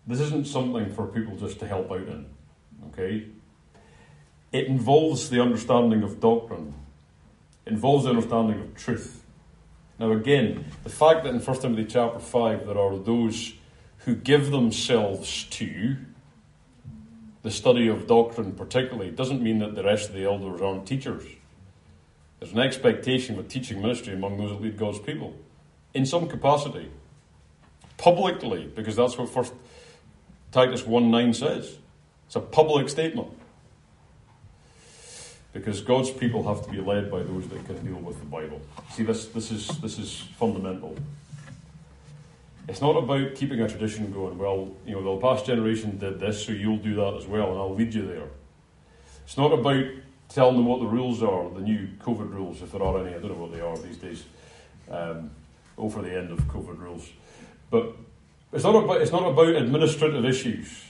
this 0.06 0.20
isn't 0.22 0.48
something 0.48 0.94
for 0.94 1.08
people 1.08 1.36
just 1.36 1.60
to 1.60 1.68
help 1.68 1.92
out 1.92 2.08
in. 2.08 2.26
Okay? 2.90 3.26
It 4.52 4.68
involves 4.68 5.30
the 5.30 5.42
understanding 5.42 6.04
of 6.04 6.20
doctrine, 6.20 6.74
it 7.66 7.74
involves 7.74 8.06
the 8.06 8.12
understanding 8.12 8.62
of 8.62 8.76
truth. 8.76 9.24
Now, 10.00 10.12
again, 10.12 10.66
the 10.84 10.90
fact 10.90 11.24
that 11.24 11.34
in 11.34 11.40
1 11.40 11.60
Timothy 11.60 11.86
chapter 11.86 12.20
5 12.20 12.68
there 12.68 12.78
are 12.78 12.98
those 12.98 13.54
who 14.00 14.16
give 14.16 14.52
themselves 14.52 15.46
to 15.46 15.98
the 17.42 17.52
study 17.52 17.88
of 17.88 18.08
doctrine, 18.08 18.54
particularly, 18.54 19.12
doesn't 19.12 19.42
mean 19.42 19.60
that 19.60 19.76
the 19.76 19.84
rest 19.84 20.10
of 20.10 20.16
the 20.16 20.24
elders 20.26 20.62
aren't 20.62 20.86
teachers. 20.86 21.24
There's 22.40 22.52
an 22.52 22.60
expectation 22.60 23.40
of 23.40 23.48
teaching 23.48 23.82
ministry 23.82 24.14
among 24.14 24.38
those 24.38 24.52
that 24.52 24.62
lead 24.62 24.78
God's 24.78 25.00
people 25.00 25.36
in 25.94 26.06
some 26.06 26.28
capacity, 26.28 26.90
publicly, 27.98 28.72
because 28.76 28.96
that's 28.96 29.18
what 29.18 29.30
First 29.30 29.54
Titus 30.52 30.86
1 30.86 31.10
9 31.10 31.34
says. 31.34 31.78
It's 32.28 32.36
a 32.36 32.40
public 32.40 32.90
statement. 32.90 33.30
Because 35.54 35.82
God's 35.82 36.12
people 36.12 36.44
have 36.44 36.64
to 36.66 36.70
be 36.70 36.80
led 36.80 37.10
by 37.10 37.24
those 37.24 37.48
that 37.48 37.66
can 37.66 37.84
deal 37.84 37.96
with 37.96 38.20
the 38.20 38.26
Bible. 38.26 38.62
See, 38.92 39.04
this, 39.04 39.26
this, 39.28 39.50
is, 39.50 39.68
this 39.80 39.98
is 39.98 40.24
fundamental. 40.38 40.96
It's 42.68 42.82
not 42.82 42.98
about 42.98 43.34
keeping 43.34 43.62
a 43.62 43.68
tradition 43.68 44.12
going, 44.12 44.38
well, 44.38 44.72
you 44.86 44.94
know, 44.94 45.16
the 45.16 45.22
past 45.22 45.46
generation 45.46 45.98
did 45.98 46.20
this, 46.20 46.46
so 46.46 46.52
you'll 46.52 46.78
do 46.78 46.96
that 46.96 47.16
as 47.16 47.26
well, 47.26 47.50
and 47.52 47.58
I'll 47.58 47.74
lead 47.74 47.94
you 47.94 48.06
there. 48.06 48.28
It's 49.26 49.38
not 49.38 49.52
about 49.52 49.86
telling 50.30 50.58
them 50.58 50.66
what 50.66 50.80
the 50.80 50.88
rules 50.88 51.24
are, 51.24 51.50
the 51.50 51.62
new 51.62 51.88
COVID 52.00 52.32
rules, 52.32 52.62
if 52.62 52.72
there 52.72 52.84
are 52.84 53.06
any. 53.06 53.16
I 53.16 53.20
don't 53.20 53.30
know 53.30 53.46
what 53.46 53.52
they 53.52 53.62
are 53.62 53.78
these 53.78 53.98
days. 53.98 54.26
Um, 54.90 55.32
over 55.78 56.02
the 56.02 56.18
end 56.18 56.32
of 56.32 56.40
COVID 56.48 56.80
rules, 56.80 57.08
but 57.70 57.96
it's 58.52 58.64
not 58.64 58.76
about 58.76 59.02
it's 59.02 59.12
not 59.12 59.24
about 59.24 59.50
administrative 59.50 60.26
issues. 60.26 60.84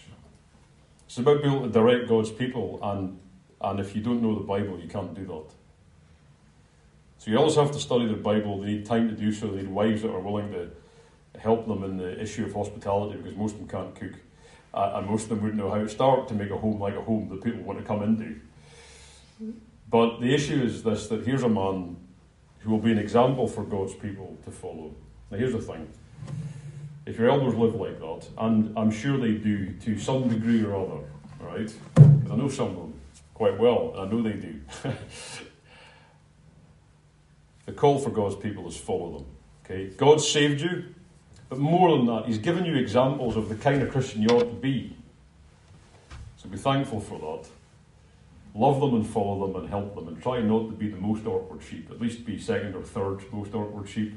It's 1.08 1.18
about 1.18 1.42
being 1.42 1.54
able 1.54 1.66
to 1.66 1.72
direct 1.72 2.08
God's 2.08 2.32
people, 2.32 2.80
and 2.82 3.20
and 3.62 3.80
if 3.80 3.96
you 3.96 4.02
don't 4.02 4.22
know 4.22 4.36
the 4.36 4.46
Bible, 4.46 4.80
you 4.80 4.88
can't 4.88 5.14
do 5.14 5.26
that. 5.26 5.46
So 7.18 7.32
you 7.32 7.38
always 7.38 7.56
have 7.56 7.72
to 7.72 7.80
study 7.80 8.08
the 8.08 8.14
Bible. 8.14 8.62
They 8.62 8.68
need 8.68 8.86
time 8.86 9.10
to 9.10 9.16
do 9.16 9.32
so. 9.32 9.48
They 9.48 9.58
need 9.58 9.70
wives 9.70 10.04
that 10.04 10.12
are 10.12 10.20
willing 10.20 10.52
to 10.52 10.70
help 11.40 11.68
them 11.68 11.84
in 11.84 11.98
the 11.98 12.22
issue 12.22 12.46
of 12.46 12.54
hospitality 12.54 13.18
because 13.18 13.36
most 13.36 13.54
of 13.54 13.60
them 13.60 13.68
can't 13.68 13.96
cook, 13.96 14.14
uh, 14.74 14.94
and 14.96 15.10
most 15.10 15.24
of 15.24 15.30
them 15.30 15.42
wouldn't 15.42 15.62
know 15.62 15.70
how 15.70 15.80
to 15.80 15.90
start 15.90 16.28
to 16.30 16.34
make 16.34 16.52
a 16.52 16.58
home 16.58 16.80
like 16.80 16.96
a 16.96 17.02
home 17.02 17.28
that 17.30 17.44
people 17.44 17.62
want 17.62 17.80
to 17.80 17.86
come 17.86 18.04
into. 18.04 18.40
But 19.90 20.20
the 20.20 20.34
issue 20.34 20.62
is 20.62 20.84
this: 20.84 21.08
that 21.08 21.26
here's 21.26 21.44
a 21.44 21.50
man 21.50 21.98
who 22.60 22.72
will 22.72 22.80
be 22.80 22.92
an 22.92 23.00
example 23.00 23.48
for 23.48 23.64
God's 23.64 23.94
people 23.94 24.38
to 24.46 24.52
follow. 24.52 24.94
Now, 25.32 25.38
here's 25.38 25.54
the 25.54 25.62
thing 25.62 25.88
if 27.08 27.18
your 27.18 27.30
elders 27.30 27.56
live 27.56 27.74
like 27.76 28.00
that, 28.00 28.28
and 28.38 28.78
I'm 28.78 28.92
sure 28.92 29.18
they 29.18 29.32
do 29.32 29.72
to 29.72 29.98
some 29.98 30.28
degree 30.28 30.62
or 30.64 30.76
other, 30.76 31.00
right? 31.40 31.74
Because 31.96 32.32
I 32.32 32.36
know 32.36 32.50
some 32.50 32.68
of 32.68 32.76
them 32.76 32.94
quite 33.34 33.58
well, 33.58 33.94
and 33.96 34.02
I 34.02 34.12
know 34.12 34.22
they 34.22 34.34
do. 34.34 34.60
the 37.66 37.72
call 37.72 37.98
for 38.00 38.10
God's 38.10 38.36
people 38.36 38.68
is 38.68 38.76
follow 38.76 39.20
them. 39.20 39.26
Okay? 39.64 39.94
God 39.96 40.20
saved 40.20 40.60
you, 40.60 40.84
but 41.48 41.60
more 41.60 41.96
than 41.96 42.06
that, 42.08 42.26
He's 42.26 42.40
given 42.40 42.66
you 42.66 42.76
examples 42.76 43.38
of 43.38 43.48
the 43.48 43.56
kind 43.56 43.82
of 43.82 43.90
Christian 43.90 44.22
you 44.22 44.28
ought 44.30 44.50
to 44.50 44.56
be. 44.56 44.98
So 46.36 46.50
be 46.50 46.58
thankful 46.58 47.00
for 47.00 47.20
that. 47.20 47.50
Love 48.58 48.82
them 48.82 48.96
and 48.96 49.06
follow 49.06 49.46
them 49.46 49.56
and 49.62 49.70
help 49.70 49.94
them, 49.94 50.08
and 50.08 50.20
try 50.20 50.42
not 50.42 50.68
to 50.68 50.72
be 50.72 50.88
the 50.90 50.98
most 50.98 51.28
awkward 51.28 51.62
sheep. 51.62 51.92
At 51.92 52.02
least 52.02 52.26
be 52.26 52.40
second 52.40 52.74
or 52.74 52.82
third 52.82 53.22
most 53.32 53.54
awkward 53.54 53.88
sheep 53.88 54.16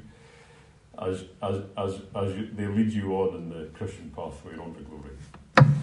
as, 0.98 1.24
as, 1.42 1.62
as, 1.76 2.00
as 2.16 2.34
you, 2.34 2.48
they 2.54 2.66
lead 2.66 2.90
you 2.90 3.12
on 3.12 3.36
in 3.36 3.50
the 3.50 3.66
Christian 3.74 4.10
pathway 4.16 4.56
on 4.56 4.74
to 4.74 4.80
glory. 4.80 5.10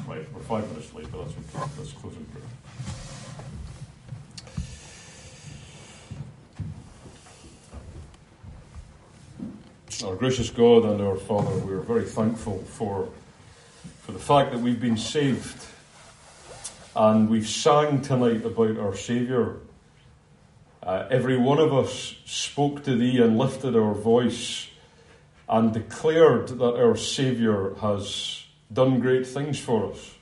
Right, 0.07 0.33
we're 0.33 0.41
five 0.41 0.67
minutes 0.69 0.91
late, 0.95 1.05
but 1.11 1.25
that's 1.25 1.33
okay. 1.33 1.71
Let's 1.77 1.91
close 1.93 2.15
in 2.15 2.25
prayer. 2.25 2.43
Our 10.09 10.15
gracious 10.15 10.49
God 10.49 10.85
and 10.85 10.99
our 11.01 11.15
Father, 11.15 11.55
we 11.59 11.73
are 11.73 11.81
very 11.81 12.05
thankful 12.05 12.59
for, 12.59 13.09
for 14.01 14.11
the 14.13 14.19
fact 14.19 14.51
that 14.51 14.59
we've 14.59 14.79
been 14.81 14.97
saved. 14.97 15.63
And 16.99 17.29
we've 17.29 17.47
sang 17.47 18.01
tonight 18.01 18.43
about 18.43 18.79
our 18.79 18.95
Saviour. 18.95 19.57
Uh, 20.81 21.05
every 21.11 21.37
one 21.37 21.59
of 21.59 21.71
us 21.71 22.15
spoke 22.25 22.83
to 22.85 22.95
Thee 22.95 23.21
and 23.21 23.37
lifted 23.37 23.75
our 23.75 23.93
voice 23.93 24.67
and 25.47 25.71
declared 25.71 26.47
that 26.47 26.73
our 26.75 26.95
Saviour 26.95 27.75
has 27.81 28.43
done 28.73 28.99
great 28.99 29.27
things 29.27 29.59
for 29.59 29.91
us. 29.91 30.15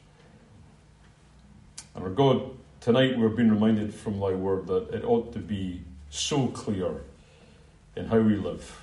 And 1.96 2.04
our 2.04 2.10
God, 2.10 2.42
tonight 2.82 3.18
we're 3.18 3.30
being 3.30 3.52
reminded 3.52 3.94
from 3.94 4.20
Thy 4.20 4.32
Word 4.32 4.68
that 4.68 4.90
it 4.94 5.06
ought 5.06 5.32
to 5.32 5.40
be 5.40 5.82
so 6.10 6.48
clear 6.48 7.06
in 7.96 8.08
how 8.08 8.20
we 8.20 8.36
live. 8.36 8.82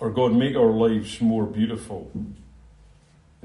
Our 0.00 0.08
God, 0.08 0.32
make 0.32 0.56
our 0.56 0.72
lives 0.72 1.20
more 1.20 1.44
beautiful 1.44 2.10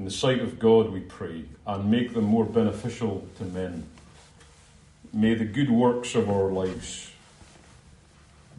in 0.00 0.06
the 0.06 0.10
sight 0.10 0.40
of 0.40 0.58
God, 0.58 0.90
we 0.90 1.00
pray, 1.00 1.44
and 1.66 1.90
make 1.90 2.14
them 2.14 2.24
more 2.24 2.46
beneficial 2.46 3.28
to 3.36 3.44
men. 3.44 3.86
May 5.12 5.34
the 5.34 5.44
good 5.44 5.70
works 5.70 6.14
of 6.14 6.30
our 6.30 6.50
lives 6.50 7.12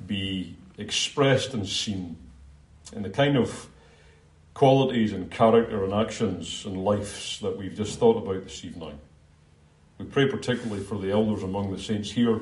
be 0.06 0.56
expressed 0.78 1.56
and 1.56 1.68
seen 1.68 2.16
in 2.94 3.02
the 3.02 3.10
kind 3.10 3.38
of 3.38 3.68
qualities 4.54 5.14
and 5.14 5.32
character 5.32 5.84
and 5.84 5.96
actions 5.96 6.64
and 6.64 6.86
lives 6.86 7.40
that 7.40 7.58
we've 7.58 7.74
just 7.74 7.98
thought 7.98 8.18
about 8.22 8.44
this 8.44 8.64
evening. 8.64 9.00
We 9.98 10.06
pray 10.06 10.28
particularly 10.28 10.84
for 10.84 11.00
the 11.00 11.10
elders 11.10 11.42
among 11.42 11.72
the 11.72 11.82
saints 11.82 12.12
here. 12.12 12.40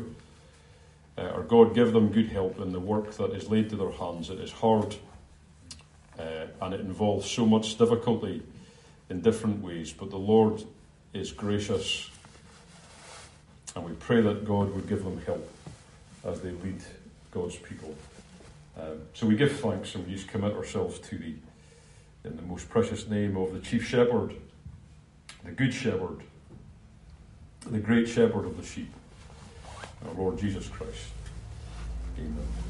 Uh, 1.18 1.22
our 1.22 1.44
God, 1.44 1.74
give 1.74 1.94
them 1.94 2.12
good 2.12 2.28
help 2.28 2.60
in 2.60 2.74
the 2.74 2.82
work 2.82 3.14
that 3.14 3.32
is 3.32 3.50
laid 3.50 3.70
to 3.70 3.78
their 3.78 3.92
hands. 3.92 4.30
It 4.30 4.42
is 4.42 4.52
hard 4.52 4.94
uh, 6.20 6.48
and 6.62 6.74
it 6.74 6.82
involves 6.82 7.32
so 7.32 7.46
much 7.46 7.78
difficulty 7.78 8.44
in 9.10 9.22
different 9.22 9.64
ways, 9.64 9.92
but 9.92 10.10
the 10.10 10.18
Lord 10.18 10.64
is 11.14 11.32
gracious 11.32 12.10
and 13.76 13.86
we 13.86 13.94
pray 13.94 14.22
that 14.22 14.46
God 14.46 14.74
would 14.74 14.88
give 14.88 15.04
them 15.04 15.22
help 15.26 15.50
as 16.26 16.42
they 16.42 16.52
lead 16.52 16.82
God's 17.32 17.56
people. 17.56 17.96
Um, 18.80 19.02
so 19.14 19.28
we 19.28 19.36
give 19.36 19.52
thanks 19.60 19.96
and 19.96 20.06
we 20.06 20.14
just 20.14 20.28
commit 20.28 20.54
ourselves 20.54 21.00
to 21.00 21.18
thee 21.18 21.38
in 22.24 22.36
the 22.36 22.42
most 22.44 22.70
precious 22.70 23.08
name 23.08 23.38
of 23.38 23.54
the 23.54 23.60
chief 23.60 23.88
shepherd, 23.88 24.36
the 25.44 25.52
good 25.52 25.74
shepherd, 25.74 26.22
the 27.70 27.80
great 27.80 28.08
shepherd 28.08 28.46
of 28.46 28.58
the 28.58 28.66
sheep, 28.66 28.92
our 30.08 30.14
Lord 30.14 30.38
Jesus 30.38 30.68
Christ. 30.68 31.08
Amen. 32.18 32.69